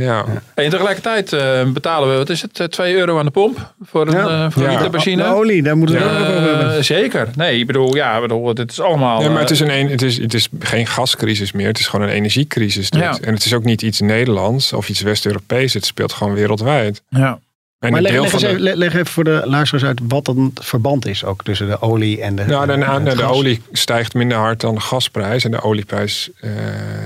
Ja. 0.03 0.25
En 0.55 0.71
tegelijkertijd 0.71 1.33
uh, 1.33 1.73
betalen 1.73 2.11
we, 2.11 2.17
wat 2.17 2.29
is 2.29 2.43
het, 2.43 2.71
2 2.71 2.93
eh, 2.93 2.99
euro 2.99 3.19
aan 3.19 3.25
de 3.25 3.31
pomp 3.31 3.75
voor 3.83 4.07
een, 4.07 4.13
ja. 4.13 4.45
uh, 4.45 4.51
voor 4.51 4.69
liter 4.69 4.91
benzine. 4.91 5.23
De 5.23 5.29
olie, 5.29 5.63
daar 5.63 5.77
moeten 5.77 5.97
we 5.97 6.05
ook 6.05 6.11
over 6.11 6.57
hebben. 6.57 6.85
Zeker. 6.85 7.29
Nee, 7.37 7.59
ik 7.59 7.67
bedoel, 7.67 7.95
ja, 7.95 8.21
bedoel, 8.21 8.55
dit 8.55 8.71
is 8.71 8.81
allemaal... 8.81 9.23
Ja, 9.23 9.31
maar 9.31 9.41
het 9.41 9.51
is, 9.51 9.61
een, 9.61 9.91
het, 9.91 10.03
is, 10.03 10.19
het 10.19 10.35
is 10.35 10.49
geen 10.59 10.87
gascrisis 10.87 11.53
meer, 11.53 11.67
het 11.67 11.79
is 11.79 11.87
gewoon 11.87 12.07
een 12.07 12.15
energiecrisis. 12.15 12.91
Dit. 12.91 13.21
En 13.21 13.35
het 13.35 13.45
is 13.45 13.55
ook 13.55 13.65
niet 13.65 13.83
iets 13.83 14.01
Nederlands 14.01 14.73
of 14.73 14.89
iets 14.89 15.01
West-Europees, 15.01 15.75
het 15.75 15.87
speelt 15.87 16.13
gewoon 16.13 16.35
wereldwijd. 16.35 17.03
Ja. 17.09 17.39
En 17.79 17.93
maar 17.93 18.03
leg, 18.03 18.13
leg, 18.13 18.33
even, 18.33 18.61
leg, 18.61 18.95
even, 18.95 19.07
voor 19.07 19.25
de 19.25 19.43
luisteraars 19.45 19.85
uit 19.85 20.01
wat 20.09 20.25
dan 20.25 20.53
het 20.55 20.65
verband 20.65 21.07
is 21.07 21.25
ook 21.25 21.45
tussen 21.45 21.69
de 21.69 21.81
olie 21.81 22.23
en 22.23 22.37
de 22.37 22.45
Nou, 22.45 22.67
de, 22.67 23.05
de, 23.05 23.17
de, 23.17 23.23
olie 23.23 23.63
stijgt 23.73 24.15
minder 24.15 24.39
hard 24.39 24.61
dan 24.61 24.75
de 24.75 24.81
gasprijs. 24.81 25.45
En 25.45 25.51
de 25.51 25.63
olieprijs, 25.63 26.31
uh, 26.41 26.51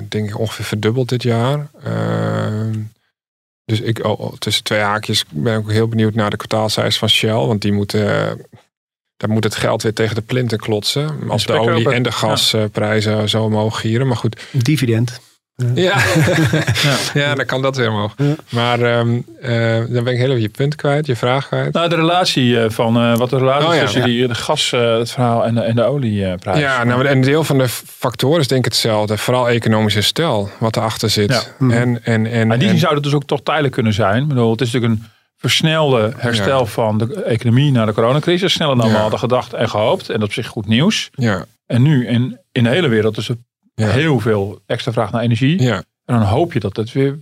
denk 0.09 0.29
ik, 0.29 0.39
ongeveer 0.39 0.65
verdubbeld 0.65 1.09
dit 1.09 1.23
jaar. 1.23 1.69
Uh, 1.87 2.77
dus 3.65 3.81
ik, 3.81 4.05
oh, 4.05 4.21
oh, 4.21 4.33
tussen 4.39 4.65
twee 4.65 4.81
haakjes 4.81 5.25
ben 5.31 5.53
ik 5.53 5.59
ook 5.59 5.73
heel 5.73 5.89
benieuwd 5.89 6.15
naar 6.15 6.31
de 6.31 6.37
kwartaalcijfers 6.37 6.99
van 6.99 7.09
Shell. 7.09 7.33
Want 7.33 7.63
die 7.63 7.73
moeten, 7.73 8.01
daar 9.17 9.31
moet 9.31 9.45
het 9.45 9.55
geld 9.55 9.83
weer 9.83 9.95
tegen 9.95 10.15
de 10.15 10.23
plinten 10.23 10.59
klotsen. 10.59 11.29
Als 11.29 11.47
de 11.47 11.53
olie 11.53 11.93
en 11.93 12.03
de 12.03 12.13
gasprijzen 12.13 13.29
zo 13.29 13.45
omhoog 13.45 13.81
gieren. 13.81 14.07
Maar 14.07 14.17
goed. 14.17 14.43
Dividend. 14.53 15.21
Ja, 15.75 15.99
ja. 16.83 16.97
ja 17.15 17.35
dan 17.35 17.45
kan 17.45 17.63
dat 17.63 17.77
weer 17.77 17.91
omhoog. 17.91 18.15
Maar 18.49 18.99
um, 18.99 19.25
uh, 19.43 19.77
dan 19.89 20.05
ben 20.05 20.13
ik 20.13 20.19
heel 20.19 20.29
even 20.29 20.41
je 20.41 20.49
punt 20.49 20.75
kwijt, 20.75 21.07
je 21.07 21.17
vraag 21.17 21.47
kwijt. 21.47 21.73
Nou, 21.73 21.89
de 21.89 21.95
relatie 21.95 22.61
eh, 22.61 22.71
van 22.71 22.97
uh, 22.97 23.17
wat 23.17 23.31
de 23.31 23.39
relatie 23.39 23.69
oh, 23.69 23.75
ja, 23.75 23.81
tussen 23.81 24.05
die, 24.05 24.29
de 24.29 24.35
gas, 24.35 24.71
het 24.71 25.11
verhaal 25.11 25.47
en 25.47 25.55
de, 25.55 25.61
en 25.61 25.77
de 25.77 25.83
olieprijs. 25.83 26.59
Ja, 26.59 26.85
nou, 26.85 27.07
en 27.07 27.13
een 27.13 27.21
deel 27.21 27.45
van 27.45 27.59
de 27.59 27.69
factoren 27.69 28.41
is 28.41 28.49
denk 28.49 28.67
ik 28.67 28.73
hetzelfde. 28.73 29.19
Vooral 29.19 29.49
economische 29.49 30.03
stel 30.03 30.51
wat 30.59 30.77
erachter 30.77 31.11
zit. 31.11 31.55
Ja. 31.59 31.69
En, 31.75 32.05
en, 32.05 32.27
en, 32.27 32.47
maar 32.47 32.59
die 32.59 32.69
en, 32.69 32.79
zou 32.79 32.95
het 32.95 33.03
dus 33.03 33.15
ook 33.15 33.25
toch 33.25 33.43
tijdelijk 33.43 33.75
kunnen 33.75 33.93
zijn. 33.93 34.23
Ik 34.23 34.29
bedoel, 34.29 34.51
het 34.51 34.61
is 34.61 34.73
natuurlijk 34.73 35.01
een 35.01 35.09
versnelde 35.37 36.13
herstel 36.17 36.67
van 36.67 36.99
de 36.99 37.23
economie 37.23 37.73
na 37.73 37.85
de 37.85 37.93
coronacrisis. 37.93 38.53
Sneller 38.53 38.77
dan 38.77 38.91
we 38.91 38.97
hadden 38.97 39.19
gedacht 39.19 39.53
en 39.53 39.69
gehoopt. 39.69 40.09
En 40.09 40.21
dat 40.21 40.29
is 40.29 40.37
op 40.37 40.43
zich 40.45 40.47
goed 40.47 40.67
nieuws. 40.67 41.11
Ja. 41.15 41.45
En 41.67 41.83
nu 41.83 42.07
in, 42.07 42.39
in 42.53 42.63
de 42.63 42.71
hele 42.71 42.89
wereld 42.89 43.17
is 43.17 43.31
heel 43.83 44.21
veel 44.21 44.61
extra 44.67 44.93
vraag 44.93 45.13
naar 45.13 45.23
energie. 45.23 45.63
Ja. 45.63 45.77
En 46.05 46.19
dan 46.19 46.23
hoop 46.23 46.53
je 46.53 46.61
dat 46.61 46.77
het 46.77 46.93
weer, 46.93 47.19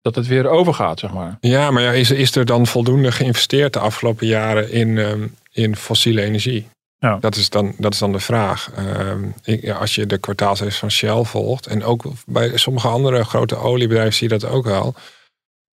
dat 0.00 0.14
het 0.14 0.26
weer 0.26 0.48
overgaat, 0.48 0.98
zeg 0.98 1.12
maar. 1.12 1.36
Ja, 1.40 1.70
maar 1.70 1.82
ja, 1.82 1.92
is, 1.92 2.10
is 2.10 2.36
er 2.36 2.44
dan 2.44 2.66
voldoende 2.66 3.12
geïnvesteerd 3.12 3.72
de 3.72 3.78
afgelopen 3.78 4.26
jaren 4.26 4.70
in, 4.70 4.96
um, 4.96 5.34
in 5.52 5.76
fossiele 5.76 6.22
energie? 6.22 6.68
Ja. 6.98 7.18
Dat, 7.20 7.36
is 7.36 7.50
dan, 7.50 7.74
dat 7.78 7.92
is 7.92 7.98
dan 7.98 8.12
de 8.12 8.20
vraag. 8.20 8.70
Um, 8.78 9.34
ik, 9.44 9.70
als 9.70 9.94
je 9.94 10.06
de 10.06 10.18
kwartaalcijfers 10.18 10.78
van 10.78 10.90
Shell 10.90 11.24
volgt, 11.24 11.66
en 11.66 11.84
ook 11.84 12.04
bij 12.26 12.56
sommige 12.56 12.88
andere 12.88 13.24
grote 13.24 13.56
oliebedrijven 13.56 14.14
zie 14.14 14.28
je 14.28 14.38
dat 14.38 14.50
ook 14.50 14.64
wel. 14.64 14.94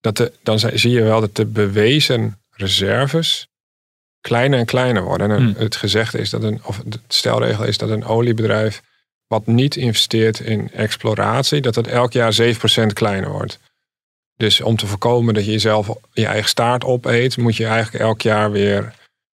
Dat 0.00 0.16
de, 0.16 0.32
dan 0.42 0.58
zie 0.58 0.90
je 0.90 1.02
wel 1.02 1.20
dat 1.20 1.36
de 1.36 1.46
bewezen 1.46 2.38
reserves 2.50 3.48
kleiner 4.20 4.58
en 4.58 4.64
kleiner 4.64 5.02
worden. 5.02 5.30
En 5.30 5.42
hmm. 5.42 5.54
het 5.56 5.76
gezegde 5.76 6.18
is 6.18 6.30
dat 6.30 6.42
een, 6.42 6.60
of 6.62 6.82
de 6.84 6.98
stelregel 7.08 7.64
is 7.64 7.78
dat 7.78 7.90
een 7.90 8.04
oliebedrijf 8.04 8.82
wat 9.26 9.46
niet 9.46 9.76
investeert 9.76 10.40
in 10.40 10.70
exploratie, 10.72 11.60
dat 11.60 11.74
het 11.74 11.86
elk 11.86 12.12
jaar 12.12 12.36
7% 12.42 12.86
kleiner 12.92 13.30
wordt. 13.30 13.58
Dus 14.36 14.60
om 14.60 14.76
te 14.76 14.86
voorkomen 14.86 15.34
dat 15.34 15.44
je 15.44 15.50
jezelf 15.50 15.88
je 16.12 16.26
eigen 16.26 16.48
staart 16.48 16.84
opeet, 16.84 17.36
moet 17.36 17.56
je 17.56 17.66
eigenlijk 17.66 18.04
elk 18.04 18.20
jaar 18.20 18.50
weer 18.50 18.94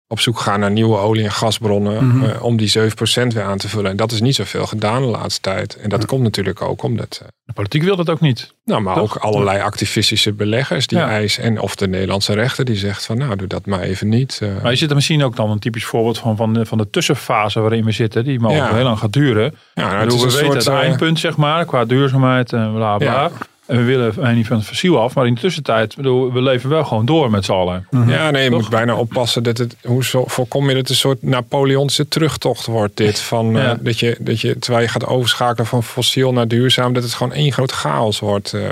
op 0.08 0.20
zoek 0.20 0.38
gaan 0.38 0.60
naar 0.60 0.70
nieuwe 0.70 0.98
olie- 0.98 1.24
en 1.24 1.32
gasbronnen 1.32 2.04
mm 2.04 2.26
om 2.40 2.56
die 2.56 2.68
7% 2.68 3.34
weer 3.34 3.42
aan 3.42 3.58
te 3.58 3.68
vullen. 3.68 3.90
En 3.90 3.96
dat 3.96 4.12
is 4.12 4.20
niet 4.20 4.34
zoveel 4.34 4.66
gedaan 4.66 5.02
de 5.02 5.08
laatste 5.08 5.40
tijd. 5.40 5.76
En 5.76 5.88
dat 5.88 6.06
komt 6.06 6.22
natuurlijk 6.22 6.62
ook 6.62 6.82
omdat... 6.82 7.18
Uh, 7.22 7.28
de 7.44 7.52
politiek 7.52 7.82
wil 7.82 7.96
dat 7.96 8.10
ook 8.10 8.20
niet. 8.20 8.54
Nou, 8.64 8.82
maar 8.82 9.00
ook 9.00 9.16
allerlei 9.16 9.60
activistische 9.60 10.32
beleggers 10.32 10.86
die 10.86 10.98
eisen. 10.98 11.42
En 11.42 11.60
of 11.60 11.76
de 11.76 11.88
Nederlandse 11.88 12.32
rechter 12.32 12.64
die 12.64 12.76
zegt 12.76 13.06
van 13.06 13.18
nou, 13.18 13.36
doe 13.36 13.46
dat 13.46 13.66
maar 13.66 13.80
even 13.80 14.08
niet. 14.08 14.40
Uh. 14.42 14.62
Maar 14.62 14.70
je 14.70 14.76
zit 14.76 14.88
er 14.88 14.94
misschien 14.94 15.24
ook 15.24 15.36
dan 15.36 15.50
een 15.50 15.58
typisch 15.58 15.84
voorbeeld 15.84 16.18
van, 16.18 16.36
van, 16.36 16.54
de, 16.54 16.66
van 16.66 16.78
de 16.78 16.90
tussenfase 16.90 17.60
waarin 17.60 17.84
we 17.84 17.92
zitten. 17.92 18.24
Die 18.24 18.40
mogelijk 18.40 18.72
heel 18.72 18.82
lang 18.82 18.98
gaat 18.98 19.12
duren. 19.12 19.54
Ja, 19.74 19.86
nou, 19.86 20.04
het 20.04 20.12
is 20.12 20.20
we 20.20 20.26
een 20.26 20.32
weten 20.32 20.62
soort, 20.62 20.64
het 20.64 20.84
eindpunt 20.84 21.18
zeg 21.18 21.36
maar, 21.36 21.64
qua 21.64 21.84
duurzaamheid 21.84 22.52
en 22.52 22.74
bla 22.74 22.96
bla. 22.96 23.30
En 23.68 23.76
we 23.76 23.82
willen 23.82 24.34
niet 24.34 24.46
van 24.46 24.56
het 24.56 24.66
fossiel 24.66 25.00
af, 25.00 25.14
maar 25.14 25.26
in 25.26 25.34
de 25.34 25.40
tussentijd, 25.40 25.96
bedoel, 25.96 26.32
we 26.32 26.42
leven 26.42 26.70
wel 26.70 26.84
gewoon 26.84 27.06
door 27.06 27.30
met 27.30 27.44
z'n 27.44 27.52
allen. 27.52 27.86
Mhm. 27.90 28.10
Ja, 28.10 28.30
nee, 28.30 28.44
je 28.44 28.50
moet 28.50 28.68
bijna 28.68 28.94
oppassen 28.94 29.42
dat 29.42 29.58
het, 29.58 29.76
hoe 29.84 30.04
zo, 30.04 30.24
voorkom 30.26 30.62
je 30.62 30.68
dat 30.68 30.76
het 30.76 30.88
een 30.88 30.94
soort 30.94 31.22
Napoleonse 31.22 32.08
terugtocht 32.08 32.66
wordt 32.66 32.96
dit. 32.96 33.20
Van, 33.20 33.56
uh, 33.56 33.70
dat, 33.80 33.98
je, 33.98 34.16
dat 34.20 34.40
je, 34.40 34.58
terwijl 34.58 34.84
je 34.84 34.90
gaat 34.90 35.06
overschakelen 35.06 35.66
van 35.66 35.82
fossiel 35.82 36.32
naar 36.32 36.48
duurzaam, 36.48 36.92
dat 36.92 37.02
het 37.02 37.14
gewoon 37.14 37.32
één 37.32 37.52
groot 37.52 37.72
chaos 37.72 38.18
wordt. 38.18 38.52
Uh. 38.52 38.62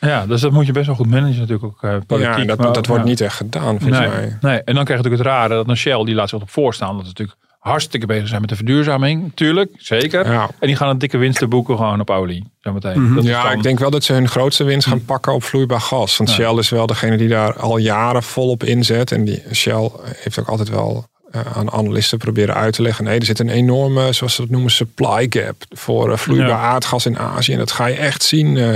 Ja. 0.00 0.26
dus 0.26 0.40
dat 0.40 0.52
moet 0.52 0.66
je 0.66 0.72
best 0.72 0.86
wel 0.86 0.94
goed 0.94 1.10
managen 1.10 1.38
natuurlijk 1.38 1.64
ook 1.64 1.82
uh, 1.82 1.96
politiek. 2.06 2.36
Ja, 2.36 2.56
dat, 2.56 2.74
dat 2.74 2.86
wordt 2.86 3.04
niet 3.04 3.20
echt 3.20 3.36
gedaan, 3.36 3.80
volgens 3.80 3.98
nee, 3.98 4.08
mij. 4.08 4.36
Nee, 4.40 4.62
en 4.64 4.74
dan 4.74 4.84
krijg 4.84 5.02
je 5.02 5.08
natuurlijk 5.08 5.22
het 5.22 5.32
rare 5.32 5.54
dat 5.54 5.68
een 5.68 5.76
Shell, 5.76 6.04
die 6.04 6.14
laat 6.14 6.28
zich 6.28 6.40
op 6.40 6.50
voorstaan. 6.50 6.92
Dat 6.96 7.02
is 7.02 7.08
natuurlijk 7.08 7.38
hartstikke 7.60 8.06
bezig 8.06 8.28
zijn 8.28 8.40
met 8.40 8.50
de 8.50 8.56
verduurzaming. 8.56 9.32
Tuurlijk, 9.34 9.70
zeker. 9.76 10.32
Ja. 10.32 10.50
En 10.58 10.66
die 10.66 10.76
gaan 10.76 10.88
een 10.88 10.98
dikke 10.98 11.16
winsten 11.16 11.48
boeken 11.48 11.76
gewoon 11.76 12.00
op 12.00 12.10
olie. 12.10 12.44
Zometeen. 12.60 13.00
Mm 13.00 13.16
-hmm. 13.16 13.26
Ja, 13.26 13.52
ik 13.52 13.62
denk 13.62 13.78
wel 13.78 13.90
dat 13.90 14.04
ze 14.04 14.12
hun 14.12 14.28
grootste 14.28 14.64
winst 14.64 14.86
gaan 14.86 15.04
pakken 15.04 15.32
op 15.32 15.42
vloeibaar 15.42 15.80
gas. 15.80 16.16
Want 16.16 16.30
Shell 16.30 16.54
is 16.54 16.68
wel 16.68 16.86
degene 16.86 17.16
die 17.16 17.28
daar 17.28 17.58
al 17.58 17.76
jaren 17.76 18.22
volop 18.22 18.64
inzet. 18.64 19.12
En 19.12 19.24
die 19.24 19.42
Shell 19.52 19.90
heeft 20.16 20.38
ook 20.38 20.48
altijd 20.48 20.68
wel 20.68 21.08
uh, 21.34 21.40
aan 21.56 21.70
analisten 21.70 22.18
proberen 22.18 22.54
uit 22.54 22.74
te 22.74 22.82
leggen. 22.82 23.04
Nee, 23.04 23.18
er 23.18 23.24
zit 23.24 23.38
een 23.38 23.48
enorme, 23.48 24.12
zoals 24.12 24.34
ze 24.34 24.40
dat 24.40 24.50
noemen, 24.50 24.70
supply 24.70 25.26
gap 25.28 25.64
voor 25.68 26.10
uh, 26.10 26.16
vloeibaar 26.16 26.48
ja. 26.48 26.58
aardgas 26.58 27.06
in 27.06 27.18
Azië. 27.18 27.52
En 27.52 27.58
dat 27.58 27.72
ga 27.72 27.86
je 27.86 27.96
echt 27.96 28.22
zien 28.22 28.56
uh, 28.56 28.74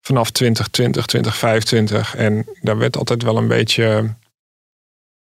vanaf 0.00 0.30
2020, 0.30 1.06
2025. 1.06 2.16
En 2.16 2.46
daar 2.60 2.78
werd 2.78 2.96
altijd 2.96 3.22
wel 3.22 3.36
een 3.36 3.48
beetje 3.48 4.14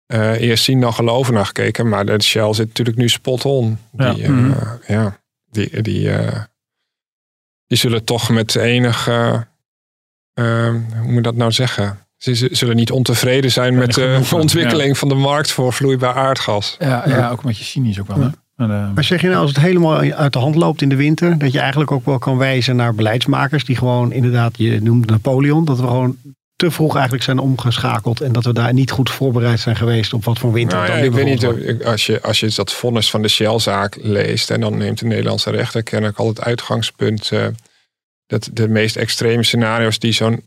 uh, 0.07 0.41
eerst 0.41 0.65
zien 0.65 0.81
dan 0.81 0.95
geloven 0.95 1.35
naar 1.35 1.47
gekeken. 1.47 1.89
Maar 1.89 2.07
de 2.07 2.23
Shell 2.23 2.55
zit 2.55 2.67
natuurlijk 2.67 2.97
nu 2.97 3.09
spot 3.09 3.45
on. 3.45 3.79
Die, 3.93 4.07
ja. 4.07 4.17
Uh, 4.17 4.29
mm 4.29 4.53
-hmm. 4.53 4.79
ja, 4.87 5.19
die, 5.51 5.83
die, 5.83 6.09
uh, 6.09 6.41
die 7.67 7.79
zullen 7.79 8.05
toch 8.05 8.29
met 8.29 8.55
enig, 8.55 9.05
hoe 9.05 11.03
moet 11.03 11.15
je 11.15 11.21
dat 11.21 11.35
nou 11.35 11.53
zeggen? 11.53 11.99
Ze 12.17 12.49
zullen 12.53 12.77
niet 12.77 12.91
ontevreden 12.91 13.51
zijn 13.51 13.75
met 13.75 13.95
de 13.95 14.21
ontwikkeling 14.33 14.89
ja. 14.89 14.95
van 14.95 15.09
de 15.09 15.15
markt 15.15 15.53
voor 15.53 15.73
vloeibaar 15.73 16.15
aardgas. 16.15 16.77
Ja, 16.79 17.09
ja. 17.09 17.31
ook 17.31 17.39
een 17.39 17.49
beetje 17.49 17.65
cynisch 17.65 18.01
ook 18.01 18.07
wel. 18.07 18.21
Hè? 18.21 18.29
Maar 18.57 19.05
zeg 19.05 19.21
je 19.21 19.29
nou, 19.29 19.41
als 19.41 19.51
het 19.51 19.61
helemaal 19.61 19.99
uit 19.99 20.33
de 20.33 20.39
hand 20.39 20.55
loopt 20.55 20.83
in 20.83 20.89
de 20.89 20.97
winter, 20.97 21.39
dat 21.39 21.53
je 21.53 21.61
eigenlijk 21.61 21.91
ook 21.91 22.05
wel 22.05 22.19
kan 22.19 22.37
wijzen 22.37 22.77
naar 22.77 22.95
beleidsmakers 22.95 23.65
die 23.65 23.77
gewoon 23.77 24.13
inderdaad, 24.13 24.59
je 24.59 24.83
noemt 24.83 25.07
Napoleon, 25.07 25.65
dat 25.65 25.81
we 25.81 25.87
gewoon 25.87 26.17
te 26.57 26.71
vroeg 26.71 26.93
eigenlijk 26.95 27.25
zijn 27.25 27.39
omgeschakeld 27.39 28.21
en 28.21 28.33
dat 28.33 28.45
we 28.45 28.53
daar 28.53 28.73
niet 28.73 28.91
goed 28.91 29.11
voorbereid 29.11 29.61
zijn 29.61 29.77
geweest 29.77 30.13
op 30.13 30.25
wat 30.25 30.39
voor 30.39 30.53
winter 30.53 30.79
nou, 30.79 30.91
dan 30.91 30.99
ja, 30.99 31.05
Ik 31.05 31.13
weet 31.13 31.25
niet, 31.25 31.85
als 31.85 32.07
je, 32.07 32.23
als 32.23 32.41
je 32.41 32.53
dat 32.55 32.73
vonnis 32.73 33.11
van 33.11 33.23
de 33.23 33.29
Shell-zaak 33.29 33.97
leest 34.01 34.51
en 34.51 34.61
dan 34.61 34.79
neemt 34.79 34.99
de 34.99 35.07
Nederlandse 35.07 35.51
rechter 35.51 35.83
kennelijk 35.83 36.19
al 36.19 36.29
het 36.29 36.41
uitgangspunt 36.41 37.31
uh, 37.31 37.47
dat 38.27 38.51
de 38.53 38.69
meest 38.69 38.97
extreme 38.97 39.43
scenario's 39.43 39.99
die 39.99 40.13
zo'n 40.13 40.43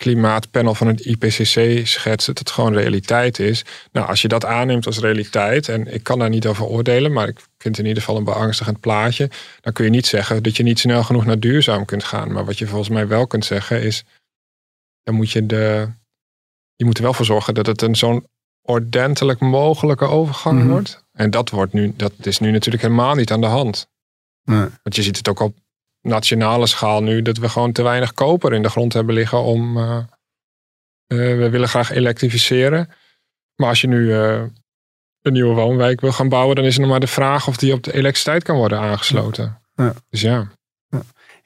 klimaatpanel 0.00 0.74
van 0.74 0.86
het 0.86 1.00
IPCC 1.00 1.86
schetst, 1.86 2.26
dat 2.26 2.38
het 2.38 2.50
gewoon 2.50 2.74
realiteit 2.74 3.38
is. 3.38 3.64
Nou, 3.92 4.08
als 4.08 4.22
je 4.22 4.28
dat 4.28 4.44
aanneemt 4.44 4.86
als 4.86 4.98
realiteit, 4.98 5.68
en 5.68 5.94
ik 5.94 6.02
kan 6.02 6.18
daar 6.18 6.28
niet 6.28 6.46
over 6.46 6.64
oordelen, 6.64 7.12
maar 7.12 7.28
ik 7.28 7.38
vind 7.38 7.76
het 7.76 7.78
in 7.78 7.86
ieder 7.86 8.02
geval 8.02 8.16
een 8.16 8.24
beangstigend 8.24 8.80
plaatje, 8.80 9.30
dan 9.60 9.72
kun 9.72 9.84
je 9.84 9.90
niet 9.90 10.06
zeggen 10.06 10.42
dat 10.42 10.56
je 10.56 10.62
niet 10.62 10.78
snel 10.78 11.02
genoeg 11.02 11.24
naar 11.24 11.38
duurzaam 11.38 11.84
kunt 11.84 12.04
gaan. 12.04 12.32
Maar 12.32 12.44
wat 12.44 12.58
je 12.58 12.66
volgens 12.66 12.88
mij 12.88 13.06
wel 13.06 13.26
kunt 13.26 13.44
zeggen 13.44 13.82
is, 13.82 14.04
dan 15.02 15.14
moet 15.14 15.30
je 15.30 15.46
de. 15.46 15.88
Je 16.74 16.84
moet 16.84 16.96
er 16.96 17.02
wel 17.02 17.14
voor 17.14 17.24
zorgen 17.24 17.54
dat 17.54 17.66
het 17.66 17.82
een 17.82 17.94
zo'n 17.94 18.26
ordentelijk 18.62 19.40
mogelijke 19.40 20.04
overgang 20.04 20.54
mm 20.54 20.60
-hmm. 20.60 20.70
wordt. 20.70 21.04
En 21.12 21.30
dat 21.30 21.50
wordt 21.50 21.72
nu, 21.72 21.92
dat 21.96 22.12
is 22.20 22.38
nu 22.38 22.50
natuurlijk 22.50 22.82
helemaal 22.82 23.14
niet 23.14 23.32
aan 23.32 23.40
de 23.40 23.46
hand. 23.46 23.88
Nee. 24.44 24.66
Want 24.82 24.96
je 24.96 25.02
ziet 25.02 25.16
het 25.16 25.28
ook 25.28 25.40
op 25.40 25.56
nationale 26.00 26.66
schaal 26.66 27.02
nu, 27.02 27.22
dat 27.22 27.36
we 27.36 27.48
gewoon 27.48 27.72
te 27.72 27.82
weinig 27.82 28.12
koper 28.12 28.52
in 28.52 28.62
de 28.62 28.68
grond 28.68 28.92
hebben 28.92 29.14
liggen 29.14 29.42
om. 29.42 29.76
Uh, 29.76 29.96
uh, 29.96 30.06
we 31.38 31.50
willen 31.50 31.68
graag 31.68 31.90
elektrificeren. 31.90 32.88
Maar 33.54 33.68
als 33.68 33.80
je 33.80 33.86
nu 33.86 33.98
uh, 33.98 34.42
een 35.20 35.32
nieuwe 35.32 35.54
woonwijk 35.54 36.00
wil 36.00 36.12
gaan 36.12 36.28
bouwen, 36.28 36.56
dan 36.56 36.64
is 36.64 36.74
er 36.74 36.80
nog 36.80 36.90
maar 36.90 37.00
de 37.00 37.06
vraag 37.06 37.46
of 37.46 37.56
die 37.56 37.72
op 37.72 37.82
de 37.82 37.92
elektriciteit 37.92 38.42
kan 38.42 38.56
worden 38.56 38.78
aangesloten. 38.78 39.60
Ja. 39.74 39.94
Dus 40.08 40.20
ja. 40.20 40.50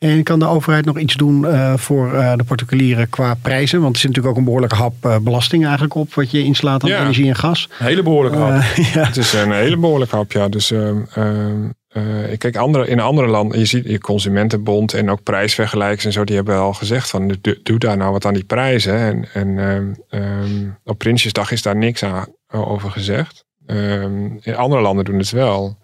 En 0.04 0.22
kan 0.22 0.38
de 0.38 0.46
overheid 0.46 0.84
nog 0.84 0.98
iets 0.98 1.14
doen 1.14 1.44
uh, 1.44 1.76
voor 1.76 2.12
uh, 2.12 2.32
de 2.36 2.44
particulieren 2.44 3.08
qua 3.08 3.34
prijzen? 3.42 3.80
Want 3.80 3.94
er 3.94 4.00
zit 4.00 4.08
natuurlijk 4.08 4.34
ook 4.34 4.38
een 4.38 4.46
behoorlijke 4.46 4.76
hap 4.76 4.94
uh, 5.06 5.18
belasting 5.18 5.62
eigenlijk 5.64 5.94
op 5.94 6.14
wat 6.14 6.30
je 6.30 6.42
inslaat 6.42 6.82
aan 6.82 6.88
ja. 6.88 7.00
energie 7.00 7.28
en 7.28 7.36
gas. 7.36 7.68
Een 7.78 7.86
hele 7.86 8.02
behoorlijke 8.02 8.38
hap. 8.38 8.62
ja. 8.94 9.04
Het 9.04 9.16
is 9.16 9.32
een 9.32 9.52
hele 9.52 9.76
behoorlijke 9.76 10.16
hap, 10.16 10.32
ja. 10.32 10.48
Dus 10.48 10.70
ik 12.30 12.38
kijk, 12.38 12.56
andere, 12.56 12.88
in 12.88 13.00
andere 13.00 13.28
landen, 13.28 13.58
je 13.58 13.64
ziet 13.64 13.88
je 13.88 13.98
Consumentenbond 13.98 14.94
en 14.94 15.10
ook 15.10 15.22
prijsvergelijkers 15.22 16.04
en 16.04 16.12
zo, 16.12 16.24
die 16.24 16.36
hebben 16.36 16.58
al 16.58 16.72
gezegd 16.72 17.10
van 17.10 17.36
doe 17.62 17.78
daar 17.78 17.96
nou 17.96 18.12
wat 18.12 18.24
aan 18.24 18.34
die 18.34 18.44
prijzen. 18.44 18.98
En, 18.98 19.28
en 19.32 19.96
um, 20.10 20.78
op 20.84 20.98
Prinsjesdag 20.98 21.50
is 21.50 21.62
daar 21.62 21.76
niks 21.76 22.02
aan, 22.02 22.26
over 22.48 22.90
gezegd. 22.90 23.44
Um, 23.66 24.38
in 24.40 24.56
andere 24.56 24.82
landen 24.82 25.04
doen 25.04 25.18
het 25.18 25.30
wel. 25.30 25.82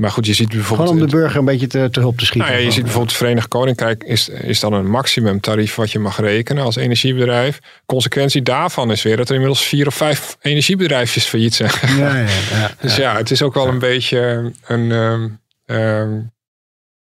Maar 0.00 0.10
goed, 0.10 0.26
je 0.26 0.34
ziet 0.34 0.48
bijvoorbeeld... 0.48 0.88
Gewoon 0.88 1.02
om 1.02 1.10
de 1.10 1.16
burger 1.16 1.38
een 1.38 1.44
beetje 1.44 1.66
te, 1.66 1.88
te 1.90 2.00
hulp 2.00 2.18
te 2.18 2.24
schieten. 2.24 2.50
Nou 2.50 2.60
ja, 2.60 2.66
je 2.66 2.72
ziet 2.72 2.82
bijvoorbeeld 2.82 3.10
het 3.12 3.20
Verenigd 3.20 3.48
Koninkrijk 3.48 4.04
is, 4.04 4.28
is 4.28 4.60
dan 4.60 4.72
een 4.72 4.90
maximumtarief 4.90 5.74
wat 5.74 5.90
je 5.90 5.98
mag 5.98 6.20
rekenen 6.20 6.64
als 6.64 6.76
energiebedrijf. 6.76 7.58
Consequentie 7.86 8.42
daarvan 8.42 8.90
is 8.90 9.02
weer 9.02 9.16
dat 9.16 9.28
er 9.28 9.34
inmiddels 9.34 9.64
vier 9.64 9.86
of 9.86 9.94
vijf 9.94 10.36
energiebedrijfjes 10.40 11.24
failliet 11.24 11.54
zijn. 11.54 11.70
Ja, 11.96 12.16
ja, 12.16 12.26
ja, 12.50 12.70
dus 12.80 12.96
ja, 12.96 13.16
het 13.16 13.30
is 13.30 13.42
ook 13.42 13.54
wel 13.54 13.68
een 13.68 13.78
beetje 13.78 14.52
een... 14.66 14.90
Um, 14.90 15.40
um, 15.66 16.32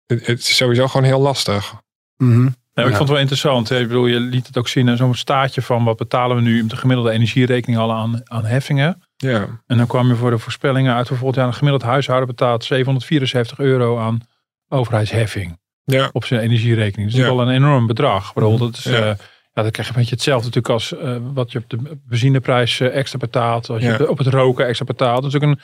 het, 0.05 0.25
het, 0.25 0.39
is 0.39 0.55
sowieso 0.55 0.87
gewoon 0.87 1.07
heel 1.07 1.21
lastig. 1.21 1.73
Mm 2.17 2.31
-hmm. 2.31 2.55
Ik 2.73 2.83
vond 2.83 2.97
het 2.97 3.09
wel 3.09 3.19
interessant. 3.19 3.69
Hè? 3.69 3.79
Ik 3.79 3.87
bedoel, 3.87 4.07
je 4.07 4.19
liet 4.19 4.47
het 4.47 4.57
ook 4.57 4.67
zien, 4.67 4.97
zo'n 4.97 5.15
staatje 5.15 5.61
van 5.61 5.83
wat 5.83 5.97
betalen 5.97 6.35
we 6.35 6.41
nu 6.41 6.67
de 6.67 6.75
gemiddelde 6.75 7.11
energierekening 7.11 7.79
al 7.79 7.93
aan, 7.93 8.21
aan 8.23 8.45
heffingen. 8.45 9.01
Ja. 9.29 9.47
En 9.67 9.77
dan 9.77 9.87
kwam 9.87 10.07
je 10.07 10.15
voor 10.15 10.29
de 10.31 10.37
voorspellingen 10.37 10.93
uit 10.93 11.07
bijvoorbeeld 11.07 11.35
ja, 11.35 11.45
een 11.45 11.53
gemiddeld 11.53 11.83
huishouden 11.83 12.27
betaalt 12.27 12.63
774 12.63 13.59
euro 13.59 13.99
aan 13.99 14.19
overheidsheffing 14.69 15.59
ja. 15.83 16.09
op 16.13 16.25
zijn 16.25 16.41
energierekening. 16.41 17.07
Dus 17.09 17.17
dat 17.19 17.25
is 17.27 17.31
Ja. 17.31 17.35
wel 17.43 17.47
een 17.47 17.53
enorm 17.55 17.87
bedrag. 17.87 18.33
Bijvoorbeeld, 18.33 18.73
dat 18.75 18.85
is, 18.85 18.91
Ja. 18.99 18.99
eh, 19.09 19.15
ja, 19.53 19.61
dan 19.61 19.71
krijg 19.71 19.87
je 19.87 19.93
een 19.93 19.99
beetje 19.99 20.15
hetzelfde 20.15 20.45
natuurlijk 20.45 20.73
als 20.73 20.95
eh, 20.97 21.15
wat 21.33 21.51
je 21.51 21.57
op 21.57 21.69
de 21.69 21.99
benzineprijs 22.07 22.79
eh, 22.79 22.95
extra 22.95 23.17
betaalt. 23.17 23.67
Wat 23.67 23.81
je 23.81 23.85
Ja. 23.87 23.91
op, 23.93 23.97
de- 23.97 24.09
op 24.09 24.17
het 24.17 24.27
roken 24.27 24.67
extra 24.67 24.85
betaalt. 24.85 25.21
Dat 25.21 25.29
is 25.29 25.35
ook 25.35 25.41
een, 25.49 25.59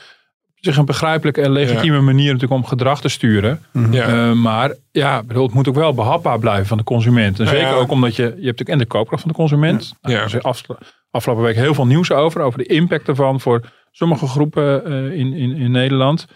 zich 0.55 0.78
een 0.78 0.86
begrijpelijke 0.86 1.41
en 1.41 1.51
legitieme 1.51 1.99
manier 2.01 2.26
natuurlijk 2.34 2.62
om 2.62 2.66
gedrag 2.66 3.01
te 3.01 3.08
sturen. 3.10 3.62
Mhm. 3.74 3.93
Ja. 3.93 4.28
Uh, 4.30 4.34
maar 4.34 4.74
ja, 4.91 5.24
bedoel, 5.24 5.45
het 5.45 5.53
moet 5.53 5.68
ook 5.68 5.76
wel 5.76 5.93
behapbaar 5.93 6.39
blijven 6.39 6.66
van 6.66 6.78
de 6.78 6.84
consument. 6.84 7.39
En 7.39 7.47
zeker 7.47 7.74
ook 7.76 7.91
omdat 7.91 8.16
je, 8.16 8.22
je 8.24 8.28
hebt 8.30 8.36
natuurlijk 8.43 8.70
en 8.70 8.78
de 8.78 8.86
koopkracht 8.86 9.22
van 9.22 9.32
de 9.32 9.38
consument. 9.38 9.93
Nou, 10.01 10.16
ja. 10.16 10.22
er 10.22 10.26
is 10.45 10.64
afgelopen 11.18 11.45
week 11.45 11.55
heel 11.55 11.74
veel 11.74 11.88
nieuws 11.88 12.11
over, 12.11 12.41
over 12.41 12.57
de 12.57 12.65
impact 12.65 13.07
ervan 13.07 13.39
voor 13.39 13.61
sommige 13.91 14.28
groepen 14.28 14.91
uh, 14.91 15.20
in, 15.20 15.34
in, 15.34 15.55
in 15.55 15.72
Nederland. 15.72 16.28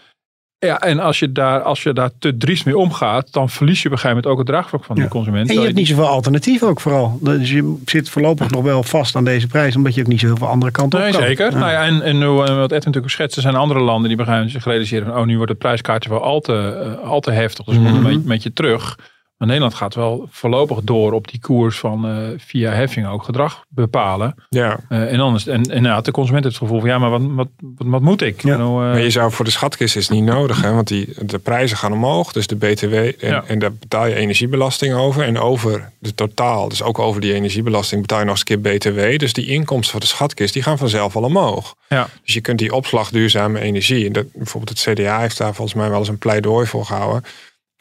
Ja, 0.58 0.80
en 0.80 0.98
als 0.98 1.18
je, 1.18 1.32
daar, 1.32 1.62
als 1.62 1.82
je 1.82 1.92
daar 1.92 2.10
te 2.18 2.36
driest 2.36 2.64
mee 2.64 2.76
omgaat, 2.76 3.32
dan 3.32 3.48
verlies 3.48 3.82
je 3.82 3.86
op 3.86 3.92
een 3.92 3.98
gegeven 3.98 4.16
moment 4.16 4.32
ook 4.32 4.38
het 4.38 4.46
draagvlak 4.46 4.84
van 4.84 4.96
de 4.96 5.08
consument. 5.08 5.48
En 5.48 5.54
je 5.54 5.60
hebt 5.60 5.74
niet 5.74 5.86
zoveel 5.86 6.06
alternatief 6.06 6.62
ook 6.62 6.80
vooral. 6.80 7.18
Dus 7.20 7.50
je 7.50 7.80
zit 7.84 8.08
voorlopig 8.08 8.50
nog 8.50 8.62
wel 8.62 8.82
vast 8.82 9.16
aan 9.16 9.24
deze 9.24 9.46
prijs, 9.46 9.76
omdat 9.76 9.94
je 9.94 10.00
ook 10.00 10.06
niet 10.06 10.20
zoveel 10.20 10.46
andere 10.46 10.70
kanten 10.70 10.98
nee, 10.98 11.08
op 11.08 11.14
kan. 11.14 11.22
Zeker. 11.22 11.52
Nou 11.52 11.70
ja, 11.70 11.84
en, 11.84 12.02
en 12.02 12.34
wat 12.34 12.72
Ed 12.72 12.84
natuurlijk 12.84 13.12
schetst, 13.12 13.36
er 13.36 13.42
zijn 13.42 13.54
andere 13.54 13.80
landen 13.80 14.08
die 14.08 14.16
beginnen 14.16 14.50
zich 14.50 14.64
realiseren 14.64 15.06
van, 15.06 15.16
oh 15.18 15.26
nu 15.26 15.36
wordt 15.36 15.50
het 15.50 15.60
prijskaartje 15.60 16.10
wel 16.10 16.22
al 16.22 16.40
te, 16.40 16.96
uh, 17.02 17.08
al 17.08 17.20
te 17.20 17.30
heftig, 17.30 17.64
dus 17.64 17.74
we 17.74 17.80
moeten 17.80 18.04
een 18.04 18.22
beetje 18.24 18.52
terug. 18.52 18.98
Maar 19.42 19.50
Nederland 19.50 19.78
gaat 19.78 19.94
wel 19.94 20.28
voorlopig 20.30 20.78
door 20.82 21.12
op 21.12 21.28
die 21.28 21.40
koers 21.40 21.78
van 21.78 22.06
uh, 22.06 22.28
via 22.38 22.72
heffing 22.72 23.06
ook 23.06 23.22
gedrag 23.22 23.64
bepalen. 23.68 24.34
Ja. 24.48 24.80
Uh, 24.88 25.12
en 25.12 25.20
anders, 25.20 25.46
en, 25.46 25.62
en 25.62 25.82
nou, 25.82 26.02
de 26.02 26.10
consument 26.10 26.44
heeft 26.44 26.56
het 26.56 26.64
gevoel 26.64 26.80
van 26.80 26.90
ja, 26.90 26.98
maar 26.98 27.10
wat, 27.10 27.22
wat, 27.22 27.48
wat, 27.58 27.86
wat 27.88 28.00
moet 28.00 28.22
ik? 28.22 28.42
Ja. 28.42 28.56
Nou, 28.56 28.84
uh, 28.84 28.90
maar 28.90 29.00
je 29.00 29.10
zou 29.10 29.32
voor 29.32 29.44
de 29.44 29.50
schatkist 29.50 29.96
is 29.96 30.08
niet 30.08 30.24
nodig, 30.24 30.62
hè? 30.62 30.72
want 30.72 30.88
die, 30.88 31.08
de 31.26 31.38
prijzen 31.38 31.76
gaan 31.76 31.92
omhoog, 31.92 32.32
dus 32.32 32.46
de 32.46 32.56
BTW 32.56 32.94
en, 32.94 33.14
ja. 33.18 33.44
en 33.46 33.58
daar 33.58 33.72
betaal 33.72 34.06
je 34.06 34.14
energiebelasting 34.14 34.94
over. 34.94 35.24
En 35.24 35.38
over 35.38 35.90
de 35.98 36.14
totaal, 36.14 36.68
dus 36.68 36.82
ook 36.82 36.98
over 36.98 37.20
die 37.20 37.34
energiebelasting 37.34 38.00
betaal 38.00 38.18
je 38.18 38.24
nog 38.24 38.34
eens 38.34 38.50
een 38.50 38.62
keer 38.62 38.92
BTW. 38.92 39.18
Dus 39.18 39.32
die 39.32 39.46
inkomsten 39.46 39.90
van 39.90 40.00
de 40.00 40.06
schatkist 40.06 40.52
die 40.52 40.62
gaan 40.62 40.78
vanzelf 40.78 41.16
al 41.16 41.22
omhoog. 41.22 41.74
Ja. 41.88 42.08
Dus 42.24 42.34
je 42.34 42.40
kunt 42.40 42.58
die 42.58 42.74
opslag 42.74 43.10
duurzame 43.10 43.60
energie, 43.60 44.06
en 44.06 44.12
dat, 44.12 44.26
bijvoorbeeld 44.32 44.78
het 44.78 44.98
CDA 44.98 45.20
heeft 45.20 45.38
daar 45.38 45.54
volgens 45.54 45.76
mij 45.76 45.88
wel 45.88 45.98
eens 45.98 46.08
een 46.08 46.18
pleidooi 46.18 46.66
voor 46.66 46.84
gehouden 46.84 47.22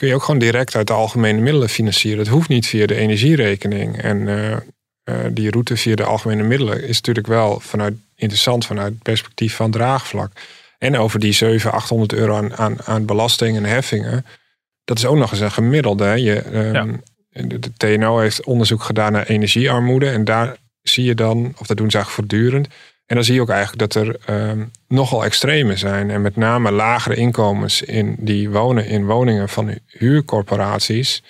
kun 0.02 0.10
je 0.10 0.16
ook 0.16 0.24
gewoon 0.24 0.40
direct 0.40 0.76
uit 0.76 0.88
de 0.88 0.94
algemene 0.94 1.42
middelen 1.42 1.70
financieren. 1.70 2.20
Het 2.20 2.28
hoeft 2.28 2.50
niet 2.50 2.68
via 2.68 2.86
de 2.86 2.96
energierekening. 2.96 4.02
En 4.02 4.18
uh, 4.18 4.52
uh, 4.52 4.58
die 5.32 5.50
route 5.50 5.78
via 5.78 5.96
de 5.96 6.04
algemene 6.04 6.44
middelen 6.44 6.84
is 6.84 6.96
natuurlijk 6.96 7.28
wel 7.28 7.60
vanuit, 7.60 7.94
interessant 8.16 8.66
vanuit 8.66 8.94
het 8.94 9.02
perspectief 9.02 9.56
van 9.56 9.72
draagvlak. 9.72 10.32
En 10.78 10.98
over 10.98 11.20
die 11.20 11.32
700, 11.32 11.76
800 11.76 12.14
euro 12.14 12.36
aan, 12.36 12.56
aan, 12.56 12.84
aan 12.84 13.06
belasting 13.06 13.58
en 13.58 13.64
heffingen. 13.64 14.26
Dat 14.84 14.98
is 14.98 15.06
ook 15.06 15.18
nog 15.18 15.32
eens 15.32 15.40
een 15.40 15.52
gemiddelde. 15.52 16.04
Hè. 16.04 16.14
Je, 16.14 16.46
um, 16.54 16.74
ja. 16.74 17.44
de, 17.44 17.60
de 17.60 17.72
TNO 17.78 18.20
heeft 18.20 18.46
onderzoek 18.46 18.84
gedaan 18.84 19.12
naar 19.12 19.28
energiearmoede. 19.28 20.10
En 20.10 20.26
daar 20.26 20.58
zie 20.82 21.06
je 21.06 21.16
dan, 21.16 21.54
of 21.58 21.68
dat 21.68 21.78
doen 21.78 21.92
ze 21.92 21.98
eigenlijk 21.98 22.30
voortdurend. 22.30 22.68
En 23.12 23.18
dan 23.18 23.26
zie 23.26 23.36
je 23.36 23.42
ook 23.42 23.50
eigenlijk 23.50 23.94
dat 23.94 24.04
er 24.04 24.16
um, 24.30 24.72
nogal 24.88 25.24
extreme 25.24 25.76
zijn. 25.76 26.10
En 26.10 26.22
met 26.22 26.36
name 26.36 26.72
lagere 26.72 27.16
inkomens 27.16 27.82
in, 27.82 28.16
die 28.20 28.50
wonen 28.50 28.86
in 28.86 29.06
woningen 29.06 29.50
van 29.50 29.78
huurcorporaties. 29.88 31.24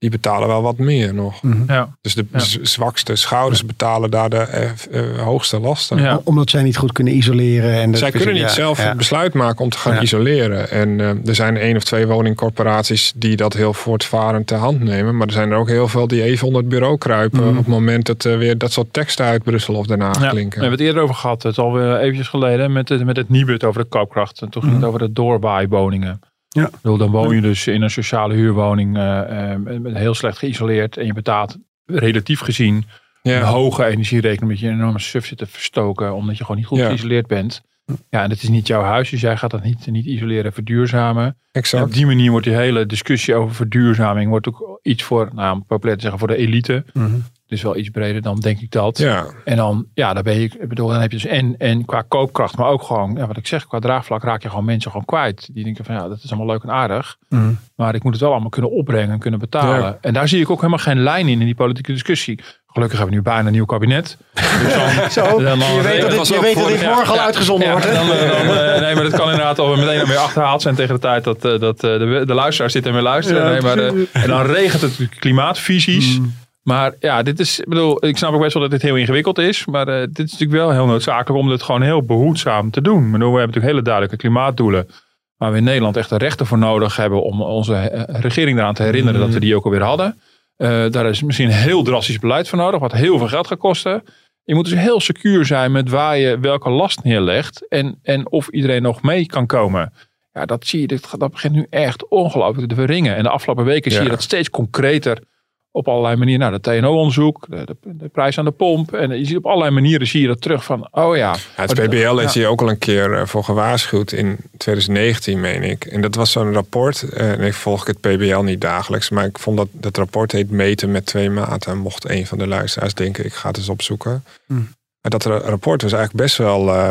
Die 0.00 0.10
betalen 0.10 0.48
wel 0.48 0.62
wat 0.62 0.78
meer 0.78 1.14
nog. 1.14 1.42
Mm 1.42 1.52
-hmm. 1.52 1.64
ja. 1.66 1.96
Dus 2.00 2.14
de 2.14 2.26
ja. 2.32 2.38
zwakste 2.62 3.16
schouders 3.16 3.64
betalen 3.64 4.10
daar 4.10 4.30
de 4.30 4.70
uh, 4.90 5.22
hoogste 5.22 5.60
lasten. 5.60 5.98
Ja. 5.98 6.20
Omdat 6.24 6.50
zij 6.50 6.62
niet 6.62 6.76
goed 6.76 6.92
kunnen 6.92 7.16
isoleren. 7.16 7.72
En 7.72 7.96
zij 7.96 8.10
kunnen 8.10 8.34
niet 8.34 8.50
zelf 8.50 8.84
het 8.84 8.96
besluit 8.96 9.34
maken 9.34 9.64
om 9.64 9.70
te 9.70 9.78
gaan 9.78 10.02
isoleren. 10.02 10.70
En 10.70 10.88
uh, 10.88 11.08
er 11.08 11.34
zijn 11.34 11.56
één 11.56 11.76
of 11.76 11.84
twee 11.84 12.06
woningcorporaties 12.06 13.12
die 13.16 13.36
dat 13.36 13.52
heel 13.52 13.74
voortvarend 13.74 14.46
ter 14.46 14.58
hand 14.58 14.80
nemen. 14.80 15.16
Maar 15.16 15.26
er 15.26 15.32
zijn 15.32 15.50
er 15.50 15.56
ook 15.56 15.68
heel 15.68 15.88
veel 15.88 16.06
die 16.06 16.22
even 16.22 16.46
onder 16.46 16.60
het 16.60 16.70
bureau 16.70 16.98
kruipen. 16.98 17.42
Mm. 17.42 17.48
Op 17.48 17.56
het 17.56 17.66
moment 17.66 18.06
dat 18.06 18.24
uh, 18.24 18.36
weer 18.36 18.58
dat 18.58 18.72
soort 18.72 18.92
teksten 18.92 19.24
uit 19.24 19.42
Brussel 19.42 19.74
of 19.74 19.88
Haag 19.88 20.28
klinken. 20.28 20.58
We 20.58 20.66
hebben 20.66 20.70
het 20.70 20.80
eerder 20.80 21.02
over 21.02 21.14
gehad. 21.14 21.42
Het 21.42 21.52
is 21.52 21.58
alweer 21.58 21.98
eventjes 21.98 22.28
geleden 22.28 22.72
met 22.72 22.88
het, 22.88 23.04
met 23.04 23.16
het 23.16 23.28
Nibud 23.28 23.64
over 23.64 23.82
de 23.82 23.88
koopkracht. 23.88 24.40
En 24.40 24.48
toen 24.48 24.62
ging 24.62 24.74
mm. 24.74 24.80
het 24.80 24.88
over 24.88 25.00
de 25.00 25.12
doorwaaiwoningen. 25.12 26.20
Ja. 26.52 26.70
Bedoel, 26.82 26.96
dan 26.96 27.10
woon 27.10 27.34
je 27.34 27.40
dus 27.40 27.66
in 27.66 27.82
een 27.82 27.90
sociale 27.90 28.34
huurwoning 28.34 28.96
uh, 28.96 29.22
uh, 29.66 29.94
heel 29.96 30.14
slecht 30.14 30.38
geïsoleerd 30.38 30.96
en 30.96 31.06
je 31.06 31.12
betaalt 31.12 31.58
relatief 31.86 32.40
gezien 32.40 32.84
ja. 33.22 33.40
een 33.40 33.46
hoge 33.46 33.84
energierekening 33.84 34.42
omdat 34.42 34.58
je 34.58 34.68
een 34.68 34.74
enorme 34.74 34.98
suf 34.98 35.26
zit 35.26 35.38
te 35.38 35.46
verstoken 35.46 36.14
omdat 36.14 36.36
je 36.36 36.42
gewoon 36.42 36.56
niet 36.56 36.66
goed 36.66 36.78
ja. 36.78 36.86
geïsoleerd 36.86 37.26
bent. 37.26 37.62
Ja, 38.10 38.22
en 38.22 38.28
dat 38.28 38.42
is 38.42 38.48
niet 38.48 38.66
jouw 38.66 38.82
huis, 38.82 39.10
dus 39.10 39.20
jij 39.20 39.36
gaat 39.36 39.50
dat 39.50 39.62
niet, 39.62 39.86
niet 39.86 40.06
isoleren, 40.06 40.52
verduurzamen. 40.52 41.36
Exact. 41.52 41.82
En 41.82 41.88
op 41.88 41.94
die 41.94 42.06
manier 42.06 42.30
wordt 42.30 42.46
die 42.46 42.54
hele 42.54 42.86
discussie 42.86 43.34
over 43.34 43.54
verduurzaming 43.54 44.30
wordt 44.30 44.48
ook 44.48 44.78
iets 44.82 45.02
voor, 45.02 45.30
nou, 45.32 45.60
populair 45.60 45.96
te 45.96 46.02
zeggen, 46.02 46.18
voor 46.18 46.28
de 46.28 46.36
elite. 46.36 46.84
Mm 46.92 47.04
-hmm. 47.04 47.24
Dus 47.50 47.62
wel 47.62 47.76
iets 47.76 47.88
breder 47.88 48.22
dan 48.22 48.40
denk 48.40 48.60
ik 48.60 48.70
dat. 48.70 48.98
Ja. 48.98 49.26
En 49.44 49.56
dan, 49.56 49.86
ja, 49.94 50.14
dan 50.14 50.22
ben 50.22 50.40
je, 50.40 50.44
ik 50.44 50.68
bedoel, 50.68 50.88
dan 50.88 51.00
heb 51.00 51.10
je 51.10 51.16
dus 51.16 51.30
en, 51.30 51.54
en 51.58 51.84
qua 51.84 52.02
koopkracht, 52.02 52.56
maar 52.56 52.66
ook 52.66 52.82
gewoon, 52.82 53.14
ja, 53.16 53.26
wat 53.26 53.36
ik 53.36 53.46
zeg, 53.46 53.66
qua 53.66 53.78
draagvlak 53.78 54.22
raak 54.22 54.42
je 54.42 54.48
gewoon 54.48 54.64
mensen 54.64 54.90
gewoon 54.90 55.06
kwijt. 55.06 55.48
Die 55.52 55.64
denken 55.64 55.84
van, 55.84 55.94
ja, 55.94 56.08
dat 56.08 56.22
is 56.22 56.30
allemaal 56.30 56.46
leuk 56.46 56.62
en 56.62 56.70
aardig. 56.70 57.16
Mm. 57.28 57.58
Maar 57.76 57.94
ik 57.94 58.02
moet 58.02 58.12
het 58.12 58.20
wel 58.20 58.30
allemaal 58.30 58.50
kunnen 58.50 58.70
opbrengen 58.70 59.10
en 59.10 59.18
kunnen 59.18 59.40
betalen. 59.40 59.80
Ja. 59.80 59.98
En 60.00 60.12
daar 60.12 60.28
zie 60.28 60.40
ik 60.40 60.50
ook 60.50 60.56
helemaal 60.56 60.78
geen 60.78 61.02
lijn 61.02 61.28
in, 61.28 61.40
in 61.40 61.46
die 61.46 61.54
politieke 61.54 61.92
discussie. 61.92 62.40
Gelukkig 62.66 62.98
hebben 62.98 63.16
we 63.16 63.22
nu 63.22 63.30
bijna 63.30 63.46
een 63.46 63.52
nieuw 63.52 63.64
kabinet. 63.64 64.16
Dus 64.62 64.74
dan, 64.74 65.10
Zo, 65.10 65.42
dan, 65.42 65.58
je 65.58 65.80
weet 65.82 66.00
dat 66.00 66.10
dit, 66.10 66.28
je 66.28 66.40
weet 66.40 66.54
dat 66.54 66.68
dit 66.68 66.82
morgen 66.82 67.12
al 67.12 67.20
uitgezonden 67.20 67.66
ja, 67.66 67.72
wordt. 67.72 67.86
Hè? 67.88 67.94
Dan, 67.94 68.06
dan, 68.06 68.80
nee, 68.80 68.94
maar 68.94 69.02
dat 69.02 69.12
kan 69.12 69.30
inderdaad 69.30 69.58
al 69.58 69.76
meteen 69.76 70.06
weer 70.06 70.16
achterhaald 70.16 70.62
zijn 70.62 70.74
tegen 70.74 70.94
de 70.94 71.00
tijd 71.00 71.24
dat, 71.24 71.42
dat 71.42 71.80
de, 71.80 72.22
de 72.26 72.34
luisteraars 72.34 72.72
zitten 72.72 72.90
en 72.90 72.96
weer 72.96 73.06
luisteren. 73.06 73.50
Nee, 73.50 73.60
maar, 73.60 73.78
en 74.22 74.28
dan 74.28 74.46
regent 74.46 74.82
het 74.82 75.08
klimaatvisies. 75.18 76.18
Mm. 76.18 76.34
Maar 76.70 76.94
ja, 77.00 77.22
dit 77.22 77.40
is, 77.40 77.60
ik 77.60 77.68
bedoel, 77.68 78.06
ik 78.06 78.16
snap 78.16 78.32
ook 78.34 78.40
best 78.40 78.52
wel 78.52 78.62
dat 78.62 78.70
dit 78.70 78.82
heel 78.82 78.96
ingewikkeld 78.96 79.38
is. 79.38 79.66
Maar 79.66 79.88
uh, 79.88 80.00
dit 80.00 80.26
is 80.26 80.32
natuurlijk 80.32 80.60
wel 80.60 80.70
heel 80.70 80.86
noodzakelijk 80.86 81.42
om 81.42 81.48
dit 81.48 81.62
gewoon 81.62 81.82
heel 81.82 82.02
behoedzaam 82.02 82.70
te 82.70 82.80
doen. 82.80 83.02
We 83.02 83.18
hebben 83.18 83.30
natuurlijk 83.30 83.64
hele 83.64 83.82
duidelijke 83.82 84.16
klimaatdoelen. 84.16 84.88
Waar 85.36 85.50
we 85.50 85.58
in 85.58 85.64
Nederland 85.64 85.96
echt 85.96 86.08
de 86.08 86.18
rechten 86.18 86.46
voor 86.46 86.58
nodig 86.58 86.96
hebben 86.96 87.22
om 87.22 87.42
onze 87.42 88.06
regering 88.06 88.58
eraan 88.58 88.74
te 88.74 88.82
herinneren 88.82 89.20
mm. 89.20 89.26
dat 89.26 89.34
we 89.34 89.40
die 89.40 89.56
ook 89.56 89.64
alweer 89.64 89.82
hadden. 89.82 90.20
Uh, 90.56 90.90
daar 90.90 91.06
is 91.06 91.22
misschien 91.22 91.48
heel 91.48 91.82
drastisch 91.82 92.18
beleid 92.18 92.48
voor 92.48 92.58
nodig, 92.58 92.80
wat 92.80 92.92
heel 92.92 93.18
veel 93.18 93.28
geld 93.28 93.46
gaat 93.46 93.58
kosten. 93.58 94.02
Je 94.44 94.54
moet 94.54 94.64
dus 94.64 94.78
heel 94.78 95.00
secuur 95.00 95.44
zijn 95.44 95.72
met 95.72 95.88
waar 95.88 96.18
je 96.18 96.38
welke 96.38 96.70
last 96.70 97.02
neerlegt 97.02 97.68
en, 97.68 97.98
en 98.02 98.30
of 98.30 98.48
iedereen 98.48 98.82
nog 98.82 99.02
mee 99.02 99.26
kan 99.26 99.46
komen. 99.46 99.92
Ja, 100.32 100.46
dat 100.46 100.66
zie 100.66 100.80
je, 100.80 100.86
dat, 100.86 101.14
dat 101.18 101.30
begint 101.30 101.54
nu 101.54 101.66
echt 101.70 102.08
ongelooflijk 102.08 102.68
te 102.68 102.74
verringen. 102.74 103.16
En 103.16 103.22
de 103.22 103.28
afgelopen 103.28 103.64
weken 103.64 103.90
ja. 103.90 103.96
zie 103.96 104.06
je 104.06 104.12
dat 104.12 104.22
steeds 104.22 104.50
concreter 104.50 105.28
op 105.72 105.88
allerlei 105.88 106.16
manieren. 106.16 106.50
Nou, 106.50 106.60
de 106.60 106.70
TNO-onderzoek, 106.70 107.46
de, 107.48 107.64
de, 107.64 107.76
de, 107.82 108.08
prijs 108.08 108.38
aan 108.38 108.44
de 108.44 108.50
pomp. 108.50 108.92
En 108.92 109.18
je 109.18 109.24
ziet 109.24 109.36
op 109.36 109.46
allerlei 109.46 109.70
manieren 109.70 110.06
zie 110.06 110.20
je 110.20 110.26
dat 110.26 110.40
terug 110.40 110.64
van, 110.64 110.88
oh 110.90 111.16
ja. 111.16 111.34
ja 111.56 111.62
het 111.62 111.74
PBL 111.74 112.16
heeft 112.16 112.34
hier 112.34 112.48
ook 112.48 112.60
al 112.60 112.68
een 112.68 112.78
keer 112.78 113.28
voor 113.28 113.44
gewaarschuwd 113.44 114.12
in 114.12 114.36
2019, 114.56 115.40
meen 115.40 115.62
ik. 115.62 115.84
En 115.84 116.00
dat 116.00 116.14
was 116.14 116.32
zo'n 116.32 116.52
rapport. 116.52 117.02
En 117.02 117.40
ik 117.40 117.54
volg 117.54 117.86
het 117.86 118.00
PBL 118.00 118.40
niet 118.40 118.60
dagelijks. 118.60 119.10
Maar 119.10 119.24
ik 119.24 119.38
vond 119.38 119.56
dat 119.56 119.68
dat 119.72 119.96
rapport 119.96 120.32
heet 120.32 120.50
meten 120.50 120.90
met 120.90 121.06
twee 121.06 121.30
maten. 121.30 121.78
Mocht 121.78 122.08
een 122.08 122.26
van 122.26 122.38
de 122.38 122.46
luisteraars 122.46 122.94
denken, 122.94 123.24
ik 123.24 123.32
ga 123.32 123.48
het 123.48 123.56
eens 123.56 123.68
opzoeken. 123.68 124.24
Hmm. 124.46 124.68
Maar 125.00 125.10
dat 125.10 125.24
rapport 125.24 125.82
was 125.82 125.92
eigenlijk 125.92 126.24
best 126.24 126.36
wel 126.36 126.68
uh, 126.68 126.88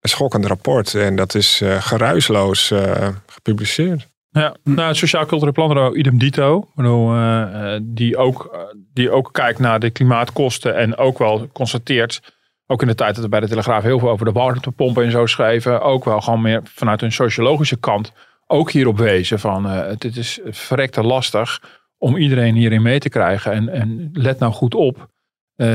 een 0.00 0.08
schokkend 0.08 0.46
rapport. 0.46 0.94
En 0.94 1.16
dat 1.16 1.34
is 1.34 1.60
uh, 1.60 1.82
geruisloos 1.82 2.70
uh, 2.70 3.08
gepubliceerd. 3.26 4.10
Ja, 4.32 4.56
nou, 4.64 4.88
het 4.88 4.96
Sociaal 4.96 5.26
Cultureel 5.26 5.52
Planbureau 5.52 5.96
idem 5.96 6.18
dito. 6.18 6.68
Bedoel, 6.74 7.14
uh, 7.14 7.76
die, 7.82 8.16
ook, 8.16 8.66
die 8.92 9.10
ook 9.10 9.28
kijkt 9.32 9.58
naar 9.58 9.80
de 9.80 9.90
klimaatkosten 9.90 10.76
en 10.76 10.96
ook 10.96 11.18
wel 11.18 11.48
constateert, 11.52 12.34
ook 12.66 12.82
in 12.82 12.88
de 12.88 12.94
tijd 12.94 13.14
dat 13.14 13.24
we 13.24 13.30
bij 13.30 13.40
de 13.40 13.48
Telegraaf 13.48 13.82
heel 13.82 13.98
veel 13.98 14.10
over 14.10 14.26
de 14.26 14.32
warmtepompen 14.32 15.04
en 15.04 15.10
zo 15.10 15.26
schrijven, 15.26 15.82
ook 15.82 16.04
wel 16.04 16.20
gewoon 16.20 16.40
meer 16.40 16.60
vanuit 16.64 17.02
een 17.02 17.12
sociologische 17.12 17.76
kant 17.76 18.12
ook 18.46 18.70
hierop 18.70 18.98
wezen 18.98 19.38
van 19.38 19.66
uh, 19.66 19.86
het 19.86 20.16
is 20.16 20.40
verrekte 20.44 21.02
lastig 21.02 21.60
om 21.98 22.16
iedereen 22.16 22.54
hierin 22.54 22.82
mee 22.82 22.98
te 22.98 23.08
krijgen. 23.08 23.52
En, 23.52 23.68
en 23.68 24.10
let 24.12 24.38
nou 24.38 24.52
goed 24.52 24.74
op 24.74 25.10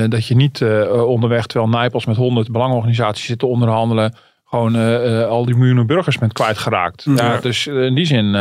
dat 0.09 0.25
je 0.25 0.35
niet 0.35 0.61
onderweg, 0.91 1.45
terwijl 1.45 1.71
Nijpels 1.71 2.05
met 2.05 2.15
honderd 2.15 2.51
belangenorganisaties 2.51 3.25
zit 3.25 3.39
te 3.39 3.45
onderhandelen, 3.45 4.13
gewoon 4.49 4.75
uh, 4.75 5.05
uh, 5.05 5.27
al 5.27 5.45
die 5.45 5.55
miljoenen 5.55 5.87
burgers 5.87 6.17
bent 6.17 6.33
kwijtgeraakt. 6.33 7.03
Ja. 7.03 7.13
Ja, 7.15 7.39
dus 7.39 7.67
in 7.67 7.95
die 7.95 8.05
zin, 8.05 8.31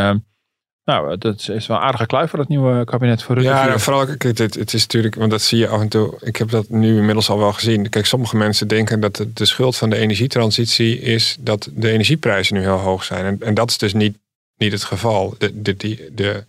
nou, 0.84 1.18
dat 1.18 1.48
is 1.48 1.66
wel 1.66 1.76
een 1.76 1.82
aardige 1.82 2.06
kluif 2.06 2.30
voor 2.30 2.38
het 2.38 2.48
nieuwe 2.48 2.84
kabinet 2.84 3.22
voor 3.22 3.34
Rutte. 3.34 3.50
Ja, 3.50 3.66
nou, 3.66 3.80
vooral, 3.80 4.06
kijk, 4.16 4.38
het, 4.38 4.54
het 4.54 4.72
is 4.72 4.82
natuurlijk, 4.82 5.14
want 5.14 5.30
dat 5.30 5.42
zie 5.42 5.58
je 5.58 5.68
af 5.68 5.80
en 5.80 5.88
toe, 5.88 6.18
ik 6.20 6.36
heb 6.36 6.50
dat 6.50 6.68
nu 6.68 6.96
inmiddels 6.96 7.30
al 7.30 7.38
wel 7.38 7.52
gezien. 7.52 7.88
Kijk, 7.88 8.06
sommige 8.06 8.36
mensen 8.36 8.68
denken 8.68 9.00
dat 9.00 9.16
de, 9.16 9.32
de 9.32 9.44
schuld 9.44 9.76
van 9.76 9.90
de 9.90 9.96
energietransitie 9.96 11.00
is 11.00 11.36
dat 11.40 11.70
de 11.72 11.90
energieprijzen 11.90 12.56
nu 12.56 12.60
heel 12.60 12.76
hoog 12.76 13.04
zijn. 13.04 13.24
En, 13.24 13.36
en 13.40 13.54
dat 13.54 13.70
is 13.70 13.78
dus 13.78 13.94
niet, 13.94 14.18
niet 14.56 14.72
het 14.72 14.84
geval. 14.84 15.34
De, 15.38 15.62
de, 15.62 15.76
die, 15.76 16.08
de, 16.12 16.44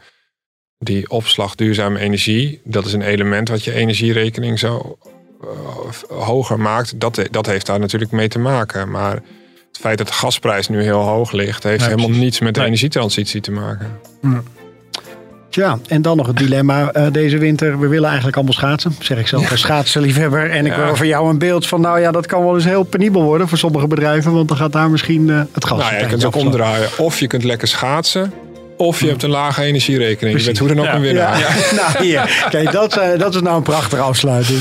die 0.78 1.10
opslag 1.10 1.56
duurzame 1.56 2.00
energie, 2.00 2.62
dat 2.64 2.86
is 2.86 2.94
een 2.94 3.02
element 3.02 3.50
wat 3.50 3.64
je 3.64 3.74
energierekening 3.74 4.60
zo 4.60 4.98
hoger 6.08 6.60
maakt. 6.60 7.00
Dat, 7.00 7.28
dat 7.32 7.46
heeft 7.46 7.66
daar 7.66 7.80
natuurlijk 7.80 8.12
mee 8.12 8.28
te 8.28 8.40
maken. 8.40 8.92
Maar 8.92 9.22
het 9.68 9.78
feit 9.80 9.98
dat 9.98 10.08
de 10.08 10.14
gasprijs 10.14 10.68
nu 10.68 10.82
heel 10.84 11.00
hoog 11.00 11.32
ligt, 11.32 11.64
heeft 11.64 11.84
Ja, 11.84 11.90
helemaal 11.90 12.10
niets 12.18 12.40
met 12.40 12.54
de 12.54 12.60
Nee. 12.60 12.70
energietransitie 12.70 13.42
te 13.42 13.52
maken. 13.52 14.00
Ja. 14.22 14.42
Ja, 15.50 15.78
en 15.88 16.02
dan 16.02 16.18
nog 16.18 16.28
het 16.28 16.38
dilemma 16.38 16.96
uh, 16.96 17.06
deze 17.12 17.38
winter. 17.38 17.80
We 17.80 17.88
willen 17.88 18.06
eigenlijk 18.08 18.36
allemaal 18.36 18.54
schaatsen. 18.54 18.96
Zeg 19.00 19.18
ik 19.20 19.28
zelf 19.28 19.52
als 19.52 19.60
schaatsenliefhebber. 19.60 20.50
En 20.50 20.66
ik 20.66 20.74
wil 20.74 20.96
van 20.96 21.08
jou 21.08 21.30
een 21.30 21.38
beeld 21.38 21.68
van, 21.68 21.82
nou 21.82 22.00
ja, 22.00 22.12
dat 22.12 22.26
kan 22.26 22.44
wel 22.44 22.56
eens 22.56 22.64
heel 22.64 22.84
penibel 22.84 23.24
worden 23.24 23.48
voor 23.48 23.58
sommige 23.58 23.88
bedrijven. 23.88 24.34
Want 24.34 24.48
dan 24.48 24.58
gaat 24.58 24.72
daar 24.72 24.90
misschien 24.90 25.28
uh, 25.28 25.42
het 25.52 25.66
gas. 25.66 25.80
Nou 25.80 25.94
ja, 25.94 26.00
je 26.00 26.06
kunt 26.08 26.22
het 26.24 26.36
ook 26.36 26.42
omdraaien. 26.46 26.90
Of 26.98 27.20
je 27.20 27.28
kunt 27.28 27.44
lekker 27.44 27.68
schaatsen. 27.68 28.34
Of 28.78 29.00
je 29.00 29.08
hebt 29.08 29.24
een 29.24 29.30
lage 29.30 29.62
energierekening. 29.62 30.36
Precies. 30.36 30.46
Je 30.46 30.46
bent 30.46 30.58
hoe 30.58 30.68
dan 30.68 30.88
ook 30.88 30.94
een 30.94 31.02
winnaar. 31.02 31.40
Ja. 31.40 31.50
nou, 31.82 32.06
hier. 32.06 32.48
Kijk, 32.50 32.72
dat, 32.72 32.98
uh, 32.98 33.18
dat 33.18 33.36
is 33.36 33.42
nou 33.42 33.58
een 33.58 33.64
prachtige 33.64 34.02
afsluiting. 34.02 34.60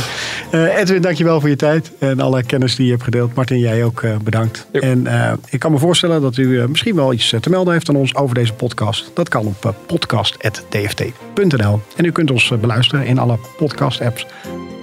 Uh, 0.53 0.79
Edwin, 0.79 1.03
dankjewel 1.03 1.41
voor 1.41 1.49
je 1.49 1.57
tijd. 1.57 1.93
En 1.99 2.21
alle 2.21 2.43
kennis 2.43 2.77
die 2.77 2.85
je 2.85 2.91
hebt 2.91 3.05
gedeeld. 3.05 3.35
Martin, 3.35 3.59
jij 3.59 3.85
ook 3.85 4.03
uh, 4.03 4.17
bedankt. 4.17 4.67
Yep. 4.73 4.83
En 4.83 5.07
ik 5.51 5.59
kan 5.59 5.73
me 5.73 5.79
voorstellen 5.79 6.21
dat 6.21 6.37
u 6.37 6.69
misschien 6.69 6.95
wel 6.95 7.13
iets 7.13 7.35
te 7.41 7.51
melden 7.51 7.73
heeft 7.73 7.89
aan 7.89 7.97
ons 7.97 8.15
over 8.15 8.35
deze 8.35 8.53
podcast. 8.53 9.11
Dat 9.15 9.29
kan 9.29 9.47
op 9.47 9.75
podcast.dft.nl. 9.87 11.81
En 11.97 12.05
u 12.05 12.13
kunt 12.13 12.31
ons 12.31 12.53
beluisteren 12.61 13.07
in 13.07 13.19
alle 13.19 13.39
podcast 13.57 14.01
apps. 14.01 14.27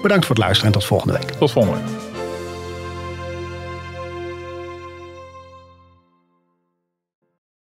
Bedankt 0.02 0.26
voor 0.26 0.36
het 0.36 0.44
luisteren 0.44 0.74
en 0.74 0.80
tot 0.80 0.88
volgende 0.88 1.14
week. 1.14 1.30
Tot 1.30 1.52
volgende 1.52 1.78
week. 1.78 2.13